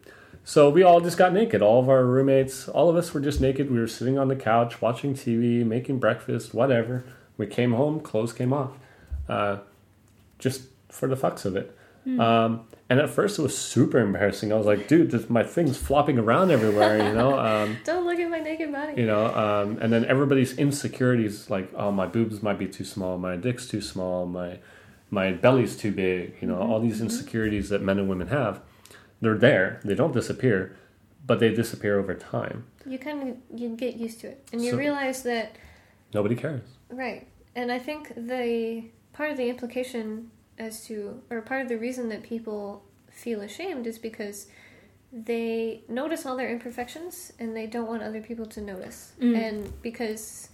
[0.47, 1.61] So we all just got naked.
[1.63, 3.71] All of our roommates, all of us were just naked.
[3.71, 7.03] We were sitting on the couch, watching TV, making breakfast, whatever.
[7.35, 8.71] We came home, clothes came off,
[9.27, 9.57] uh,
[10.37, 11.75] just for the fucks of it.
[12.19, 14.53] Um, and at first, it was super embarrassing.
[14.53, 17.39] I was like, dude, this, my thing's flopping around everywhere, you know?
[17.45, 19.01] Um, Don't look at my naked body.
[19.01, 23.17] you know um, and then everybody's insecurities like oh my boobs might be too small
[23.17, 24.59] my dick's too small my
[25.09, 28.61] my belly's too big you know all these insecurities that men and women have
[29.21, 30.77] they're there they don't disappear
[31.25, 34.71] but they disappear over time You kind of you get used to it, and you
[34.71, 35.55] So- realize that
[36.13, 37.27] nobody cares right.
[37.55, 42.09] And I think the part of the implication as to, or part of the reason
[42.09, 44.47] that people feel ashamed is because
[45.11, 49.35] they notice all their imperfections and they don't want other people to notice, mm.
[49.37, 50.49] and because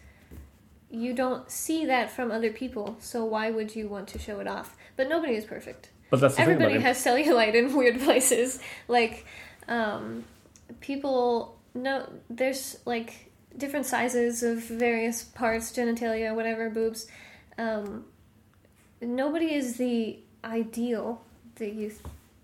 [0.91, 4.47] you don't see that from other people, so why would you want to show it
[4.47, 4.78] off?
[4.95, 5.89] But nobody is perfect.
[6.12, 6.95] But that's the everybody thing about it.
[6.95, 8.59] has cellulite in weird places.
[8.88, 9.26] Like
[9.68, 10.26] um,
[10.82, 17.07] people know there's like different sizes of various parts genitalia whatever boobs.
[17.57, 18.05] Um,
[19.01, 21.24] nobody is the ideal
[21.55, 21.91] that you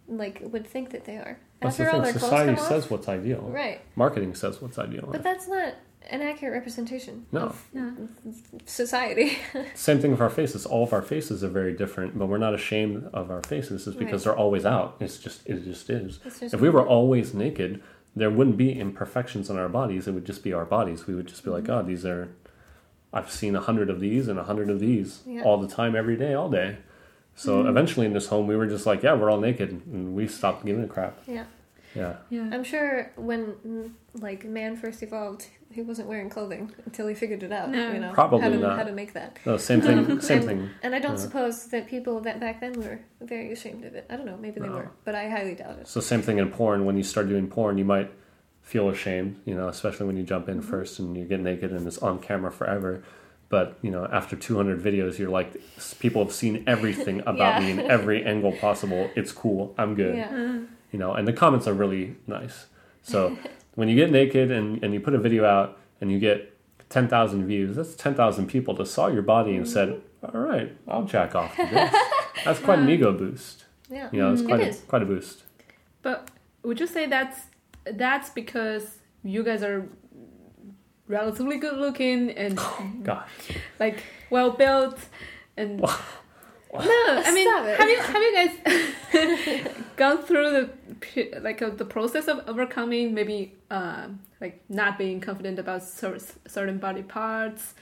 [0.07, 1.38] like would think that they are.
[1.59, 2.13] That's after the all thing.
[2.13, 3.41] society says what's ideal.
[3.41, 3.82] Right.
[3.95, 5.09] Marketing says what's ideal.
[5.11, 5.74] But that's not
[6.10, 7.41] an accurate representation No.
[7.41, 7.66] of
[8.66, 9.38] society
[9.76, 10.66] Same thing with our faces.
[10.66, 13.88] All of our faces are very different, but we're not ashamed of our faces.
[13.88, 14.32] It's because Right.
[14.34, 14.95] they're always out.
[14.99, 16.18] It's just it just is.
[16.18, 17.82] Just if we were always naked,
[18.16, 20.08] there wouldn't be imperfections in our bodies.
[20.08, 21.08] It would just be our bodies.
[21.08, 22.30] We would just be like, oh, these are.
[23.14, 25.43] I've seen a hundred of these and a hundred of these Yeah.
[25.43, 26.78] all the time, every day, all day.
[27.36, 27.70] So mm-hmm.
[27.70, 30.66] eventually, in this home, we were just like, yeah, we're all naked, and we stopped
[30.66, 31.20] giving a crap.
[31.28, 31.45] yeah
[31.95, 32.49] Yeah, Yeah.
[32.51, 35.47] I'm sure when like man first evolved,
[35.78, 37.70] he wasn't wearing clothing until he figured it out.
[37.70, 37.92] No.
[37.94, 38.78] you know, Probably how to, not.
[38.80, 39.38] how to make that.
[39.46, 40.20] no, same thing.
[40.22, 40.70] Same and, thing.
[40.82, 41.18] And I don't Yeah.
[41.28, 44.06] suppose that people that back then were very ashamed of it.
[44.10, 44.74] I don't know, maybe they No.
[44.74, 45.88] were, but I highly doubt it.
[45.88, 46.86] So same thing in porn.
[46.86, 48.10] When you start doing porn, you might
[48.64, 50.58] feel ashamed, you know, especially when you jump Mm-hmm.
[50.60, 53.04] in first and you get naked and it's on camera forever.
[53.50, 55.56] But you know, after 200 videos, you're like,
[56.00, 59.10] people have seen everything about me in every angle possible.
[59.16, 59.74] It's cool.
[59.78, 60.16] I'm good.
[60.18, 60.60] Yeah,
[60.92, 62.66] You know, and the comments are really nice.
[63.04, 63.38] So
[63.78, 66.38] when you get naked and, and you put a video out and you get
[66.90, 69.90] 10,000 views, that's 10,000 people that saw your body and said,
[70.24, 70.36] Mm-hmm.
[70.36, 71.94] all right, I'll jack off to this.
[72.46, 73.66] That's quite an ego boost.
[73.88, 75.44] yeah, You know, it's quite, It a, quite a boost.
[76.02, 76.32] But
[76.64, 77.40] would you say that's
[77.86, 79.88] that's because you guys are
[81.08, 82.60] relatively good looking and
[83.04, 83.30] Gosh.
[83.80, 84.02] like
[84.32, 84.98] well built
[85.56, 85.82] and
[86.74, 91.86] no, I mean Stop have you have you guys gone through the like uh, the
[91.86, 94.07] process of overcoming maybe uh,
[94.41, 97.74] like not being confident about cer- certain body parts?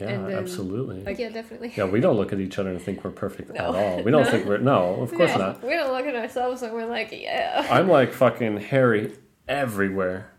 [0.00, 1.02] Yeah, And then, absolutely.
[1.04, 1.72] like- yeah, definitely.
[1.74, 3.74] yeah, we don't look at each other and think we're perfect No.
[3.74, 4.02] at all.
[4.02, 5.38] We don't think we're no, of course No.
[5.38, 5.62] not.
[5.64, 7.66] We don't look at ourselves and we're like, yeah.
[7.70, 9.12] I'm like fucking hairy
[9.48, 10.30] everywhere.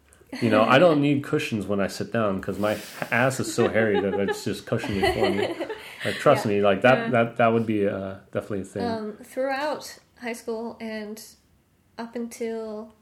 [0.42, 2.78] You know, I don't need cushions when I sit down because my
[3.12, 5.48] ass is so hairy that it's just cushioning for me.
[6.06, 7.10] Like, trust me, like that Yeah.
[7.10, 8.88] that that would be uh, definitely a thing.
[8.88, 11.22] Um, throughout high school and
[11.98, 12.94] up until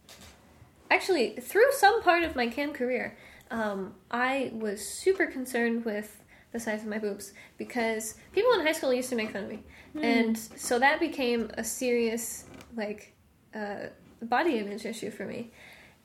[0.89, 3.17] actually through some part of my cam career,
[3.51, 6.21] um, I was super concerned with
[6.53, 9.49] the size of my boobs because people in high school used to make fun of
[9.49, 9.59] me,
[10.01, 12.45] and so that became a serious
[12.77, 13.13] like
[13.53, 13.87] uh,
[14.21, 15.51] body image issue for me.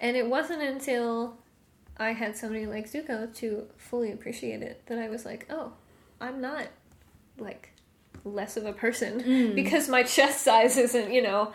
[0.00, 1.36] And it wasn't until
[1.98, 5.72] I had somebody like Zuko to fully appreciate it that I was like, oh,
[6.20, 6.68] I'm not
[7.38, 7.70] like
[8.24, 11.52] less of a person because my chest size isn't, you know,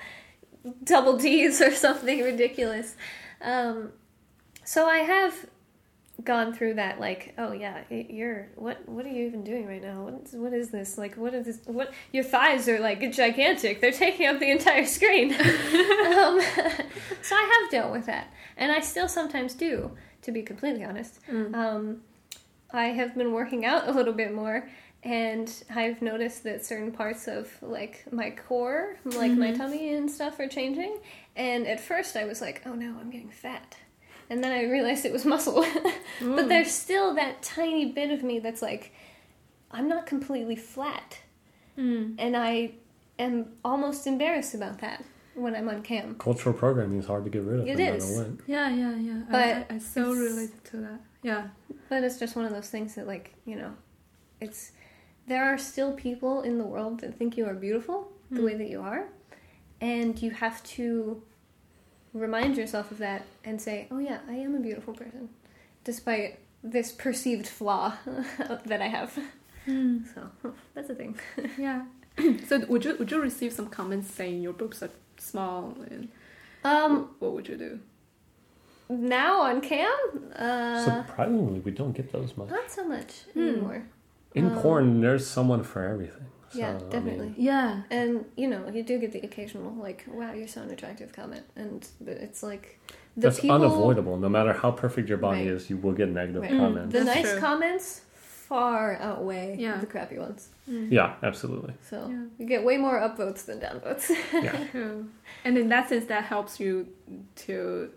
[0.83, 2.95] double D's or something ridiculous.
[3.41, 3.91] Um,
[4.63, 5.47] so I have
[6.23, 10.03] gone through that like oh yeah you're what what are you even doing right now?
[10.03, 10.97] What is, what is this?
[10.97, 13.81] Like what is this what your thighs are like gigantic.
[13.81, 15.35] They're taking up the entire screen.
[16.05, 16.39] Um,
[17.21, 18.31] so i have dealt with that.
[18.57, 19.91] And i still sometimes do
[20.21, 21.19] to be completely honest.
[21.53, 22.01] Um,
[22.71, 24.69] i have been working out a little bit more
[25.03, 30.39] and i've noticed that certain parts of like my core like my tummy and stuff
[30.39, 30.99] are changing.
[31.35, 33.75] And at first i was like oh no i'm getting fat
[34.29, 35.61] and then I realized it was muscle.
[35.83, 36.47] but mm.
[36.47, 38.91] there's still that tiny bit of me that's like,
[39.71, 41.19] I'm not completely flat.
[41.77, 42.15] Mm.
[42.17, 42.71] And I
[43.19, 45.03] am almost embarrassed about that
[45.35, 46.15] when I'm on cam.
[46.15, 47.67] Cultural programming is hard to get rid of.
[47.67, 48.17] It no matter is.
[48.17, 48.27] what.
[48.47, 49.21] Yeah, yeah, yeah.
[49.29, 50.99] But I, I, I so it's- related to that.
[51.21, 51.47] Yeah.
[51.89, 53.73] But it's just one of those things that, like, you know,
[54.39, 54.71] it's.
[55.27, 58.45] There are still people in the world that think you are beautiful the mm.
[58.45, 59.07] way that you are.
[59.81, 61.23] And you have to
[62.15, 65.29] remind yourself of that and say, oh, yeah, I am a beautiful person,
[65.83, 67.93] despite this perceived flaw
[68.65, 69.13] that I have.
[69.67, 70.31] So
[70.73, 71.19] that's the thing.
[71.57, 71.85] Yeah.
[72.47, 76.07] so would you would you receive some comments saying your boobs are small and
[76.63, 77.79] Um, what would you do?
[78.87, 79.97] now on cam,
[80.35, 82.49] uh, Surprisingly, we don't get those much.
[82.49, 83.83] not so much anymore.
[84.33, 86.27] In Um, porn, there's someone for everything.
[86.55, 87.33] So, yeah, I mean, definitely.
[87.37, 87.83] Yeah.
[87.89, 91.45] And you know, you do get the occasional like, "Wow, you're so an attractive" comment,
[91.55, 92.79] and it's like
[93.15, 93.55] the that's people.
[93.55, 94.17] unavoidable.
[94.17, 95.47] No matter how perfect your body Right.
[95.55, 96.51] is, you will get negative Right.
[96.51, 96.89] comments.
[96.89, 96.91] Mm.
[96.99, 97.39] The That's nice true.
[97.39, 98.01] comments
[98.47, 99.77] far outweigh Yeah.
[99.79, 100.49] the crappy ones.
[100.69, 100.91] Mm.
[100.91, 101.73] Yeah, absolutely.
[101.89, 102.25] So Yeah.
[102.37, 104.09] you get way more upvotes than downvotes.
[104.33, 104.67] Yeah.
[104.71, 105.07] True.
[105.43, 106.87] And in that sense, that helps you
[107.47, 107.89] to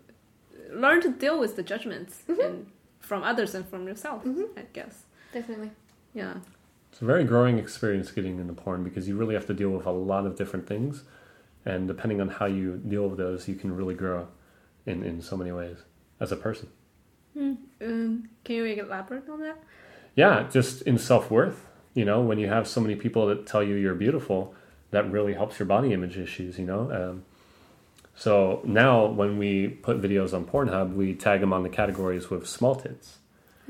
[0.71, 2.41] learn to deal with the judgments mm-hmm.
[2.41, 2.65] and
[2.99, 4.23] from others and from yourself.
[4.23, 4.57] Mm-hmm.
[4.57, 5.03] I guess.
[5.33, 5.71] Definitely.
[6.13, 6.35] Yeah.
[6.91, 9.85] It's a very growing experience getting into porn because you really have to deal with
[9.85, 11.03] a lot of different things.
[11.65, 14.27] And depending on how you deal with those, you can really grow
[14.85, 15.77] in, in so many ways
[16.19, 16.69] as a person.
[17.81, 19.57] Um, can you elaborate on that?
[20.15, 21.67] Yeah, just in self worth.
[21.93, 24.53] You know, when you have so many people that tell you you're beautiful,
[24.91, 26.91] that really helps your body image issues, you know?
[26.91, 27.25] Um,
[28.15, 32.47] so now when we put videos on Pornhub, we tag them on the categories with
[32.47, 33.18] small tits.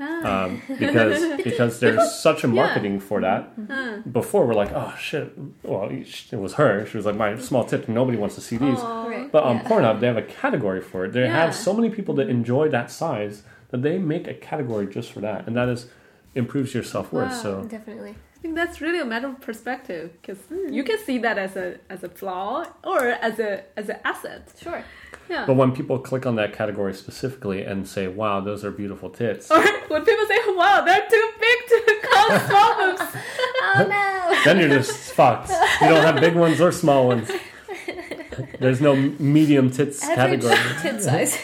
[0.00, 0.44] Ah.
[0.44, 4.12] Um, because because there's such a marketing for that.
[4.12, 5.32] Before we're like, oh shit,
[5.62, 6.86] well it was her.
[6.86, 7.88] She was like my small tip.
[7.88, 8.78] Nobody wants to see these.
[8.78, 9.28] Right.
[9.30, 9.64] But on yeah.
[9.68, 11.12] Pornhub, they have a category for it.
[11.12, 11.32] They Yeah.
[11.44, 15.20] have so many people that enjoy that size that they make a category just for
[15.20, 15.86] that, and that is
[16.34, 17.30] improves your self worth.
[17.32, 17.42] Wow.
[17.42, 18.14] So Definitely.
[18.36, 20.38] I think that's really a matter of perspective because
[20.70, 24.50] you can see that as a as a flaw or as a as an asset.
[24.58, 24.82] Sure.
[25.30, 25.46] Yeah.
[25.46, 29.48] But when people click on that category specifically and say, "Wow, those are beautiful tits,"
[29.54, 33.02] or when people say, "Wow, they're too big to call small boobs,"
[33.62, 34.44] Oh no.
[34.44, 35.50] then you're just fucked.
[35.80, 37.30] You don't have big ones or small ones.
[38.58, 40.82] There's no medium tits Average category.
[40.82, 41.38] tit size.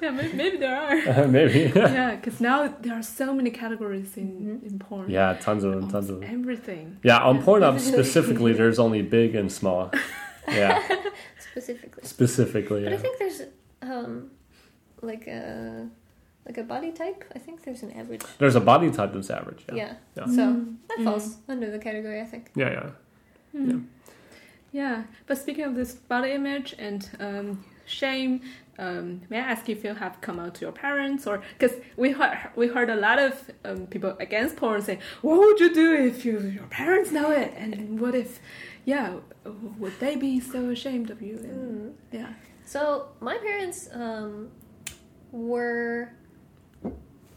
[0.00, 1.24] yeah, maybe, maybe there are.
[1.24, 1.72] Uh, maybe.
[1.74, 4.66] yeah, because now there are so many categories in mm-hmm.
[4.66, 5.10] in porn.
[5.10, 6.28] yeah, tons of them, tons of them.
[6.40, 6.98] Everything.
[7.02, 9.90] Yeah, on Pornhub specifically, there's only big and small.
[10.48, 10.82] Yeah,
[11.52, 12.04] Specifically.
[12.04, 12.84] specifically.
[12.84, 13.42] But I think there's
[13.82, 14.30] um
[15.02, 15.88] like a
[16.46, 17.24] like a body type.
[17.34, 18.22] I think there's an average.
[18.38, 19.64] There's a body type that's average.
[19.68, 19.74] Yeah.
[19.74, 19.94] Yeah.
[20.16, 20.26] Yeah.
[20.26, 22.50] So that falls under the category, I think.
[22.54, 22.90] Yeah, yeah.
[23.52, 23.76] Yeah,
[24.72, 28.42] Yeah, but speaking of this body image and um, shame,
[28.78, 32.12] um, may I ask if you have come out to your parents or because we
[32.12, 35.94] heard we heard a lot of um, people against porn saying, "What would you do
[35.94, 37.52] if you, your parents know it?
[37.56, 38.40] And what if,
[38.92, 39.08] yeah,
[39.82, 42.30] would they be so ashamed of you?" And, Yeah,
[42.74, 42.80] So
[43.28, 44.50] my parents um,
[45.32, 46.12] were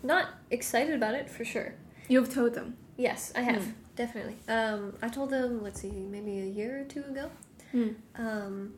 [0.03, 0.25] not
[0.57, 1.71] excited about it for sure.
[2.13, 2.67] you've told them.
[3.07, 3.63] Yes, I have
[4.03, 4.37] definitely.
[4.57, 7.25] Um, I told them, let's see, maybe a year or two ago,
[8.15, 8.73] um,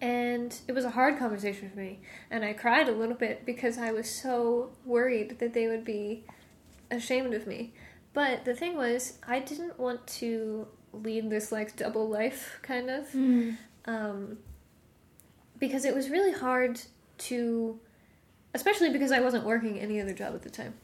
[0.00, 1.92] and it was a hard conversation for me,
[2.30, 6.24] and I cried a little bit because I was so worried that they would be
[6.90, 7.60] ashamed of me.
[8.12, 13.14] But the thing was, I didn't want to lead this like double life kind of,
[13.86, 14.38] um,
[15.58, 16.80] because it was really hard
[17.18, 17.78] to,
[18.54, 20.74] especially because I wasn't working any other job at the time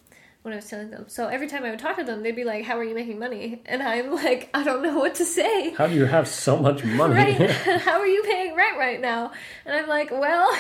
[0.43, 1.07] when I was telling them.
[1.09, 3.19] So every time I would talk to them, they'd be like, "How are you making
[3.19, 6.57] money?" And I'm like, "I don't know what to say." How do you have so
[6.57, 7.15] much money?
[7.15, 7.51] Right?
[7.81, 9.33] How are you paying rent right now?
[9.65, 10.57] And I'm like, "Well,"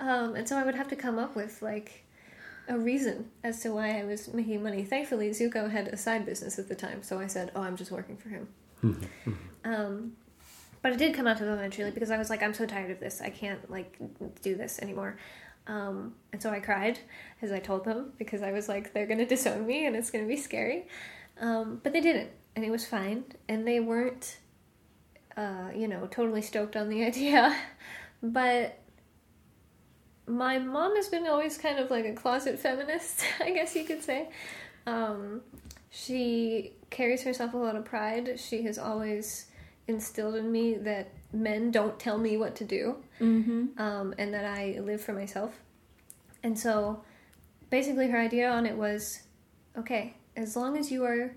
[0.00, 1.99] um, and so I would have to come up with like
[2.70, 4.84] a reason as to why I was making money.
[4.84, 7.90] Thankfully, Zuko had a side business at the time, so I said, "Oh, I'm just
[7.90, 8.48] working for him."
[9.64, 10.12] um,
[10.82, 12.90] but I did come out to them eventually because I was like, I'm so tired
[12.90, 13.20] of this.
[13.20, 13.98] I can't like
[14.42, 15.18] do this anymore.
[15.66, 16.98] Um, and so I cried
[17.42, 20.26] as I told them because I was like, they're gonna disown me and it's gonna
[20.26, 20.86] be scary.
[21.38, 23.24] Um, but they didn't, and it was fine.
[23.48, 24.38] And they weren't,
[25.36, 27.54] uh, you know, totally stoked on the idea.
[28.22, 28.79] but
[30.30, 34.02] my mom has been always kind of like a closet feminist, I guess you could
[34.02, 34.28] say.
[34.86, 35.42] Um,
[35.90, 38.38] she carries herself a lot of pride.
[38.38, 39.46] She has always
[39.88, 43.80] instilled in me that men don't tell me what to do, Mm-hmm.
[43.80, 45.58] um, and that I live for myself.
[46.42, 47.02] And so,
[47.68, 49.22] basically, her idea on it was,
[49.76, 51.34] okay, as long as you are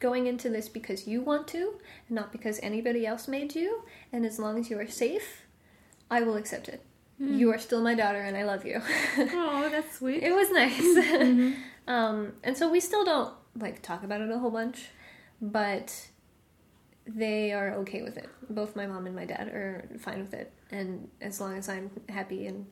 [0.00, 1.74] going into this because you want to,
[2.08, 3.82] and not because anybody else made you,
[4.12, 5.42] and as long as you are safe,
[6.10, 6.84] I will accept it.
[7.28, 8.80] You are still my daughter, and I love you.
[9.18, 10.22] Oh, that's sweet.
[10.22, 10.80] it was nice.
[10.82, 11.52] Mm-hmm.
[11.88, 14.88] um, and so we still don't like talk about it a whole bunch,
[15.40, 16.08] but
[17.06, 18.28] they are okay with it.
[18.48, 21.90] Both my mom and my dad are fine with it, and as long as I'm
[22.08, 22.66] happy and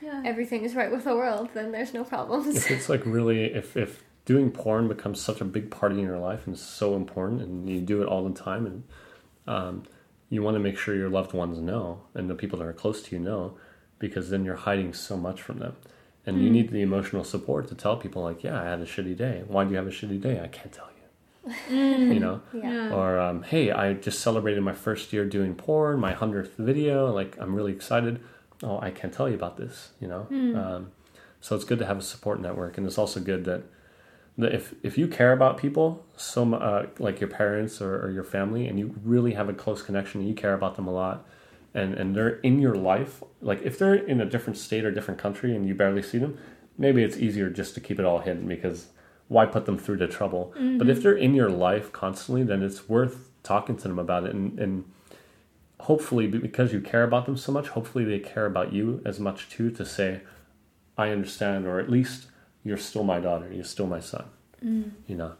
[0.00, 0.22] yeah.
[0.24, 2.56] everything is right with the world, then there's no problems.
[2.56, 6.18] if it's like really if if doing porn becomes such a big part in your
[6.18, 8.82] life and so important and you do it all the time and
[9.46, 9.82] um,
[10.30, 13.02] you want to make sure your loved ones know and the people that are close
[13.02, 13.56] to you know
[13.98, 15.76] because then you're hiding so much from them.
[16.26, 19.14] And you need the emotional support to tell people like yeah i had a shitty
[19.16, 19.44] day.
[19.46, 20.40] Why do you have a shitty day?
[20.40, 21.76] I can't tell you.
[21.76, 22.40] You know?
[22.54, 22.94] Yeah.
[22.94, 27.12] or um, hey i just celebrated my first year doing porn my 100th video.
[27.12, 28.20] Like i'm really excited.
[28.62, 30.26] Oh i can't tell you about this you know?
[30.30, 30.92] Um,
[31.40, 32.78] so it's good to have a support network.
[32.78, 33.64] And it's also good that,
[34.38, 38.24] that if if you care about people so uh, like your parents or, or your
[38.24, 41.26] family and you really have a close connection and you care about them a lot
[41.74, 45.20] and and they're in your life like if they're in a different state or different
[45.20, 46.38] country and you barely see them
[46.78, 48.88] maybe it's easier just to keep it all hidden because
[49.28, 50.52] why put them through the trouble?
[50.78, 54.34] But if they're in your life constantly then it's worth talking to them about it
[54.34, 54.84] and, and
[55.80, 59.50] hopefully because you care about them so much hopefully they care about you as much
[59.50, 60.20] too to say
[60.96, 62.26] i understand or at least
[62.64, 64.24] you're still my daughter you're still my son
[65.06, 65.32] you know?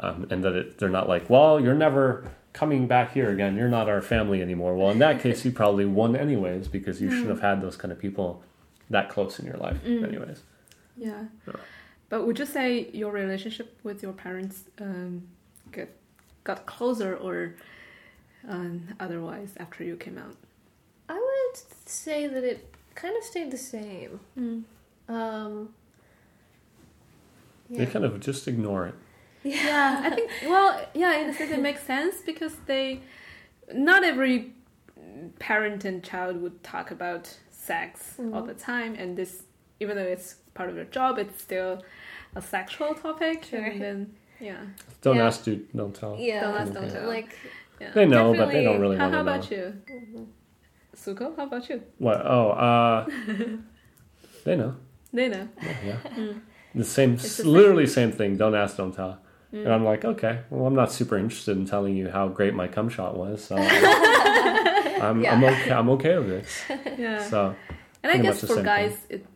[0.00, 3.68] Um, and that it, they're not like well you're never coming back here again you're
[3.68, 7.28] not our family anymore well in that case you probably won anyways because you should
[7.28, 8.42] have had those kind of people
[8.88, 10.40] that close in your life anyways
[10.96, 11.24] Yeah.
[11.46, 11.54] Yeah.
[12.08, 15.26] But would you say your relationship with your parents um,
[15.72, 15.88] got
[16.44, 17.56] got closer or
[18.48, 20.36] um, otherwise after you came out?
[21.08, 21.56] I would
[21.88, 24.20] say that it kind of stayed the same.
[25.08, 25.70] Um,
[27.68, 28.94] they kind of just ignore it
[29.44, 30.30] Yeah, I think.
[30.46, 33.00] Well, yeah, in a sense, it makes sense because they,
[33.72, 34.52] not every
[35.38, 38.46] parent and child would talk about sex all mm-hmm.
[38.46, 39.42] the time, and this,
[39.80, 41.82] even though it's part of their job, it's still
[42.34, 43.44] a sexual topic.
[43.44, 43.60] Sure.
[43.60, 44.62] And then, yeah,
[45.02, 45.26] don't Yeah.
[45.26, 47.06] ask do don't tell yeah, Don't ask, don't tell.
[47.06, 47.36] like
[47.80, 47.92] yeah.
[47.92, 50.24] they know but they don't really How, want how to know about you, mm-hmm.
[50.96, 51.36] Zuko?
[51.36, 51.82] How about you?
[51.98, 53.06] what oh uh
[54.44, 54.74] they know
[55.12, 55.48] They know.
[55.84, 55.98] Yeah.
[56.16, 56.40] Mm.
[56.74, 58.36] The same, It's the literally same thing.
[58.36, 59.18] Don't ask, don't tell.
[59.54, 62.66] And I'm like, okay, well, I'm not super interested in telling you how great my
[62.66, 63.56] cum shot was, so
[65.04, 65.70] I'm, I'm okay.
[65.72, 66.46] I'm okay with it.
[66.98, 67.22] Yeah.
[67.28, 67.54] So
[68.02, 69.26] and I guess for guys, it,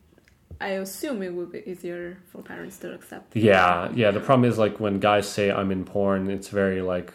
[0.60, 3.36] I assume it would be easier for parents to accept.
[3.36, 4.10] yeah, yeah.
[4.10, 7.12] The problem is like when guys say I'm in porn, it's very like,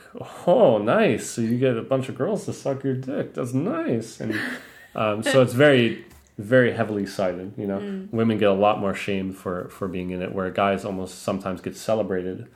[0.48, 1.30] oh, nice.
[1.30, 3.34] So you get a bunch of girls to suck your dick.
[3.34, 4.20] That's nice.
[4.22, 4.40] And
[4.96, 6.06] um, so it's very,
[6.38, 7.54] very heavily cited.
[7.58, 8.12] You know, Mm.
[8.12, 11.60] women get a lot more shame for for being in it, where guys almost sometimes
[11.62, 12.48] get celebrated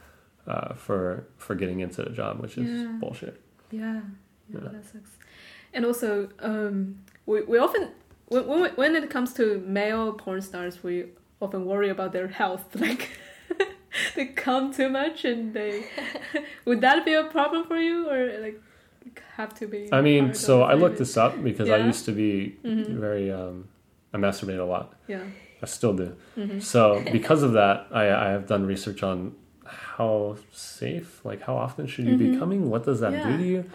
[0.48, 2.98] uh, for for getting into the job, which is Yeah.
[3.00, 3.41] bullshit.
[3.72, 4.02] Yeah,
[4.50, 4.70] yeah, Yeah.
[4.72, 5.12] that sucks.
[5.74, 6.95] And also, um,
[7.26, 7.89] we we often
[8.28, 11.06] when when when it comes to male porn stars, we
[11.39, 13.10] often worry about their health, like.
[14.16, 15.84] they come too much and they
[16.66, 18.62] would that be a problem for you or like
[19.36, 22.58] have to be I mean, so I looked this up because I used to be
[22.64, 23.00] Mhm.
[23.00, 23.32] very.
[23.32, 23.68] Um,
[24.14, 24.93] I masturbate a lot.
[25.08, 25.24] yeah
[25.64, 26.16] I still do.
[26.36, 26.62] Mhm.
[26.62, 29.34] So because of that, I, I have done research on
[29.98, 32.39] how safe, like how often should you be Mhm.
[32.39, 32.70] coming?
[32.70, 33.66] What does that do to you?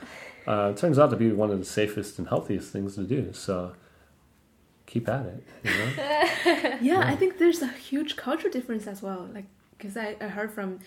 [0.47, 3.33] Uh, it turns out to be one of the safest and healthiest things to do.
[3.33, 3.75] So
[4.87, 5.43] keep at it.
[5.65, 6.79] You know?
[6.91, 9.29] yeah, I think there's a huge cultural difference as well.
[9.35, 9.47] Like,
[9.77, 10.79] because I, I heard from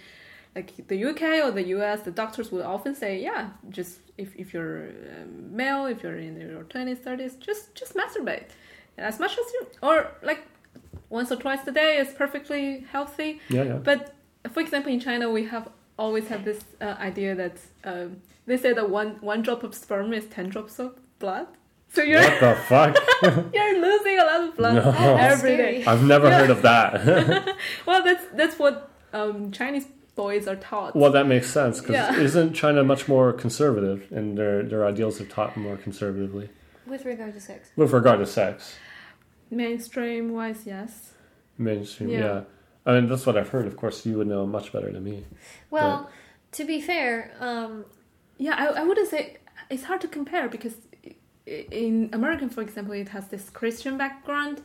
[0.55, 4.53] like the UK or the US, the doctors would often say, yeah, just if, if
[4.53, 4.87] you're
[5.21, 8.51] um, male, if you're in your twenties, thirties, just just masturbate
[8.97, 10.41] as much as you, or like
[11.09, 13.41] once or twice a day is perfectly healthy.
[13.49, 13.73] yeah, yeah.
[13.73, 14.14] But
[14.49, 18.73] for example, in China, we have always have this uh, idea that um, they say
[18.73, 21.47] that one one drop of sperm is ten drops of blood.
[21.89, 22.97] So you're What the fuck?
[23.53, 25.15] you're losing a lot of blood No.
[25.17, 25.85] every day.
[25.85, 26.39] I've never Yeah.
[26.39, 27.55] heard of that.
[27.85, 30.95] Well, that's that's what um, Chinese boys are taught.
[30.95, 32.17] Well, that makes sense because Yeah.
[32.19, 36.49] isn't China much more conservative, and their their ideals are taught more conservatively
[36.85, 37.69] With regard to sex.
[37.77, 38.75] with regard to sex,
[39.51, 41.13] Mainstream wise, yes.
[41.57, 42.09] mainstream.
[42.09, 42.19] Yeah.
[42.19, 42.41] Yeah.
[42.85, 43.65] I mean that's what I've heard.
[43.67, 45.23] Of course, you would know much better than me.
[45.71, 46.09] Well,
[46.51, 47.85] to be fair, um,
[48.37, 49.37] Yeah, I, I wouldn't say
[49.69, 50.75] it's hard to compare because
[51.45, 54.61] in American, for example, it has this Christian background,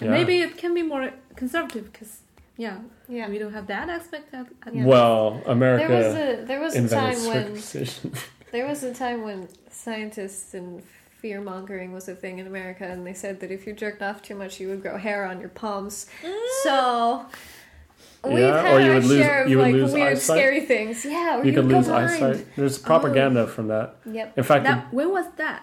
[0.00, 0.16] and Yeah.
[0.18, 2.20] maybe it can be more conservative because
[2.56, 3.28] yeah, yeah.
[3.28, 4.32] we don't have that aspect.
[4.34, 4.84] At, at Yeah.
[4.84, 8.12] Well, There America was a there was a time when circumcision.
[8.52, 10.82] there was a time when scientists and
[11.20, 14.20] fear mongering was a thing in America, and they said that if you jerked off
[14.22, 16.06] too much, you would grow hair on your palms.
[16.62, 17.24] So
[18.26, 20.12] we've Yeah, had or you our would lose- share of you would like lose weird,
[20.12, 20.36] eyesight.
[20.38, 21.04] scary things.
[21.04, 22.10] Yeah, or you could lose blind.
[22.10, 22.46] eyesight.
[22.56, 23.96] There's propaganda from that.
[24.10, 24.38] Yep.
[24.38, 25.62] In fact, Now, when was that?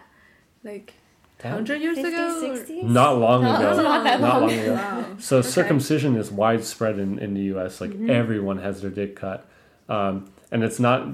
[0.64, 0.94] Like
[1.42, 2.56] hundred years 50s, ago?
[2.56, 2.84] 60s?
[2.84, 3.82] not long No, ago.
[3.82, 4.50] not that Not long.
[4.52, 4.74] long ago.
[4.76, 5.06] Wow.
[5.18, 5.48] So Okay.
[5.48, 7.82] circumcision is widespread in, in the U.S.
[7.82, 8.10] Like Mm-hmm.
[8.12, 9.46] everyone has their dick cut,
[9.90, 11.08] um, and it's not.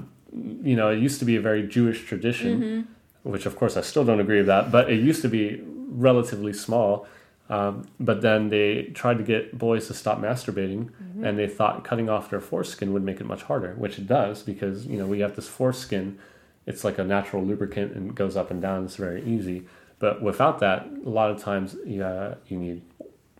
[0.62, 3.30] You know, it used to be a very Jewish tradition, Mm-hmm.
[3.32, 4.70] which of course I still don't agree with that.
[4.70, 7.06] But it used to be relatively small.
[7.50, 11.24] Um, but then they tried to get boys to stop masturbating, Mm-hmm.
[11.24, 14.42] and they thought cutting off their foreskin would make it much harder, which it does
[14.42, 16.18] because you know we have this foreskin.
[16.66, 18.84] It's like a natural lubricant and goes up and down.
[18.84, 19.64] It's very easy.
[19.98, 22.82] But without that, a lot of times yeah, you need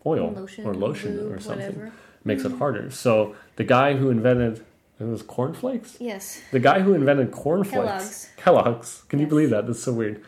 [0.07, 1.93] oil Lotion, or lotion lube, or something whatever.
[2.25, 2.91] makes it harder.
[2.91, 4.65] So the guy who invented
[4.99, 5.97] it was cornflakes.
[6.01, 6.41] Yes.
[6.51, 8.29] The guy who invented cornflakes, Kellogg's.
[8.37, 9.03] Kellogg's.
[9.09, 9.67] Can you believe that?
[9.67, 10.25] That's so weird.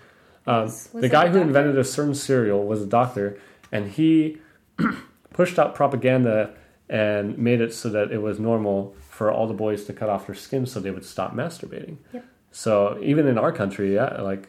[0.47, 1.41] Um, the guy who doctor?
[1.49, 3.39] invented a certain cereal was a doctor,
[3.73, 4.39] and he
[5.33, 6.55] pushed out propaganda
[6.89, 10.27] and made it so that it was normal for all the boys to cut off
[10.27, 11.97] their skin so they would stop masturbating.
[12.13, 12.25] Yep.
[12.53, 14.49] So even in our country, yeah, like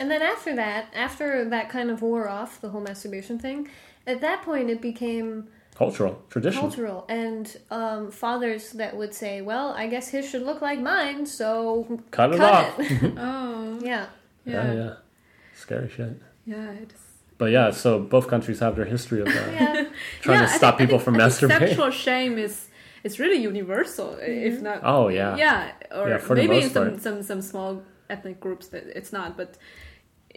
[0.00, 3.68] And then after that, after that kind of wore off, the whole masturbation thing,
[4.06, 6.60] at that point it became cultural tradition.
[6.60, 7.04] cultural.
[7.10, 12.00] And um, fathers that would say, well, I guess his should look like mine, so
[12.10, 12.80] Cut it cut off.
[12.80, 13.12] it.
[13.18, 14.06] Oh, yeah.
[14.46, 14.94] Yeah, yeah, yeah.
[15.54, 16.20] Scary shit.
[16.46, 16.70] yeah.
[16.72, 17.01] It's
[17.42, 19.48] But yeah, so both countries have their history of that.
[19.60, 19.84] Yeah.
[20.24, 21.68] Trying yeah, to I stop think- I people think- from I think masturbating.
[21.68, 22.68] Sexual shame is
[23.04, 24.78] it's really universal, if not.
[24.94, 25.36] Oh yeah.
[25.44, 27.02] Yeah, or Yeah, for maybe in most some, part.
[27.06, 27.70] some some small
[28.14, 29.50] ethnic groups that it's not, but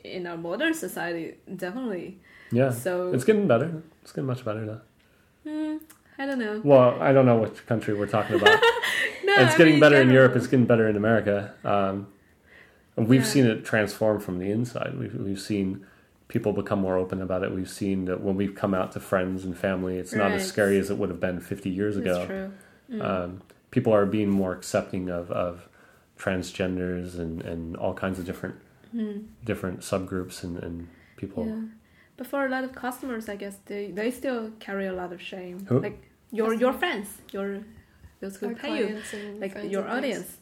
[0.04, 1.26] in our modern society,
[1.64, 2.08] definitely.
[2.60, 2.72] Yeah.
[2.72, 3.70] So- it's getting better.
[4.02, 4.82] It's getting much better now.
[5.46, 5.78] Hmm,
[6.18, 6.56] I don't know.
[6.72, 8.60] Well, I don't know which country we're talking about.
[9.28, 10.10] No, it's I getting mean, better in.
[10.12, 10.36] Europe.
[10.36, 11.38] It's getting better in America.
[11.64, 11.96] Um,
[12.96, 13.34] and we've Yeah.
[13.34, 14.92] seen it transform from the inside.
[15.02, 15.68] We've, we've seen
[16.28, 17.52] people become more open about it.
[17.54, 20.78] We've seen that when we've come out to friends and family, it's not as scary
[20.80, 22.26] as it would have been 50 years That's ago.
[22.26, 22.52] true.
[22.98, 23.04] Mm.
[23.06, 25.68] Um, people are being more accepting of, of
[26.18, 28.56] transgenders and, and all kinds of different
[28.92, 29.24] Hmm.
[29.44, 31.46] different subgroups and, and people.
[31.46, 31.62] Yeah,
[32.16, 35.22] but for a lot of customers, I guess they they still carry a lot of
[35.22, 35.66] shame.
[35.68, 35.80] Who?
[35.82, 36.02] Like
[36.32, 37.60] your your friends, your
[38.22, 39.02] those who Our pay you,
[39.42, 39.98] like your and things.
[39.98, 40.38] audience.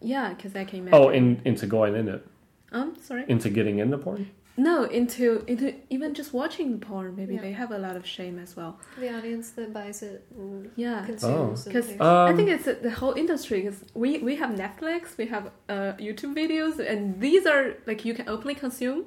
[0.00, 1.00] Yeah, because I can imagine.
[1.00, 2.24] Oh, in, into going in it,
[2.70, 3.24] um, sorry.
[3.26, 4.30] into getting into porn.
[4.56, 7.40] No, into into even just watching the porn, maybe Yeah.
[7.40, 8.78] they have a lot of shame as well.
[9.00, 11.06] The audience that buys it and Yeah.
[11.06, 11.64] consumes.
[11.66, 12.00] and Because things.
[12.00, 13.62] Um, I think it's uh, the whole industry.
[13.62, 18.12] Because we we have Netflix, we have uh, YouTube videos, and these are like you
[18.14, 19.06] can openly consume,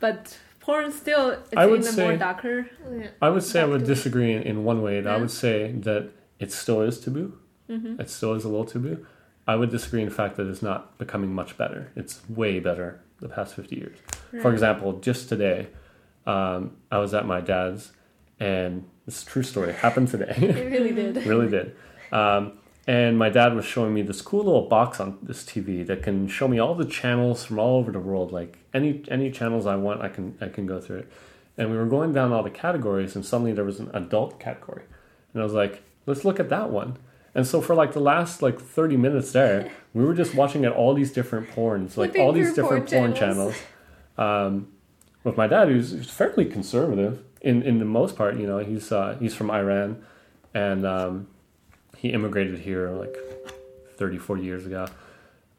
[0.00, 2.66] but porn still it's I would in a more say- darker.
[2.86, 3.08] Oh, yeah.
[3.20, 4.98] I would say I would disagree in, in one way.
[4.98, 7.38] and I would say that it still is taboo.
[7.68, 8.00] Mm-hmm.
[8.00, 9.06] It still is a little taboo.
[9.46, 11.90] I would disagree in fact that it's not becoming much better.
[11.94, 13.98] It's way better the past 50 years.
[14.42, 15.68] For example, just today,
[16.26, 17.92] um, I was at my dad's,
[18.38, 19.70] and it's a true story.
[19.70, 20.34] It happened today.
[20.38, 21.16] It really did.
[21.26, 21.74] really did.
[22.12, 22.52] Um,
[22.86, 26.26] and my dad was showing me this cool little box on this TV that can
[26.28, 28.32] show me all the channels from all over the world.
[28.32, 31.12] Like any any channels I want, I can I can go through it.
[31.58, 34.82] And we were going down all the categories, and suddenly there was an adult category,
[35.32, 36.96] and I was like, let's look at that one.
[37.34, 40.72] And so for like the last like thirty minutes there, we were just watching at
[40.72, 43.54] all these different porns, like Flipping all these different porn porn channels.
[44.20, 44.68] Um,
[45.24, 48.36] with my dad, who's, who's fairly conservative in in the most part.
[48.36, 50.02] You know, he's uh, he's from Iran,
[50.54, 51.26] and um,
[51.96, 53.16] he immigrated here like
[53.96, 54.86] 30, 40 years ago.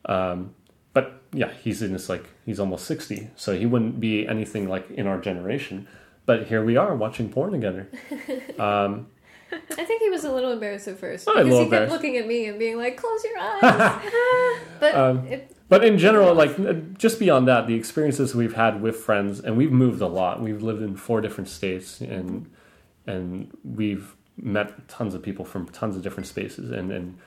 [0.05, 0.55] Um,
[0.93, 4.89] but yeah, he's in his like he's almost sixty, so he wouldn't be anything like
[4.91, 5.87] in our generation.
[6.25, 7.89] But here we are watching porn together.
[8.59, 9.07] Um,
[9.51, 12.25] I think he was a little embarrassed at first Oh, because he kept looking at
[12.27, 13.59] me and being like, "Close your eyes."
[14.79, 18.97] but Um, it, But in general, like just beyond that, the experiences we've had with
[18.97, 20.41] friends, and we've moved a lot.
[20.41, 22.51] We've lived in four different states, and
[23.07, 27.17] and we've met tons of people from tons of different spaces, and and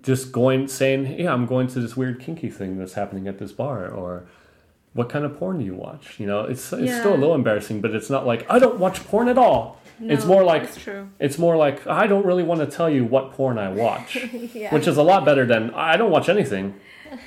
[0.00, 3.52] just going saying, yeah, I'm going to this weird kinky thing that's happening at this
[3.52, 4.26] bar, or
[4.94, 6.18] what kind of porn do you watch?
[6.18, 9.06] You know, it's it's still a little embarrassing, but it's not like I don't watch
[9.08, 9.78] porn at all.
[10.00, 11.10] it's more like true.
[11.18, 14.16] it's more like I don't really want to tell you what porn I watch,
[14.54, 14.72] yeah.
[14.72, 16.80] which is a lot better than I don't watch anything.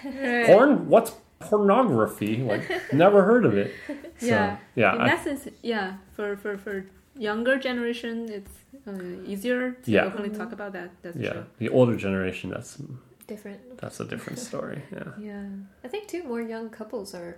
[0.05, 0.45] Right.
[0.47, 0.89] Porn?
[0.89, 2.37] What's pornography?
[2.37, 2.63] Like
[2.93, 3.71] never heard of it.
[4.19, 4.57] So, Yeah.
[4.75, 4.95] yeah.
[4.95, 6.83] In I- that sense, yeah, for for for
[7.15, 8.51] younger generation, it's
[8.87, 10.05] uh, easier to Yeah.
[10.07, 10.89] openly talk about that.
[11.01, 11.31] That's yeah.
[11.33, 11.45] true.
[11.57, 12.81] The older generation, that's
[13.27, 13.59] different.
[13.81, 14.81] that's a different story.
[14.91, 15.11] Yeah.
[15.29, 15.45] Yeah.
[15.85, 17.37] I think too more young couples are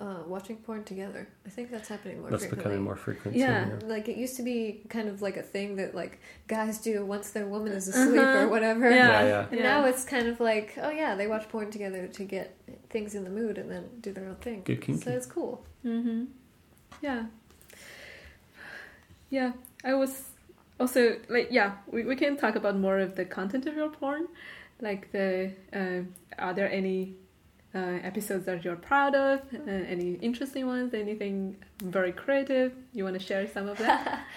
[0.00, 1.28] uh, watching porn together.
[1.46, 2.64] I think that's happening more That's frequently.
[2.64, 3.36] becoming more frequent.
[3.36, 3.66] Yeah.
[3.78, 7.04] Too, Like it used to be kind of like a thing that like guys do
[7.04, 8.38] once their woman is asleep Uh-huh.
[8.44, 8.88] or whatever.
[8.90, 9.46] Yeah, yeah.
[9.52, 12.56] And now it's kind of like, oh yeah, they watch porn together to get
[12.88, 14.62] things in the mood and then do their own thing.
[14.64, 15.02] Get kinky.
[15.04, 15.64] So it's cool.
[15.84, 16.24] Mm-hmm.
[17.02, 17.26] Yeah.
[19.28, 19.52] Yeah.
[19.84, 20.12] I was
[20.78, 24.28] also like yeah, we, we can talk about more of the content of your porn.
[24.80, 26.02] Like the uh,
[26.38, 27.16] are there any
[27.74, 29.40] uh, episodes that you're proud of?
[29.54, 30.94] Uh, any interesting ones?
[30.94, 32.72] Anything very creative?
[32.92, 34.26] You want to share some of that?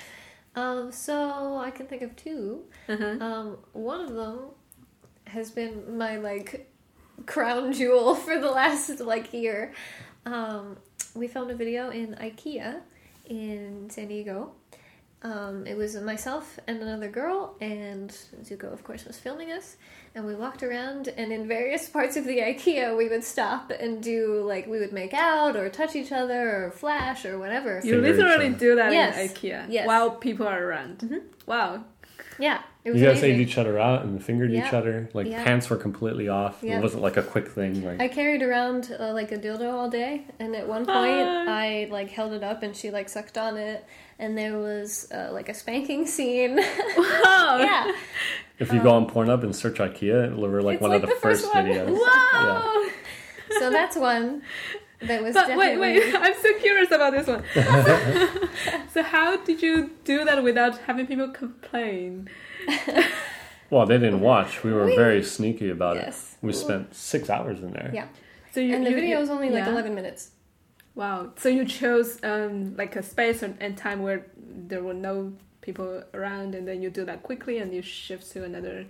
[0.55, 2.63] Um, so I can think of two.
[2.87, 3.17] uh-huh.
[3.19, 4.39] Um, one of them
[5.25, 6.71] has been my like
[7.25, 9.73] crown jewel for the last like year.
[10.27, 10.77] Um,
[11.15, 12.81] we filmed a video in IKEA
[13.25, 14.51] in San Diego.
[15.23, 18.09] Um, it was myself and another girl, and
[18.43, 19.77] Zuko, of course, was filming us.
[20.15, 24.03] And we walked around, and in various parts of the IKEA, we would stop and
[24.03, 27.75] do like we would make out or touch each other or flash or whatever.
[27.83, 29.17] You Finger literally do that Yes.
[29.17, 29.87] in IKEA Yes.
[29.87, 30.97] while people are around.
[30.99, 31.21] Mhm.
[31.45, 31.85] Wow.
[32.39, 33.39] Yeah, it was You guys amazing.
[33.41, 34.67] ate each other out and fingered Yeah.
[34.67, 35.09] each other.
[35.13, 35.43] Like Yeah.
[35.43, 36.59] pants were completely off.
[36.61, 36.79] Yeah.
[36.79, 37.83] It wasn't like a quick thing.
[37.85, 41.45] Like I carried around uh, like a dildo all day, and at one point Ah.
[41.47, 43.85] I like held it up and she like sucked on it,
[44.19, 46.55] and there was uh, like a spanking scene.
[46.57, 47.57] Wow.
[47.59, 47.91] yeah,
[48.59, 51.19] if you go on Pornhub and search IKEA, we're like one like of the, the
[51.21, 51.65] first first one.
[51.65, 51.91] videos.
[51.91, 52.85] Wow.
[53.59, 54.41] so that's one
[55.01, 55.99] that was But wait, definitely.
[55.99, 57.43] wait, I'm so curious about this one.
[58.93, 62.29] so how did you do that without having people complain?
[63.69, 64.63] Well, they didn't watch.
[64.63, 66.37] We were We- very sneaky about Yes.
[66.41, 66.45] it.
[66.45, 67.89] We spent six hours in there.
[67.93, 68.05] Yeah,
[68.51, 70.29] So you, and the you- video you- was only like eleven minutes.
[70.95, 71.31] Wow.
[71.37, 76.03] So you chose um, like a space and, and time where there were no people
[76.13, 78.85] around, and then you do that quickly, and you shift to another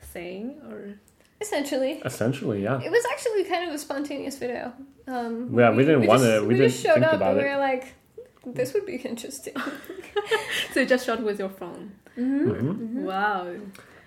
[0.00, 0.94] thing, or
[1.40, 2.80] Essentially, Essentially, yeah.
[2.82, 4.72] it was actually kind of a spontaneous video.
[5.06, 7.40] Um, Yeah, we didn't want just- to- we just didn't showed think up about and
[7.40, 7.44] it.
[7.44, 7.94] we were like,
[8.44, 9.54] "This would be interesting."
[10.72, 11.92] so you just shot with your phone.
[12.16, 13.54] hmm Wow.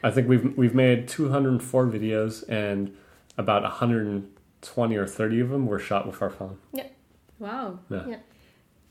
[0.04, 2.94] I think we've we've made 204 videos and
[3.38, 6.58] about 120 or 30 of them were shot with our phone.
[7.42, 7.80] Wow.
[7.90, 8.06] Yeah.
[8.08, 8.18] Yeah.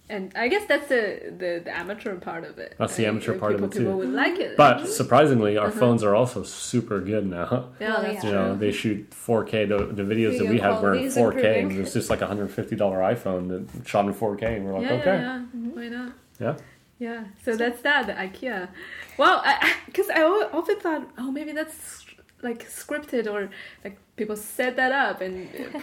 [0.09, 2.75] And I guess that's the, the, the amateur part of it.
[2.79, 3.79] That's the amateur Where part of it, too.
[3.79, 4.57] People would like it.
[4.57, 5.79] But surprisingly, our Uh-huh.
[5.79, 7.69] phones are also super good now.
[7.81, 8.21] yeah, that's yeah.
[8.21, 8.29] true.
[8.31, 9.69] You know, they shoot 4K.
[9.69, 11.81] The, the videos that we have were in 4K, and improving.
[11.83, 15.15] it's just like a $150 iPhone that shot in 4K, and we're like, yeah, okay,
[15.15, 15.71] yeah, yeah.
[15.77, 16.13] Why not?
[16.41, 16.57] yeah.
[16.99, 18.69] Yeah, so that's that, the IKEA.
[19.17, 19.43] Well,
[19.87, 22.05] because I, al- often thought, oh, maybe that's
[22.43, 23.49] like scripted or
[23.85, 25.35] like people set that up and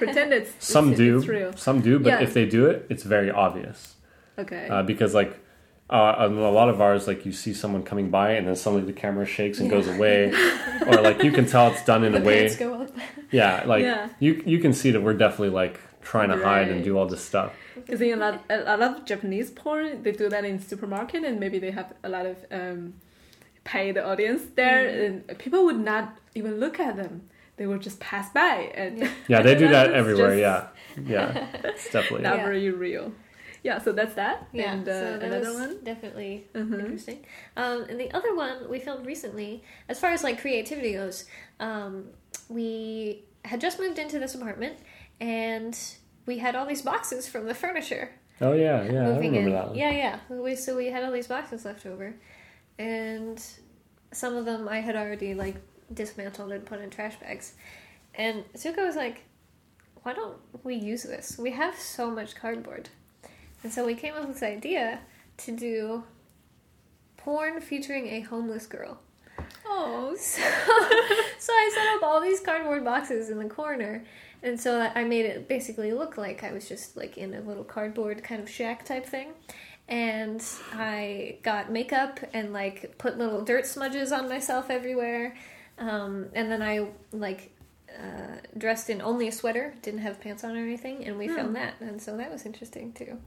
[0.01, 1.51] pretend it's Some it's, do, It's real.
[1.67, 2.25] some do, but Yeah.
[2.25, 3.79] if they do it, it's very obvious.
[4.43, 4.65] Okay.
[4.73, 5.33] uh, because like
[5.89, 8.85] uh, on a lot of ours, like you see someone coming by and then suddenly
[8.91, 10.17] the camera shakes and goes away,
[10.89, 12.41] or like you can tell it's done in the a way.
[13.39, 14.09] Yeah, like Yeah.
[14.25, 15.75] you you can see that we're definitely like
[16.11, 17.49] trying to hide and do all this stuff.
[17.75, 21.35] Because in a lot, a lot of Japanese porn, they do that in supermarket, and
[21.43, 22.79] maybe they have a lot of um,
[23.73, 25.05] paid audience there, Mm-hmm.
[25.05, 26.05] and people would not
[26.39, 27.13] even look at them.
[27.57, 29.09] They would just pass by, and Yeah.
[29.27, 30.29] Yeah, they do that everywhere.
[30.37, 32.21] just Yeah, yeah, it's definitely.
[32.23, 32.43] not Yeah.
[32.45, 33.11] very real.
[33.63, 34.47] Yeah, so that's that.
[34.53, 35.83] Yeah, and uh, so that another was one.
[35.83, 36.79] definitely Mhm.
[36.79, 37.25] interesting.
[37.57, 41.25] Um, and the other one we filmed recently, as far as like creativity goes,
[41.59, 42.09] um,
[42.47, 44.77] we had just moved into this apartment
[45.19, 45.77] and
[46.25, 49.53] we had all these boxes from the furniture Oh yeah, yeah, I moving remember in.
[49.55, 49.75] that one.
[49.77, 50.19] Yeah, yeah.
[50.29, 52.13] We, so we had all these boxes left over,
[52.77, 53.43] and
[54.13, 55.55] some of them I had already like
[55.93, 57.53] dismantled and put in trash bags.
[58.15, 59.23] And Zuko was like,
[60.03, 61.37] "Why don't we use this?
[61.37, 62.89] We have so much cardboard."
[63.63, 64.99] And so we came up with this idea
[65.37, 66.03] to do
[67.17, 68.99] porn featuring a homeless girl.
[69.65, 70.41] Oh, So,
[71.39, 74.03] so I set up all these cardboard boxes in the corner,
[74.41, 77.63] and so I made it basically look like I was just like in a little
[77.63, 79.29] cardboard kind of shack type thing.
[79.89, 80.43] And
[80.73, 85.35] I got makeup and like put little dirt smudges on myself everywhere.
[85.77, 87.51] Um, and then I like
[87.97, 91.55] uh, dressed in only a sweater, didn't have pants on or anything, and we filmed
[91.55, 91.75] that.
[91.79, 93.17] And so that was interesting too.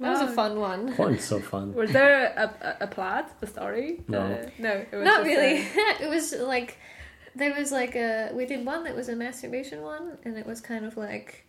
[0.00, 0.94] That was a fun one.
[0.94, 1.74] Porn's so fun.
[1.74, 4.04] Was there a, a, a plot, a story?
[4.06, 4.20] No.
[4.20, 5.58] Uh, no, it was Not really.
[5.58, 5.64] uh,
[6.00, 6.78] it was like
[7.34, 10.60] there was like a we did one that was a masturbation one, and it was
[10.60, 11.44] kind of like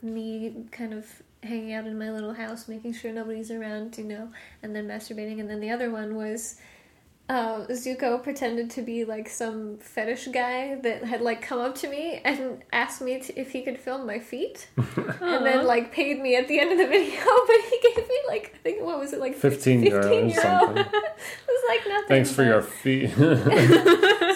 [0.00, 1.06] me kind of
[1.42, 4.30] hanging out in my little house, making sure nobody's around, you know,
[4.62, 5.38] and then masturbating.
[5.40, 6.56] And then the other one was
[7.28, 11.88] uh, Zuko pretended to be like some fetish guy that had like come up to
[11.88, 16.20] me and asked me to, if he could film my feet, and then like paid
[16.20, 17.20] me at the end of the video.
[17.46, 20.78] But he gave me like I think what was it like 15 euro or something.
[20.78, 20.92] it
[21.48, 22.08] was like nothing.
[22.08, 23.10] Thanks for but- your feet.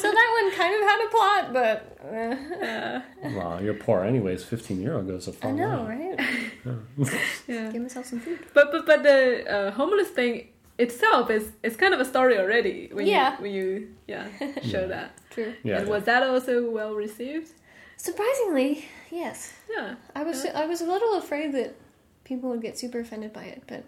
[0.03, 1.77] So that one kind of had a plot, but
[2.13, 3.01] uh,
[3.37, 4.45] wow, you're poor anyways.
[4.45, 6.15] 15 euro goes a far I know, way.
[6.67, 6.79] right?
[7.47, 7.71] Yeah.
[7.71, 8.41] Give myself some food.
[8.53, 10.49] But but but the uh, homeless thing
[10.85, 13.37] itself is is kind of a story already when Yeah.
[13.37, 13.67] you when you
[14.13, 14.25] yeah
[14.73, 15.09] show that.
[15.35, 15.53] True.
[15.63, 15.79] Yeah.
[15.79, 17.49] and was that also well received?
[17.97, 19.53] Surprisingly, yes.
[19.71, 19.95] Yeah.
[20.17, 21.71] I was I was a little afraid that
[22.25, 23.85] people would get super offended by it, but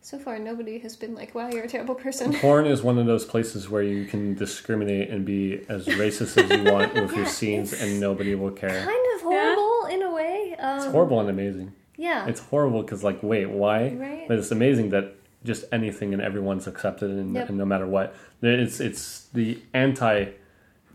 [0.00, 3.06] so far nobody has been like, "Wow, you're a terrible person." Porn is one of
[3.06, 7.26] those places where you can discriminate and be as racist as you want with your
[7.38, 8.84] scenes, and nobody will care.
[8.92, 10.54] kind of horrible in a way.
[10.58, 11.72] Um, It's horrible and amazing.
[11.96, 12.28] Yeah.
[12.30, 13.78] It's horrible because, like, wait, why?
[13.90, 14.28] Right.
[14.28, 17.48] But it's amazing that just anything and everyone's accepted, and, Yep.
[17.50, 20.26] and no matter what, it's it's the anti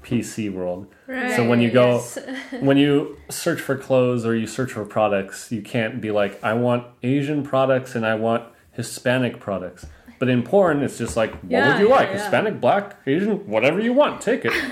[0.03, 0.87] PC world.
[1.07, 1.31] Right.
[1.35, 2.17] So when you go, Yes.
[2.59, 6.53] when you search for clothes or you search for products, you can't be like, I
[6.53, 8.43] want Asian products and I want
[8.73, 9.85] Hispanic products.
[10.19, 12.07] But in porn, it's just like, what Yeah, would you yeah, like?
[12.09, 12.13] yeah.
[12.21, 14.53] Hispanic, black, Asian, whatever you want, take it.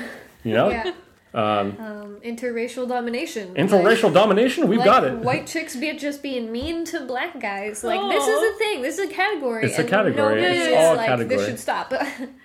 [0.44, 0.94] You know.
[1.34, 3.54] Um, Um, interracial domination.
[3.56, 5.14] interracial domination, we've like, got it.
[5.20, 7.84] White chicks be just being mean to black guys.
[7.84, 8.82] Like this is a thing.
[8.82, 9.64] This is a category.
[9.64, 10.42] It's a category.
[10.42, 11.38] nobody It's is all like, category.
[11.38, 11.92] This should stop.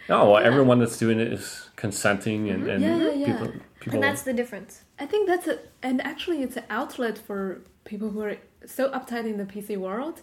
[0.08, 3.26] No, well, everyone that's doing it is consenting, and, and Yeah, yeah, yeah.
[3.26, 3.94] people, people.
[3.94, 4.82] and that's the difference.
[4.98, 8.36] I think that's a and actually it's an outlet for people who are
[8.66, 10.22] so uptight in the PC world,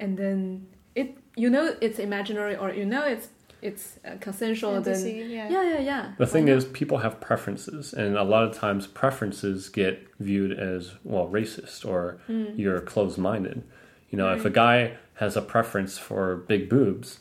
[0.00, 3.28] and then it you know it's imaginary or you know it's
[3.64, 4.72] it's uh, consensual.
[4.72, 5.48] Fantasy, then yeah.
[5.48, 6.12] yeah, yeah, yeah.
[6.18, 6.56] The Why thing not?
[6.56, 11.84] is, people have preferences, and a lot of times preferences get viewed as well racist
[11.88, 13.62] or you're closed-minded.
[14.10, 17.20] You know, if a guy has a preference for big boobs,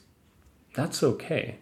[0.76, 1.58] that's okay.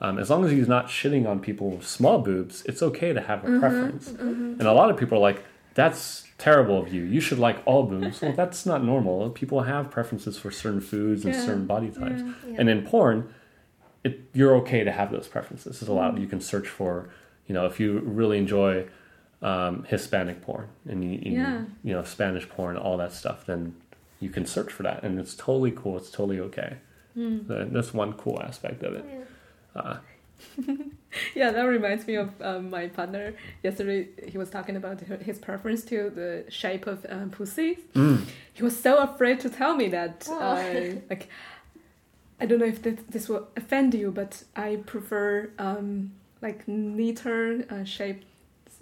[0.00, 3.20] Um, as long as he's not shitting on people with small boobs, it's okay to
[3.20, 4.08] have a preference.
[4.08, 5.42] And a lot of people are like,
[5.74, 7.02] "That's terrible of you.
[7.02, 9.30] You should like all boobs." well, that's not normal.
[9.30, 12.22] People have preferences for certain foods and Yeah, certain body types.
[12.46, 12.56] Yeah.
[12.58, 13.32] And in porn,
[14.06, 15.80] it, you're okay to have those preferences.
[15.80, 16.18] It's allowed.
[16.24, 16.92] You can search for,
[17.46, 17.88] you know, if you
[18.20, 18.86] really enjoy
[19.42, 21.64] um, Hispanic porn and you, you, Yeah.
[21.86, 23.60] you know Spanish porn, all that stuff, then
[24.20, 25.94] you can search for that, and it's totally cool.
[26.00, 26.72] It's totally okay.
[27.14, 29.04] That- That's one cool aspect of it.
[29.74, 29.96] Uh,
[31.34, 33.32] Yeah, that reminds me of um, my partner.
[33.62, 37.78] Yesterday, he was talking about his preference to the shape of um, pussies.
[38.52, 40.26] He was so afraid to tell me that.
[40.28, 40.38] Oh.
[40.38, 41.28] Uh, like,
[42.40, 47.64] I don't know if this, this will offend you, but I prefer um, like neater
[47.70, 48.26] uh, shapes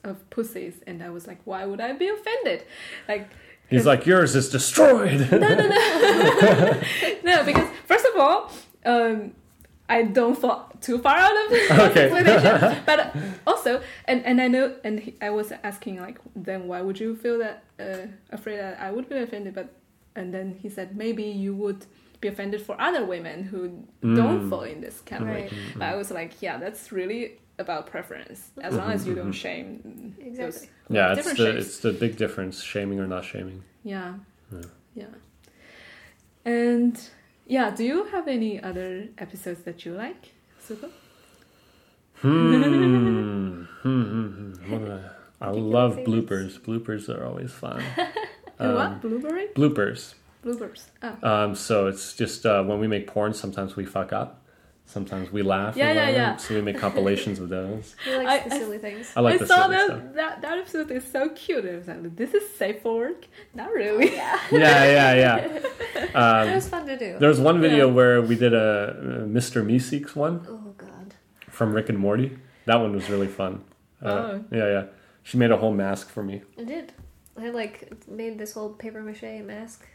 [0.02, 0.74] of pussies.
[0.86, 2.64] And I was like, why would I be offended?
[3.08, 3.28] Like,
[3.68, 5.28] he's like, yours is destroyed.
[5.30, 6.80] no, no, no.
[7.24, 8.50] no, because first of all,
[8.84, 9.32] um,
[9.88, 11.52] I don't fall too far out of
[11.90, 12.10] Okay.
[12.10, 12.82] explanation.
[12.86, 13.14] but
[13.46, 17.14] also, and, and I know, and he, I was asking like, then why would you
[17.14, 19.54] feel that uh, afraid that I would be offended?
[19.54, 19.74] But
[20.16, 21.86] and then he said maybe you would
[22.24, 23.60] be offended for other women who
[24.20, 24.50] don't Mm.
[24.50, 25.42] fall in this category.
[25.42, 25.52] Right.
[25.78, 27.22] But I was like, yeah, that's really
[27.64, 28.38] about preference.
[28.68, 29.68] As long as you don't shame
[30.30, 30.68] Exactly.
[30.96, 31.66] yeah, it's the shapes.
[31.66, 33.60] it's the big difference, shaming or not shaming.
[33.94, 34.14] Yeah.
[34.52, 34.68] Yeah.
[35.00, 35.12] Yeah.
[36.44, 36.94] And
[37.56, 38.88] yeah, do you have any other
[39.18, 40.22] episodes that you like,
[40.66, 40.88] Zuko?
[42.22, 43.64] Hmm.
[43.84, 44.50] Hmm, hmm, hmm.
[44.70, 46.52] What do I, I love bloopers.
[46.66, 47.82] Bloopers are always fun.
[48.58, 48.92] And Um, what?
[49.02, 49.46] Blueberry?
[49.58, 50.14] Bloopers.
[50.44, 50.84] Bloopers.
[51.02, 51.16] Oh.
[51.28, 54.44] Um, so it's just uh, when we make porn, sometimes we fuck up,
[54.84, 55.76] sometimes we laugh.
[55.76, 56.36] Yeah, and yeah, learn, yeah.
[56.36, 57.96] So we make compilations of those.
[58.04, 59.12] He likes I- the I- silly things.
[59.16, 60.02] I like I the saw silly that, stuff.
[60.14, 61.64] that that episode is so cute.
[61.64, 63.24] I was like, this is safe for work?
[63.54, 64.10] Not really.
[64.20, 64.38] Yeah.
[64.52, 65.36] Yeah, yeah, yeah.
[66.04, 67.18] It Um, was fun to do.
[67.18, 67.94] there was one video Yeah.
[67.94, 69.64] where we did a, uh Mr.
[69.64, 71.14] Meeseeks one Oh god.
[71.48, 72.36] from Rick and Morty.
[72.66, 73.62] That one was really fun.
[74.02, 74.44] Uh, Oh.
[74.50, 74.84] Yeah, yeah.
[75.22, 76.42] She made a whole mask for me.
[76.58, 76.92] I did.
[77.36, 77.76] I like
[78.06, 79.86] made this whole paper mache mask.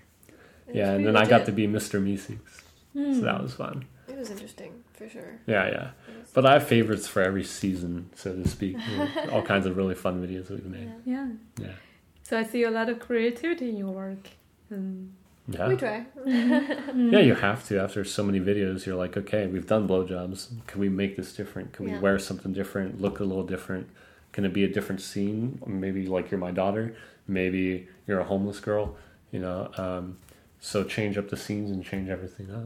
[0.70, 2.02] It Yeah, and pretty then I got to be Mr.
[2.02, 3.16] Meeseeks.
[3.16, 3.86] So that was fun.
[4.08, 5.40] It was interesting for sure.
[5.48, 5.90] Yeah, yeah.
[6.34, 8.78] But I have favorites for every season, so to speak.
[9.32, 10.92] All kinds of really fun videos that we've made.
[11.06, 11.28] Yeah.
[11.60, 11.72] Yeah.
[12.24, 14.30] So I see a lot of creativity in your work.
[14.70, 15.14] And
[15.48, 15.68] Yeah.
[15.68, 16.06] We try.
[16.26, 17.80] Yeah, you have to.
[17.82, 20.48] After so many videos, you're like, okay, we've done blowjobs.
[20.68, 21.72] Can we make this different?
[21.74, 22.00] Can we Yeah.
[22.00, 23.00] wear something different?
[23.02, 23.88] Look a little different?
[24.32, 25.60] Can it be a different scene?
[25.66, 26.96] Maybe like you're my daughter.
[27.28, 28.96] Maybe you're a homeless girl.
[29.32, 30.18] You know, um,
[30.60, 32.66] so change up the scenes and change everything up.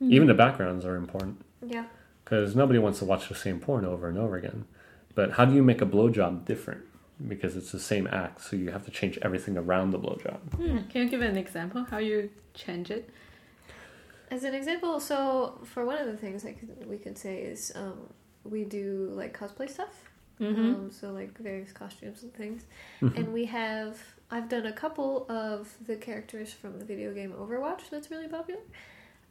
[0.00, 1.84] Even the backgrounds are important Yeah.
[2.24, 4.64] because nobody wants to watch the same porn over and over again.
[5.14, 6.82] But how do you make a blowjob different?
[7.28, 10.38] because it's the same act, so you have to change everything around the blowjob.
[10.56, 10.78] Hmm.
[10.90, 13.08] Can you give an example how you change it?
[14.30, 17.72] As an example, so for one of the things I could, we could say is
[17.74, 18.08] um,
[18.44, 20.10] we do like cosplay stuff.
[20.40, 20.60] Mm-hmm.
[20.60, 22.64] Um, so like various costumes and things,
[23.00, 23.98] and we have.
[24.32, 28.60] I've done a couple of the characters from the video game Overwatch that's really popular,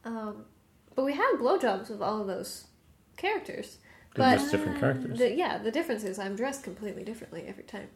[0.04, 0.44] um,
[0.94, 2.66] but we have blowjobs of all of those
[3.16, 3.78] characters.
[4.14, 5.18] They're But just different characters.
[5.18, 7.88] the, yeah, the difference is I'm dressed completely differently every time.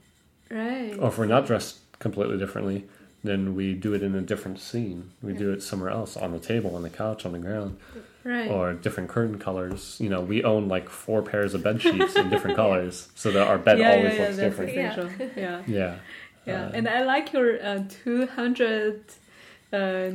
[0.50, 0.96] Right.
[0.98, 2.86] Or if we're not dressed completely differently,
[3.22, 5.10] then we do it in a different scene.
[5.22, 7.78] We do it somewhere else, on the table, on the couch, on the ground,
[8.24, 8.50] Right.
[8.50, 9.96] or different curtain colors.
[10.00, 13.46] You know, we own like four pairs of bed sheets in different colors, so that
[13.46, 14.70] our bed yeah, always yeah, yeah, looks that's different.
[14.70, 15.32] essential.
[15.36, 15.62] Yeah.
[15.66, 15.96] Yeah.
[16.46, 16.66] Yeah.
[16.66, 19.00] Uh, and I like your uh, 200.
[19.72, 20.10] Uh,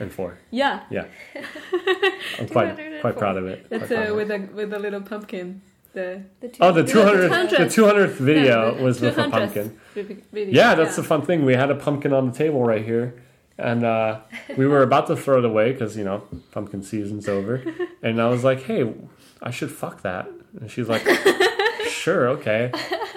[0.00, 0.38] and four.
[0.50, 1.06] yeah, Yeah.
[2.38, 3.68] I'm quite quite proud of it.
[3.68, 5.60] that's uh, with a with a little pumpkin.
[5.92, 7.94] The The two Oh, the the 200th, the 200th.
[8.08, 9.76] 200th video Yeah, was with a pumpkin.
[9.94, 10.52] video.
[10.54, 11.44] Yeah, that's the fun thing.
[11.44, 13.14] We had a pumpkin on the table right here,
[13.56, 14.20] and uh,
[14.56, 16.22] we were about to throw it away because you know
[16.52, 17.62] pumpkin season's over.
[18.02, 18.94] And I was like, "Hey,
[19.42, 20.28] I should fuck that."
[20.60, 21.02] And she's like,
[21.88, 22.70] "Sure, okay."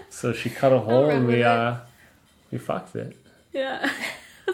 [0.10, 1.76] So she cut a hole and we uh,
[2.52, 3.16] we fucked it.
[3.54, 3.90] Yeah.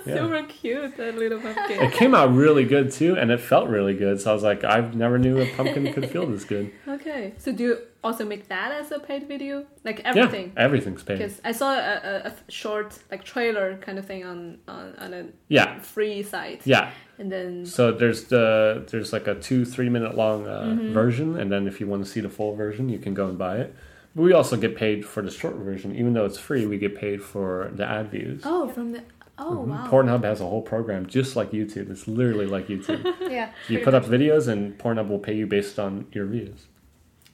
[0.05, 0.15] Yeah.
[0.27, 1.81] Super cute, that little pumpkin.
[1.81, 4.21] It came out really good too, and it felt really good.
[4.21, 6.71] So I was like, I never knew a pumpkin could feel this good.
[6.87, 9.65] okay, so do you also make that as a paid video?
[9.83, 10.15] Like everything?
[10.15, 10.53] Yeah, everything?
[10.57, 11.17] everything's paid.
[11.17, 15.13] Because I saw a, a, a short, like trailer kind of thing on, on, on
[15.13, 16.61] a Yeah, free site.
[16.65, 16.91] yeah.
[17.17, 20.93] And then, So there's the there's like a two three minute long uh, Mm-hmm.
[20.93, 23.37] version, and then if you want to see the full version, you can go and
[23.37, 23.73] buy it.
[24.15, 26.65] But we also get paid for the short version, even though it's free.
[26.65, 28.41] We get paid for the ad views.
[28.45, 29.03] oh, from the,
[29.37, 29.67] oh, Mhm.
[29.67, 29.87] wow.
[29.89, 31.89] Pornhub has a whole program just like YouTube.
[31.91, 33.03] It's literally like YouTube.
[33.29, 33.51] yeah.
[33.67, 36.65] you pretty put up videos, and Pornhub will pay you based on your views.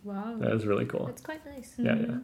[0.04, 0.36] Wow.
[0.40, 1.08] That is really cool.
[1.08, 1.74] It's quite nice.
[1.78, 2.16] Yeah, yeah.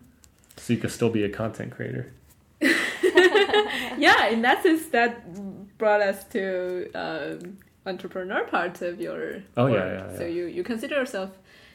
[0.57, 2.11] So you can still be a content creator.
[2.61, 9.73] yeah, in that sense, that brought us to um, entrepreneur part of your Oh, yeah,
[9.73, 10.05] work.
[10.11, 10.29] yeah, So yeah.
[10.29, 11.29] you, you consider yourself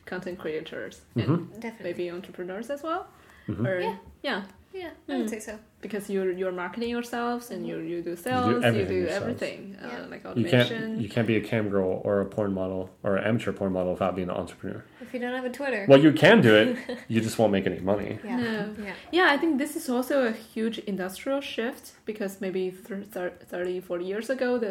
[0.07, 1.61] content creators and Mhm.
[1.61, 1.85] Definitely.
[1.85, 3.07] maybe entrepreneurs as well?
[3.49, 3.67] Mhm.
[3.67, 3.97] Or, Yeah.
[4.23, 4.43] yeah.
[4.83, 5.19] Yeah, I Mm.
[5.21, 5.55] would say so.
[5.81, 9.95] because you're you're marketing yourselves and you you do sales, you do everything everything, yourselves.
[9.95, 10.11] uh, Yeah.
[10.13, 10.71] like You can't
[11.03, 13.93] you can't be a cam girl or a porn model or an amateur porn model
[13.93, 14.83] without being an entrepreneur.
[15.05, 15.83] If you don't have a Twitter.
[15.91, 16.69] Well, you can do it.
[17.13, 18.19] You just won't make any money.
[18.25, 18.37] yeah.
[18.47, 18.75] No.
[18.89, 18.95] Yeah.
[19.19, 23.81] Yeah, I think this is also a huge industrial shift because maybe thir- thir- 30,
[23.81, 24.71] 40 years ago, the,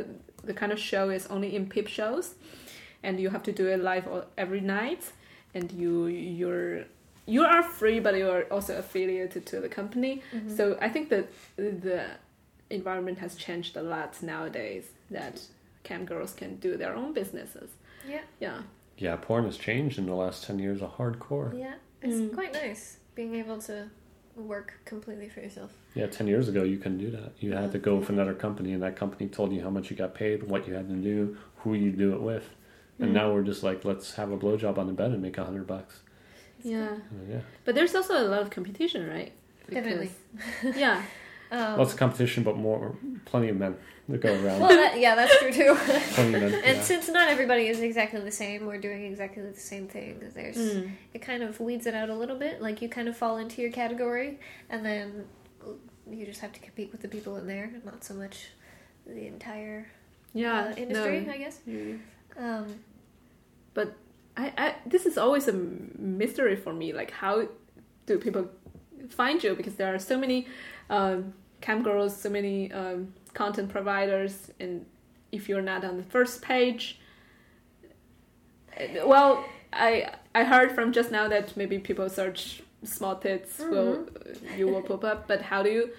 [0.49, 2.25] the kind of show is only in peep shows
[3.05, 5.03] and you have to do it live all- every night
[5.53, 6.83] and you you're
[7.25, 10.21] you are free but you are also affiliated to the company
[10.57, 11.25] so i think that
[11.55, 12.05] the
[12.69, 15.39] environment has changed a lot nowadays that
[15.83, 17.69] cam girls can do their own businesses
[18.07, 18.21] Yeah.
[18.39, 18.59] yeah
[18.97, 20.79] Yeah, porn has changed in the last ten years.
[20.81, 21.49] A hardcore.
[21.65, 21.75] Yeah.
[22.05, 22.33] It's Mm.
[22.39, 22.83] quite nice
[23.19, 23.75] being able to
[24.53, 25.71] work completely for yourself.
[25.99, 27.29] Yeah, ten years ago you couldn't do that.
[27.43, 29.95] You had to go with another company, and that company told you how much you
[30.05, 31.17] got paid, what you had to do,
[31.61, 32.45] who you do it with.
[32.99, 33.13] And Mm.
[33.13, 35.67] now we're just like, let's have a blowjob on the bed and make a hundred
[35.67, 36.01] bucks.
[36.63, 39.31] yeah Uh, yeah, but there's also a lot of competition right
[39.69, 40.11] Definitely.
[40.75, 41.01] Yeah
[41.51, 42.95] Um, lots of competition, but more,
[43.25, 43.75] plenty of men
[44.09, 44.59] that go around.
[44.61, 45.75] well, that, yeah, that's true too.
[46.15, 46.53] plenty of men.
[46.69, 46.81] and yeah.
[46.81, 50.19] since not everybody is exactly the same, we're doing exactly the same thing.
[50.33, 50.91] There's Mm.
[51.13, 52.61] it kind of weeds it out a little bit.
[52.61, 54.39] Like you kind of fall into your category,
[54.69, 55.25] and then
[56.09, 58.47] you just have to compete with the people in there, not so much
[59.05, 59.87] the entire
[60.33, 61.33] yeah uh, industry, no.
[61.33, 61.59] I guess.
[61.67, 61.99] You-
[62.37, 62.79] Um,
[63.73, 63.95] but
[64.35, 67.47] I, I this is always a mystery for me like how
[68.05, 68.49] do people
[69.09, 69.55] find you?
[69.55, 70.47] Because there are so many
[70.89, 71.33] um,
[71.63, 74.85] cam girls so many um, content providers and
[75.31, 76.99] if you're not on the first page
[78.77, 79.89] uh, well i
[80.35, 84.05] i heard from just now that maybe people search small tits will
[84.57, 85.89] you will pop up but how do you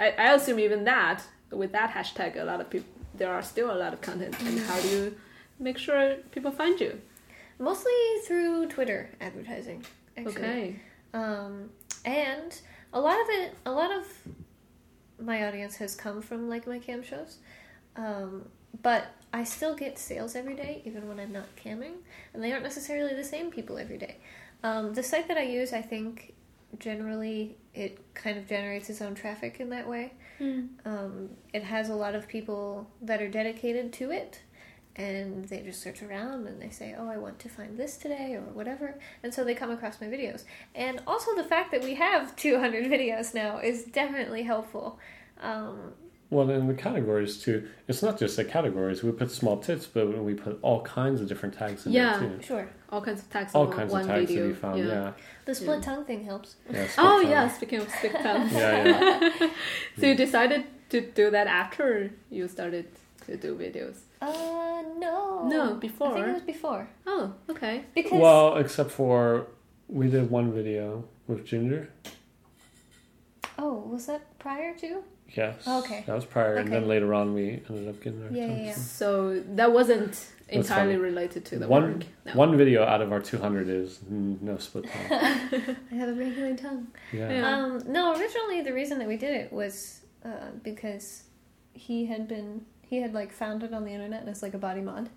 [0.00, 3.70] I, I assume even that with that hashtag a lot of people there are still
[3.70, 5.16] a lot of content and how do you
[5.58, 7.00] make sure people find you
[7.58, 7.92] mostly
[8.26, 9.84] through Twitter advertising.
[10.16, 10.32] Actually.
[10.32, 10.76] okay
[11.12, 11.70] Um,
[12.04, 12.60] and
[12.92, 14.06] a lot of it, a lot of
[15.20, 17.38] my audience has come from like my cam shows.
[17.96, 18.48] Um,
[18.82, 21.94] but I still get sales every day, even when I'm not camming,
[22.32, 24.16] and they aren't necessarily the same people every day.
[24.62, 26.34] Um, the site that I use, I think,
[26.78, 30.12] generally it kind of generates its own traffic in that way.
[30.84, 34.40] Um, it has a lot of people that are dedicated to it,
[34.96, 38.34] and they just search around and they say, "Oh, I want to find this today"
[38.34, 40.44] or whatever, and so they come across my videos.
[40.74, 44.98] And also the fact that we have 200 videos now is definitely helpful.
[45.40, 45.92] Um,
[46.30, 49.02] Well, in the categories too, it's not just the categories.
[49.04, 52.18] We put small tits, but we put all kinds of different tags in Yeah.
[52.18, 52.42] there too.
[52.42, 52.68] Sure.
[52.90, 53.54] All kinds of tags.
[53.54, 54.42] All in kinds one of tags video.
[54.42, 54.78] that we found.
[54.78, 55.12] Yeah.
[55.44, 55.84] The split Yeah.
[55.88, 56.56] tongue thing helps.
[56.70, 56.86] yeah.
[56.98, 57.48] Oh split yeah.
[57.48, 58.48] Speaking of stick tongue.
[58.50, 59.50] Yeah, yeah.
[59.98, 62.86] so you decided to do that after you started
[63.26, 63.98] to do videos.
[64.28, 65.46] Uh, no.
[65.48, 66.08] No, before.
[66.08, 66.88] I think it was before.
[67.06, 67.84] Oh, okay.
[67.94, 69.46] Because Well, except for
[69.88, 71.90] we did one video with Ginger.
[73.58, 75.02] oh, was that prior to?
[75.30, 75.66] Yes.
[75.66, 76.04] Okay.
[76.06, 78.74] That was prior, and then later on we ended up getting our Yeah, yeah, yeah.
[78.74, 82.02] So that wasn't entirely related to the One work.
[82.26, 82.32] No.
[82.34, 85.06] one video out of our 200 is no split tongue.
[85.90, 86.88] I have a regular tongue.
[87.12, 87.30] Yeah.
[87.32, 87.48] Yeah.
[87.50, 91.24] Um, no, originally the reason that we did it was uh, because
[91.72, 94.80] he had been he had like found it on the internet as like a body
[94.80, 95.08] mod,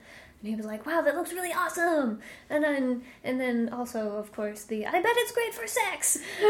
[0.41, 2.19] and he was like, "Wow, that looks really awesome!"
[2.49, 6.17] And then and then also of course the I bet it's great for sex.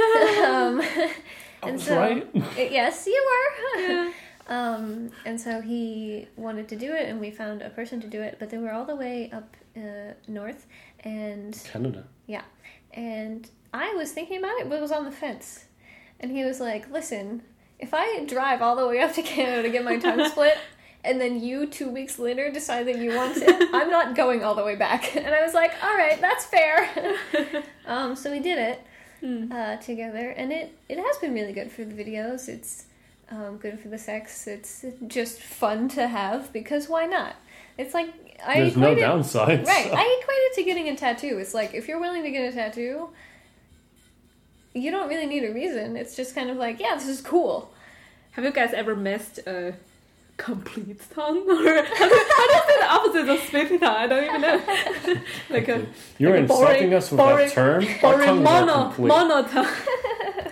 [0.43, 1.11] um, I
[1.63, 2.27] and was so- right.
[2.57, 3.81] it- yes, you were.
[3.81, 4.11] Yeah.
[4.49, 8.21] Um, and so he wanted to do it, and we found a person to do
[8.21, 10.65] it, but they were all the way up uh, north,
[11.03, 12.05] and Canada.
[12.27, 12.43] Yeah
[12.93, 15.65] and I was thinking about it, but it was on the fence.
[16.19, 17.43] And he was like, "Listen,
[17.79, 20.57] if I drive all the way up to Canada to get my tongue split,
[21.07, 24.55] and then you two weeks later decide that you want it, I'm not going all
[24.55, 26.77] the way back." And I was like, "All right, that's fair."
[27.87, 28.81] um, so we did it
[29.21, 29.51] Hmm.
[29.51, 32.47] uh, together, and it it has been really good for the videos.
[32.47, 32.85] It's
[33.31, 34.45] um, good for the sex.
[34.47, 37.35] It's just fun to have because why not?
[37.79, 38.09] It's like
[38.45, 39.65] I There's no equate it- downsides.
[39.65, 39.87] Right.
[39.91, 41.39] I equate it to getting a tattoo.
[41.39, 43.09] It's like if you're willing to get a tattoo,
[44.73, 45.97] you don't really need a reason.
[45.97, 47.73] It's just kind of like, yeah, this is cool.
[48.31, 49.73] Have you guys ever missed a
[50.37, 53.83] complete tongue, or how do, how does the opposite of split tongue?
[53.95, 55.21] I don't even know.
[55.49, 55.85] like a
[56.19, 57.85] You're like a insulting boring- us with boring- that term.
[58.01, 59.67] Boring mono mono tongue,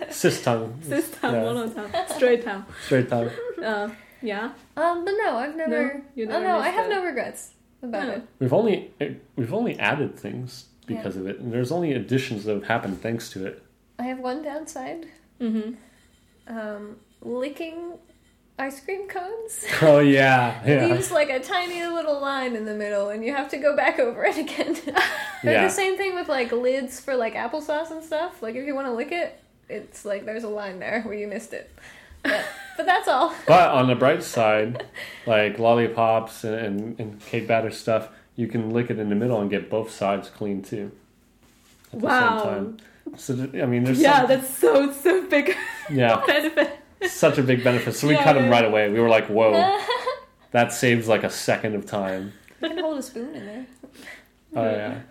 [0.09, 0.79] Cis tongue.
[0.81, 1.43] cis tongue, Yeah.
[1.43, 2.65] mono tongue, straight tongue.
[2.85, 3.29] Straight tongue.
[3.63, 3.89] Uh,
[4.21, 4.51] yeah.
[4.75, 6.01] Um, but no, I've never.
[6.15, 6.95] you oh no, I have that.
[6.95, 7.51] no regrets
[7.83, 8.13] about No.
[8.13, 8.23] it.
[8.39, 8.91] We've only
[9.35, 13.29] we've only added things because of it, and there's only additions that have happened thanks
[13.31, 13.61] to it.
[13.99, 15.07] I have one downside:
[15.41, 16.57] Mm-hmm.
[16.57, 17.93] um, licking
[18.57, 19.65] ice cream cones.
[19.81, 23.49] Oh yeah, yeah, Leaves like a tiny little line in the middle, and you have
[23.49, 24.77] to go back over it again.
[25.43, 25.61] Yeah.
[25.65, 28.41] the same thing with like lids for like applesauce and stuff.
[28.41, 31.27] Like if you want to lick it, it's like there's a line there where you
[31.27, 31.69] missed it.
[32.23, 32.43] But,
[32.77, 33.31] but that's all.
[33.45, 34.85] But on the bright side,
[35.27, 39.39] like lollipops and, and, and cake batter stuff, you can lick it in the middle
[39.39, 40.91] and get both sides clean too.
[41.93, 42.43] At the Wow.
[42.43, 42.77] same time.
[43.17, 45.55] So I mean, there's Yeah, some- that's so so big
[45.91, 46.79] yeah, benefit.
[47.11, 47.95] Such a big benefit.
[47.95, 48.89] So we Yeah, cut them right away.
[48.89, 49.81] We were like, whoa,
[50.51, 52.33] that saves like a second of time.
[52.61, 53.65] You can hold a spoon in there.
[54.55, 55.01] Oh yeah,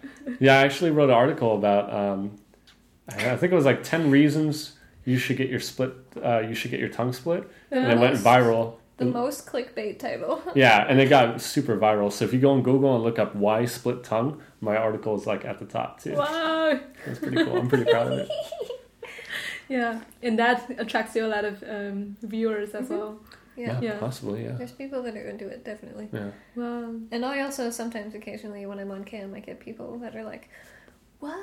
[0.41, 0.59] yeah.
[0.59, 1.93] I actually wrote an article about.
[1.93, 2.39] Um,
[3.11, 5.93] I I think it was like ten reasons you should get your split.
[6.23, 8.77] Uh, you should get your tongue split, and it went viral.
[8.97, 10.41] The most clickbait title.
[10.55, 12.13] Yeah, and it got super viral.
[12.13, 15.27] So if you go on Google and look up why split tongue, my article is
[15.27, 16.15] like at the top too.
[16.15, 16.79] Wow.
[17.05, 17.59] That's pretty cool.
[17.59, 18.31] I'm pretty proud of it.
[19.69, 23.19] Yeah, and that attracts you a lot of um, viewers as well.
[23.57, 23.81] Yeah.
[23.81, 23.99] Yeah.
[23.99, 24.45] possibly.
[24.45, 26.09] Yeah, There's people that are into it, definitely.
[26.13, 26.31] yeah.
[26.57, 26.97] Wow.
[27.13, 30.49] And I also sometimes, occasionally, when I'm on cam, I get people that are like,
[31.21, 31.39] "What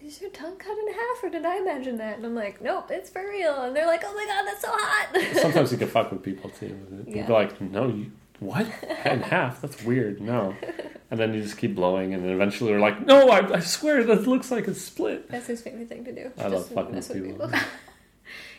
[0.00, 2.90] is your tongue cut in half, or did I imagine that?" And I'm like, "Nope,
[2.90, 5.88] it's for real." And they're like, "Oh my god, that's so hot!" Sometimes you can
[5.96, 6.68] fuck with people too.
[7.04, 7.26] People Yeah.
[7.26, 8.66] are like, no, you what
[9.04, 9.60] in half?
[9.60, 10.20] That's weird.
[10.20, 10.54] No,
[11.10, 14.02] and then you just keep blowing, and then eventually they're like, no, I, I swear
[14.04, 15.30] that looks like it's split.
[15.30, 16.32] that's his favorite thing to do.
[16.38, 17.50] I love fucking with people.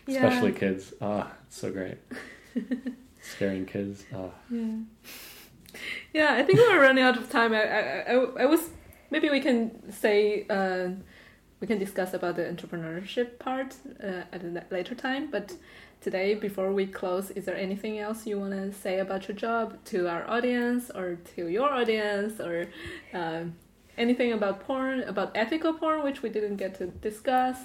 [0.10, 0.26] Yeah.
[0.26, 0.94] especially kids.
[1.02, 1.98] Ah, it's so great.
[3.22, 4.06] Scaring kids.
[4.16, 4.30] Ah.
[4.50, 4.76] Yeah.
[6.14, 7.54] Yeah, I think we're running out of time.
[7.54, 8.70] I, I, I, I was
[9.12, 10.92] maybe we can say uh,
[11.60, 15.30] we can discuss about the entrepreneurship part uh, at a later time.
[15.32, 15.56] But
[16.02, 19.84] today, before we close, is there anything else you want to say about your job
[19.86, 22.68] to our audience or to your audience or
[23.14, 23.56] um,
[23.98, 27.58] anything about porn, about ethical porn, which we didn't get to discuss?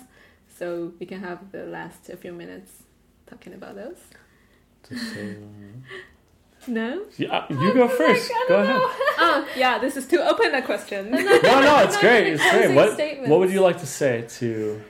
[0.49, 2.85] So we can have the last a few minutes
[3.27, 3.99] talking about those.
[6.63, 7.05] To say, No?
[7.17, 8.31] yeah, you go first.
[8.33, 8.81] I Go don't ahead.
[9.19, 11.11] oh, yeah, this is too open a question.
[11.13, 12.27] No, no, it's great.
[12.33, 12.75] It's great.
[12.75, 13.31] What, statements.
[13.31, 14.81] what would you like to say to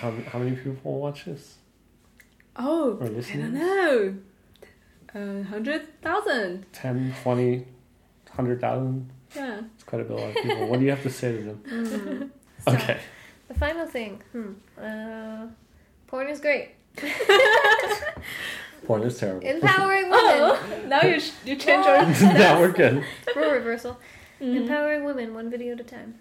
[0.00, 1.56] how, how many people watch this?
[2.56, 3.52] Oh, Or I don't listeners?
[3.52, 4.14] know.
[5.14, 6.66] A hundred thousand.
[6.72, 9.10] 10, 20, 100,000?
[9.36, 9.60] Yeah.
[9.74, 10.66] It's quite a bit of people.
[10.68, 12.32] What do you have to say to them?
[12.64, 12.98] So, Okay.
[13.46, 14.20] The final thing.
[14.32, 14.52] Hmm.
[14.76, 15.46] Uh,
[16.08, 16.70] porn is great.
[18.86, 19.46] Porn is terrible.
[19.46, 20.20] Empowering women.
[20.24, 22.32] Oh, now you sh- you change your.
[22.34, 23.04] now we're good.
[23.36, 23.98] Role reversal.
[24.40, 24.56] Mm.
[24.62, 26.14] Empowering women, one video at a time.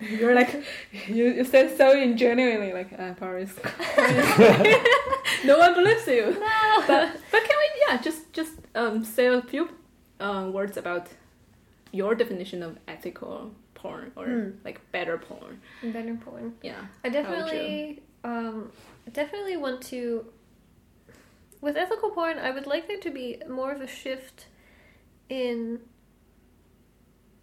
[0.00, 0.62] You're like
[1.08, 3.52] you, you said so ingenuinely like uh, Paris.
[5.44, 6.32] no one believes you.
[6.38, 6.84] No.
[6.86, 9.68] But but can we yeah, just just um, say a few
[10.20, 11.08] uh, words about
[11.92, 14.50] your definition of ethical porn or Hmm.
[14.64, 15.60] like better porn.
[15.82, 16.54] Better porn.
[16.62, 16.86] Yeah.
[17.04, 18.70] I definitely, um,
[19.12, 20.26] definitely want to.
[21.60, 24.46] With ethical porn, I would like there to be more of a shift
[25.28, 25.80] in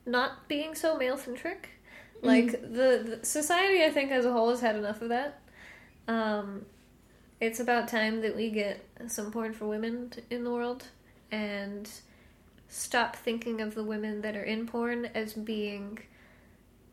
[0.05, 1.69] not being so male centric.
[2.21, 5.41] Like the, the society, I think as a whole has had enough of that.
[6.07, 6.65] Um,
[7.41, 10.87] it's about time that we get some porn for women t- in the world
[11.31, 11.89] and
[12.69, 15.99] stop thinking of the women that are in porn as being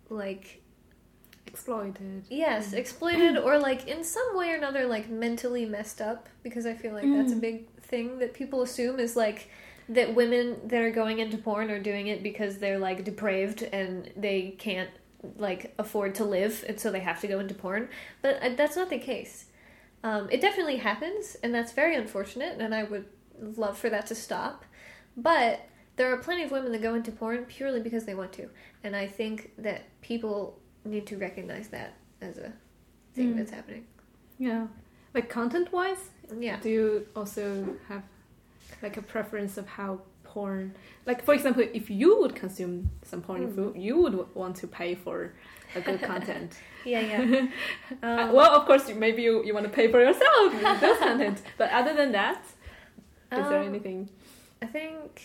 [0.08, 0.59] like
[1.50, 2.24] Exploited.
[2.30, 6.74] Yes, exploited or like in some way or another like mentally messed up because I
[6.74, 9.50] feel like that's a big thing that people assume is like
[9.88, 14.10] that women that are going into porn are doing it because they're like depraved and
[14.16, 14.90] they can't
[15.36, 17.88] like afford to live and so they have to go into porn.
[18.22, 19.46] But uh, that's not the case.
[20.04, 23.06] Um, it definitely happens and that's very unfortunate and I would
[23.40, 24.64] love for that to stop.
[25.16, 25.66] But
[25.96, 28.48] there are plenty of women that go into porn purely because they want to.
[28.84, 32.52] And I think that people need to recognize that as a
[33.14, 33.36] thing Mm.
[33.38, 33.86] that's happening.
[34.38, 34.66] Yeah.
[35.14, 36.58] Like content wise, Yeah.
[36.60, 38.02] do you also have
[38.82, 40.74] like a preference of how porn
[41.06, 43.54] like for example if you would consume some porn Hmm.
[43.56, 45.34] food you would want to pay for
[45.74, 47.48] a good content Yeah, yeah.
[48.02, 51.42] Uh, Um, well of course maybe you, you want to pay for yourself those content
[51.58, 52.42] but other than that
[53.32, 54.08] is there um, anything
[54.62, 55.20] I think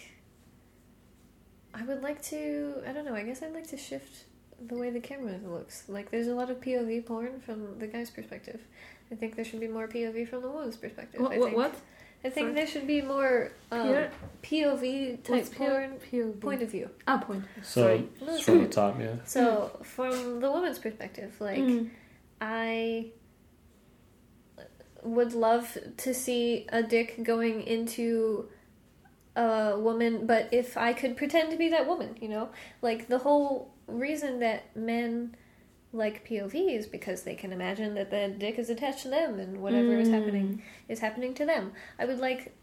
[1.73, 2.75] I would like to.
[2.87, 3.13] I don't know.
[3.15, 4.23] I guess I'd like to shift
[4.65, 5.83] the way the camera looks.
[5.87, 8.61] Like, there's a lot of POV porn from the guy's perspective.
[9.11, 11.21] I think there should be more POV from the woman's perspective.
[11.21, 11.75] what I think, what?
[12.23, 12.53] I think Sorry?
[12.55, 14.05] there should be more um,
[14.41, 15.97] POV type What's porn.
[16.11, 16.39] POV?
[16.41, 16.89] Point of view.
[17.07, 18.07] ah point So Sorry.
[18.21, 19.15] it's from the top, yeah.
[19.25, 21.89] So, from the woman's perspective, like, Mm.
[22.41, 23.11] I
[25.03, 28.49] would love to see a dick going into
[29.35, 32.49] a woman, but if I could pretend to be that woman, you know?
[32.81, 35.35] Like, the whole reason that men
[35.93, 39.61] like POV is because they can imagine that the dick is attached to them and
[39.61, 41.71] whatever is happening is happening to them.
[41.97, 42.53] I would like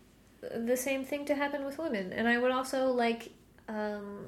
[0.41, 3.31] the same thing to happen with women, and I would also like
[3.69, 4.27] um,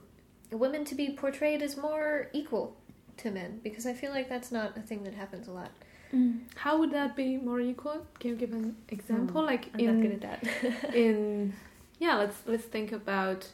[0.50, 2.76] women to be portrayed as more equal
[3.18, 5.70] to men because I feel like that's not a thing that happens a lot.
[6.12, 6.42] Mm.
[6.54, 10.02] how would that be more equal can you give an example like I'm in not
[10.02, 10.94] good at that.
[10.94, 11.52] in
[11.98, 13.48] yeah let's let's think about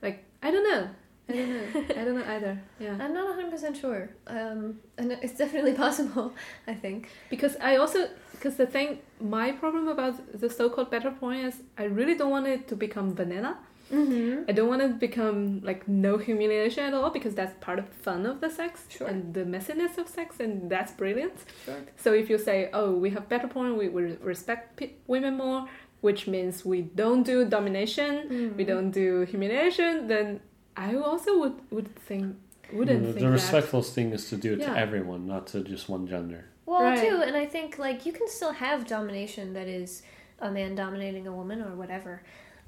[0.00, 0.90] like i don't know
[1.28, 4.10] i don't know i don't know either yeah I'm not 100% sure.
[4.26, 6.32] Um, and it's definitely possible,
[6.66, 7.08] I think.
[7.30, 11.84] because i also because the thing my problem about the so-called better porn is i
[11.84, 13.56] really don't want it to become banana
[13.92, 14.48] Mm-hmm.
[14.48, 17.86] i don't want it to become like no humiliation at all because that's part of
[17.90, 19.06] the fun of the sex Sure.
[19.06, 21.34] and the messiness of sex and that's brilliant
[21.66, 21.80] Sure.
[22.04, 25.66] so if you say oh we have better porn we, we respect pe- women more
[26.00, 28.56] which means we don't do domination Mm.
[28.56, 30.40] we don't do humiliation, then
[30.76, 32.36] I also would would think
[32.72, 33.30] wouldn't the think the that.
[33.32, 34.72] respectful thing is to do it Yeah.
[34.74, 36.46] to everyone, not to just one gender.
[36.64, 36.98] Well, Right.
[36.98, 40.02] too, and I think like you can still have domination that is
[40.38, 42.22] a man dominating a woman or whatever.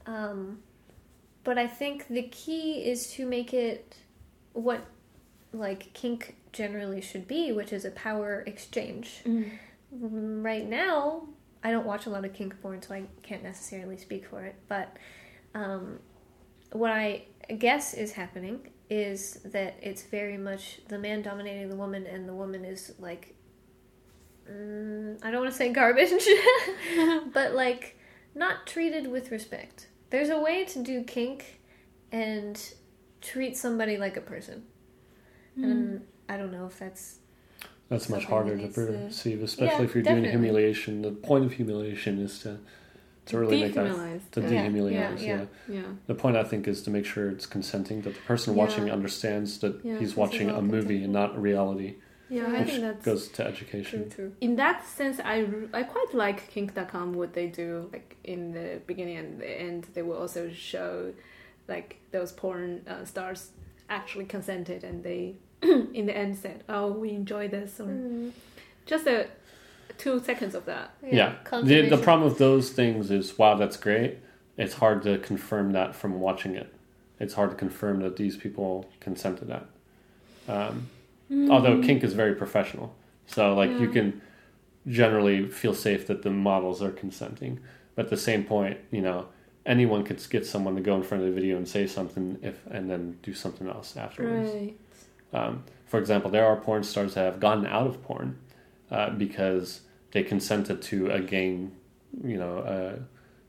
[0.07, 0.63] Um,
[1.45, 3.97] but I think the key is to make it
[4.53, 4.81] what
[5.53, 9.23] like kink generally should be, which is a power exchange.
[9.25, 9.51] Mm.
[9.97, 11.29] Mm, Right now,
[11.63, 14.57] I don't watch a lot of kink porn, so I can't necessarily speak for it.
[14.69, 14.97] But
[15.55, 16.01] um,
[16.73, 17.23] what I
[17.53, 22.35] guess is happening is that it's very much the man dominating the woman, and the
[22.35, 23.35] woman is like,
[24.51, 26.11] mm, I don't want to say garbage,
[27.33, 27.99] but like
[28.35, 29.89] not treated with respect.
[30.11, 31.61] There's a way to do kink
[32.13, 32.61] and
[33.21, 34.65] treat somebody like a person.
[35.57, 37.19] And I don't know if that's
[37.89, 41.03] That's much harder to perceive, especially Yeah, if you're doing humiliation.
[41.03, 42.59] The point of humiliation is to
[43.27, 44.49] to really make that to yeah.
[44.51, 44.93] Yeah, dehumanize.
[44.93, 45.45] yeah, Yeah, yeah.
[45.69, 45.83] yeah.
[46.07, 48.63] The point I think is to make sure it's consenting, that the person Yeah.
[48.63, 51.95] watching understands that Yeah, he's watching a movie and not reality,
[52.29, 54.11] Yeah, I think that goes to education.
[54.11, 54.33] true.
[54.41, 59.17] in that sense I, I quite like kink.com what they do like in the beginning
[59.19, 61.13] and the end they will also show
[61.69, 63.51] like those porn uh, stars
[63.89, 68.33] actually consented and they in the end said oh we enjoy this or Mm,
[68.87, 69.27] just a
[69.99, 74.19] two seconds of that Yeah, the, the problem with those things is wow, that's great.
[74.57, 76.73] It's hard to confirm that from watching it.
[77.19, 79.67] It's hard to confirm that these people consent to that.
[80.49, 80.89] Um,
[81.51, 82.95] Although kink is very professional,
[83.27, 84.21] so like you can
[84.87, 87.61] generally feel safe that the models are consenting.
[87.95, 89.27] But at the same point, you know,
[89.65, 92.65] anyone could get someone to go in front of the video and say something if
[92.67, 94.51] and then do something else afterwards.
[94.53, 94.77] right
[95.33, 98.39] Um, for example, there are porn stars that have gotten out of porn
[98.91, 99.81] uh, because
[100.13, 101.73] they consented to a gang,
[102.23, 102.99] you know, uh,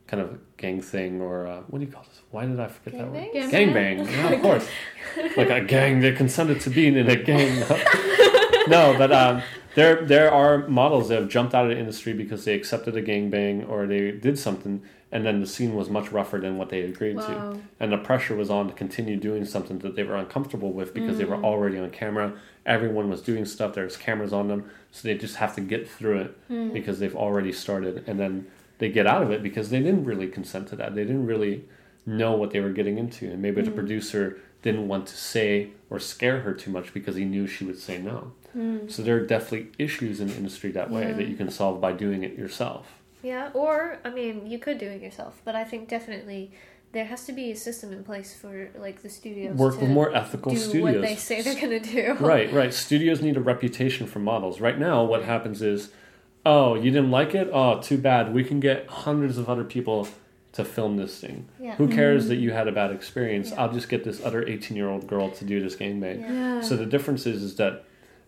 [0.08, 2.22] kind of gang thing or uh, what do you call this?
[2.32, 3.28] Why did I forget that word?
[3.34, 3.52] Gangbang?
[3.74, 4.12] Gangbang.
[4.12, 4.68] Yeah, of course.
[5.38, 6.00] like a gang.
[6.00, 7.60] They consented to being in a gang.
[8.68, 9.42] no, but um,
[9.76, 13.02] there there are models that have jumped out of the industry because they accepted a
[13.02, 14.82] gangbang or they did something,
[15.12, 17.54] and then the scene was much rougher than what they agreed Wow.
[17.54, 20.94] to, and the pressure was on to continue doing something that they were uncomfortable with
[20.94, 22.34] because they were already on camera.
[22.66, 23.74] Everyone was doing stuff.
[23.76, 26.72] There's cameras on them, so they just have to get through it hmm.
[26.72, 28.48] because they've already started, and then
[28.78, 30.96] they get out of it because they didn't really consent to that.
[30.96, 31.66] They didn't really
[32.06, 33.76] know what they were getting into, and maybe the hmm.
[33.76, 37.78] producer didn't want to say or scare her too much because he knew she would
[37.78, 38.32] say no.
[38.54, 38.88] Hmm.
[38.88, 41.92] So there are definitely issues in the industry that way that you can solve by
[41.92, 42.88] doing it yourself.
[43.22, 46.52] Yeah, or I mean, you could do it yourself, but I think definitely
[46.96, 49.90] there has to be a system in place for like the studios Work to with
[49.90, 50.84] more ethical do studios.
[50.84, 52.14] what they say they're gonna do.
[52.22, 52.74] right, right.
[52.74, 54.62] Studios need a reputation for models.
[54.62, 55.92] Right now, what happens is,
[56.46, 57.50] oh, you didn't like it?
[57.52, 58.34] Oh, too bad.
[58.34, 60.08] We can get hundreds of other people
[60.54, 61.50] to film this thing.
[61.60, 61.76] Yeah.
[61.76, 62.30] Who cares mm-hmm.
[62.30, 63.52] that you had a bad experience?
[63.52, 63.64] Yeah.
[63.64, 66.22] I'll just get this other 18 year old girl to do this gangbang.
[66.22, 66.32] Yeah.
[66.32, 66.62] Yeah.
[66.62, 67.84] So the difference is, is that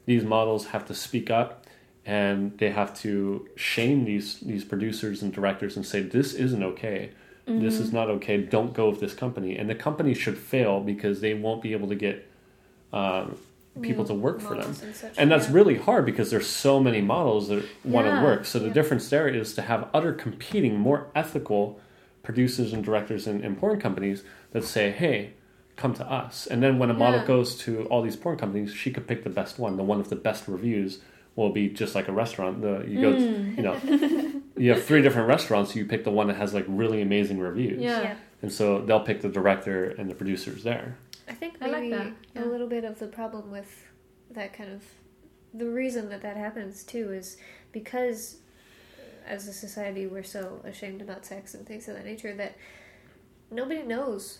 [0.05, 1.65] these models have to speak up
[2.05, 7.11] and they have to shame these these producers and directors and say this isn't okay.
[7.47, 8.37] This is not okay.
[8.37, 9.57] Don't go with this company.
[9.57, 12.29] And the company should fail because they won't be able to get
[12.91, 13.37] um,
[13.81, 14.75] people to work for them.
[14.83, 15.53] And, such, And that's yeah.
[15.53, 18.45] really hard because there's so many models that want to work.
[18.45, 18.73] So the Yeah.
[18.73, 21.79] difference there is to have other competing, more ethical
[22.21, 25.31] producers and directors in, in porn companies that say, hey,
[25.77, 26.47] come to us.
[26.47, 27.27] And then when a model Yeah.
[27.27, 29.77] goes to all these porn companies, she could pick the best one.
[29.77, 30.99] The one with the best reviews
[31.37, 32.61] will be just like a restaurant.
[32.61, 35.75] The you go, to, you know, you have three different restaurants.
[35.75, 37.81] You pick the one that has like really amazing reviews.
[37.81, 38.01] Yeah.
[38.01, 38.15] Yeah.
[38.41, 40.97] And so they'll pick the director and the producers there.
[41.29, 42.43] I think I like maybe that, yeah.
[42.43, 43.87] a little bit of the problem with
[44.31, 44.83] that kind of
[45.53, 47.37] the reason that that happens too is
[47.71, 48.37] because
[48.97, 52.55] uh, as a society we're so ashamed about sex and things of that nature that
[53.49, 54.39] nobody knows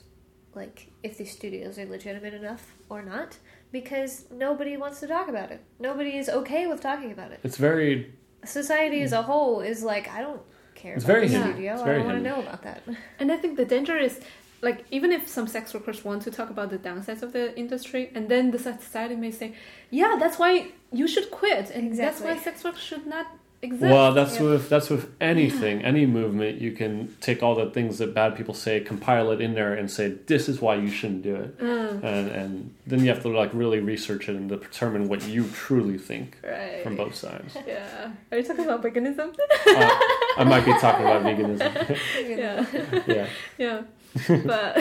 [0.54, 3.38] like if these studios are legitimate enough or not
[3.72, 5.62] because nobody wants to talk about it.
[5.80, 7.40] Nobody is okay with talking about it.
[7.44, 8.14] It's very
[8.46, 10.42] Society as a whole is like I don't
[10.76, 11.74] care It's about very the studio.
[11.74, 12.84] It's I very don't want to know about that.
[13.20, 14.20] And I think the danger is
[14.62, 18.12] like even if some sex workers want to talk about the downsides of the industry,
[18.16, 19.54] and then the society may say,
[19.90, 23.28] "Yeah, that's why you should quit, and that's why sex work should not
[23.62, 24.44] exist." Well, that's Yeah.
[24.50, 26.62] with that's with anything, any movement.
[26.62, 29.90] You can take all the things that bad people say, compile it in there, and
[29.90, 33.30] say this is why you shouldn't do it, Mm, and and then you have to
[33.30, 36.84] like really research it and determine what you truly think right.
[36.84, 37.56] from both sides.
[37.68, 38.12] Yeah.
[38.32, 39.30] Are you talking about veganism?
[39.68, 39.90] Uh,
[40.38, 41.98] I might be talking about veganism.
[42.38, 42.66] yeah.
[43.08, 43.28] yeah.
[43.58, 43.82] Yeah.
[44.46, 44.78] but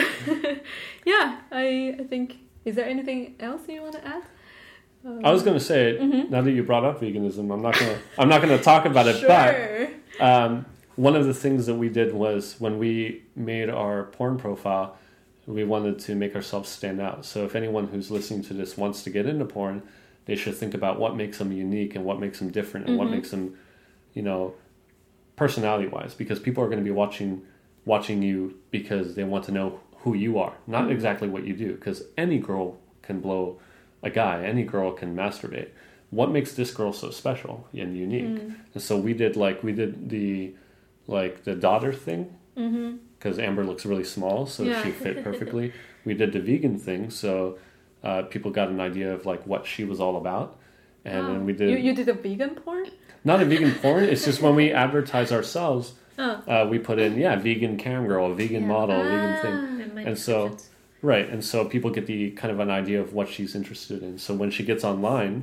[1.05, 2.37] yeah, I I think.
[2.65, 4.23] Is there anything else you want to add?
[5.07, 6.29] Um, I was gonna say Mhm.
[6.29, 9.23] now that you brought up veganism, I'm not gonna I'm not gonna talk about it,
[9.27, 9.55] but
[10.19, 10.65] Um,
[10.95, 14.97] one of the things that we did was when we made our porn profile,
[15.45, 17.23] we wanted to make ourselves stand out.
[17.23, 19.83] So if anyone who's listening to this wants to get into porn,
[20.25, 23.07] they should think about what makes them unique and what makes them different and what
[23.07, 23.11] Mhm.
[23.11, 23.53] makes them,
[24.15, 24.55] you know,
[25.35, 26.13] personality wise.
[26.15, 27.43] Because people are going to be watching
[27.85, 31.71] watching you because they want to know who you are, not exactly what you do.
[31.73, 33.57] Because any girl can blow
[34.03, 35.69] a guy, any girl can masturbate.
[36.09, 38.41] What makes this girl so special and unique?
[38.73, 40.53] And so we did like we did the
[41.07, 42.95] like the daughter thing Mm-hmm.
[43.19, 44.81] because Amber looks really small, so Yeah.
[44.83, 45.73] she fit perfectly.
[46.05, 47.59] we did the vegan thing, so
[48.03, 50.57] uh, people got an idea of like what she was all about,
[51.05, 52.85] and then we did You, you did a vegan porn?
[53.23, 54.05] not a vegan porn.
[54.05, 56.41] It's just when we advertise ourselves, Oh.
[56.47, 58.67] uh, we put in yeah, vegan cam girl, a vegan Yeah.
[58.67, 60.07] model, vegan thing.
[60.07, 60.69] And, so- descriptions.
[61.07, 64.17] Right, and so people get the kind of an idea of what she's interested in.
[64.25, 65.35] So when she gets online,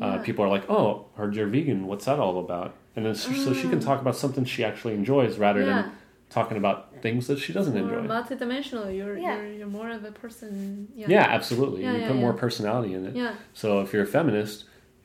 [0.00, 1.86] uh, people are like, "Oh, heard you're vegan.
[1.90, 4.94] What's that all about?" And then so, so she can talk about something she actually
[4.94, 5.66] enjoys rather Mm.
[5.66, 5.82] Yeah.
[5.82, 5.92] than
[6.30, 8.06] talking about things that she doesn't More enjoy.
[8.16, 8.86] multidimensional.
[8.96, 9.36] You're, Yeah.
[9.38, 10.52] you're you're more of a person.
[10.94, 11.06] Yeah.
[11.14, 11.26] yeah.
[11.38, 11.82] absolutely.
[11.82, 13.14] Yeah, you yeah, put more personality in it.
[13.16, 13.34] Yeah.
[13.54, 14.56] So if you're a feminist,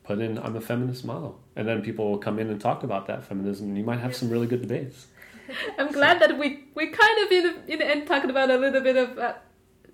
[0.03, 3.03] put in "I'm a feminist model," and then people will come in and talk about
[3.07, 5.07] that feminism, and you might have some really good debates.
[5.80, 8.57] I'm glad that we we kind of in the, in the end talked about a
[8.57, 9.34] little bit of uh,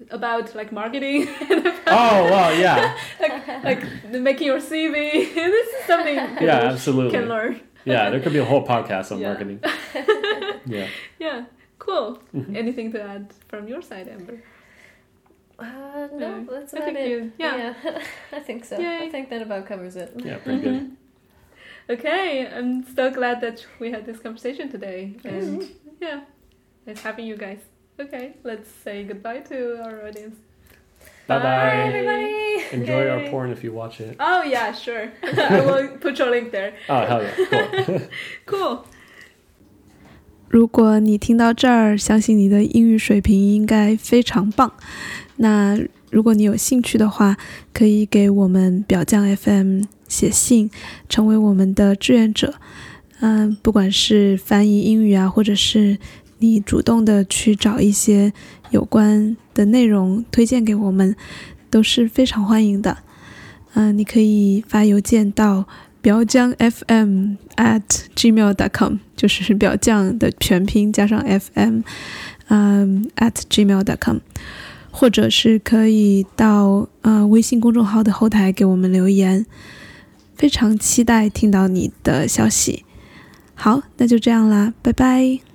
[0.09, 4.93] about like marketing about, Oh well, yeah, like like making your CV.
[5.35, 7.11] this is something people yeah, absolutely.
[7.19, 7.61] can learn.
[7.85, 9.27] Yeah, there could be a whole podcast on Yeah.
[9.29, 9.59] marketing.
[10.65, 10.87] Yeah.
[11.19, 11.45] Yeah.
[11.79, 12.19] Cool.
[12.33, 12.55] Mhm.
[12.55, 14.41] Anything to add from your side, Amber?
[15.59, 17.09] Uh, no, No, that's I about think it.
[17.09, 17.73] you- yeah.
[18.31, 18.79] I think so.
[18.79, 18.99] Yay.
[19.07, 20.11] I think that about covers it.
[20.23, 20.73] Yeah, pretty good.
[20.73, 20.93] Mm-hmm.
[21.89, 25.67] Okay, I'm so glad that we had this conversation today, and
[25.99, 26.21] yeah,
[26.87, 27.59] it's having you guys.
[28.00, 30.36] Okay, let's say goodbye to our audience.
[31.26, 31.88] Bye bye.
[31.88, 32.64] everybody.
[32.72, 33.30] Enjoy our Yay.
[33.30, 34.16] porn if you watch it.
[34.18, 35.10] Oh yeah, sure.
[35.22, 36.72] I will put your link there.
[36.88, 38.00] Oh hell yeah, cool.
[38.46, 38.84] Cool.
[40.48, 44.72] 如果你听到这儿，相信你的英语水平应该非常棒。
[45.36, 45.78] 那
[46.10, 47.36] 如果你有兴趣的话，
[47.74, 50.70] 可以给我们表匠 FM 写信，
[51.08, 52.54] 成为我们的志愿者。
[53.20, 55.98] 嗯，不管是翻译英语啊，或者是
[56.43, 58.33] 你主动的去找一些
[58.71, 61.15] 有关的内容推荐给我们，
[61.69, 62.97] 都是非常欢迎的。
[63.75, 65.65] 嗯，你可以发邮件到
[66.01, 67.81] 表匠 FM at
[68.13, 71.79] gmail.com，就是表匠的全拼加上 FM，
[72.49, 74.17] 嗯，at gmail.com，
[74.91, 79.45] 或者是可以到呃微信公众号的后台给我们留言，
[80.35, 82.83] 非常期待听到你的消息。
[83.55, 85.52] 好，那就这样啦，拜拜。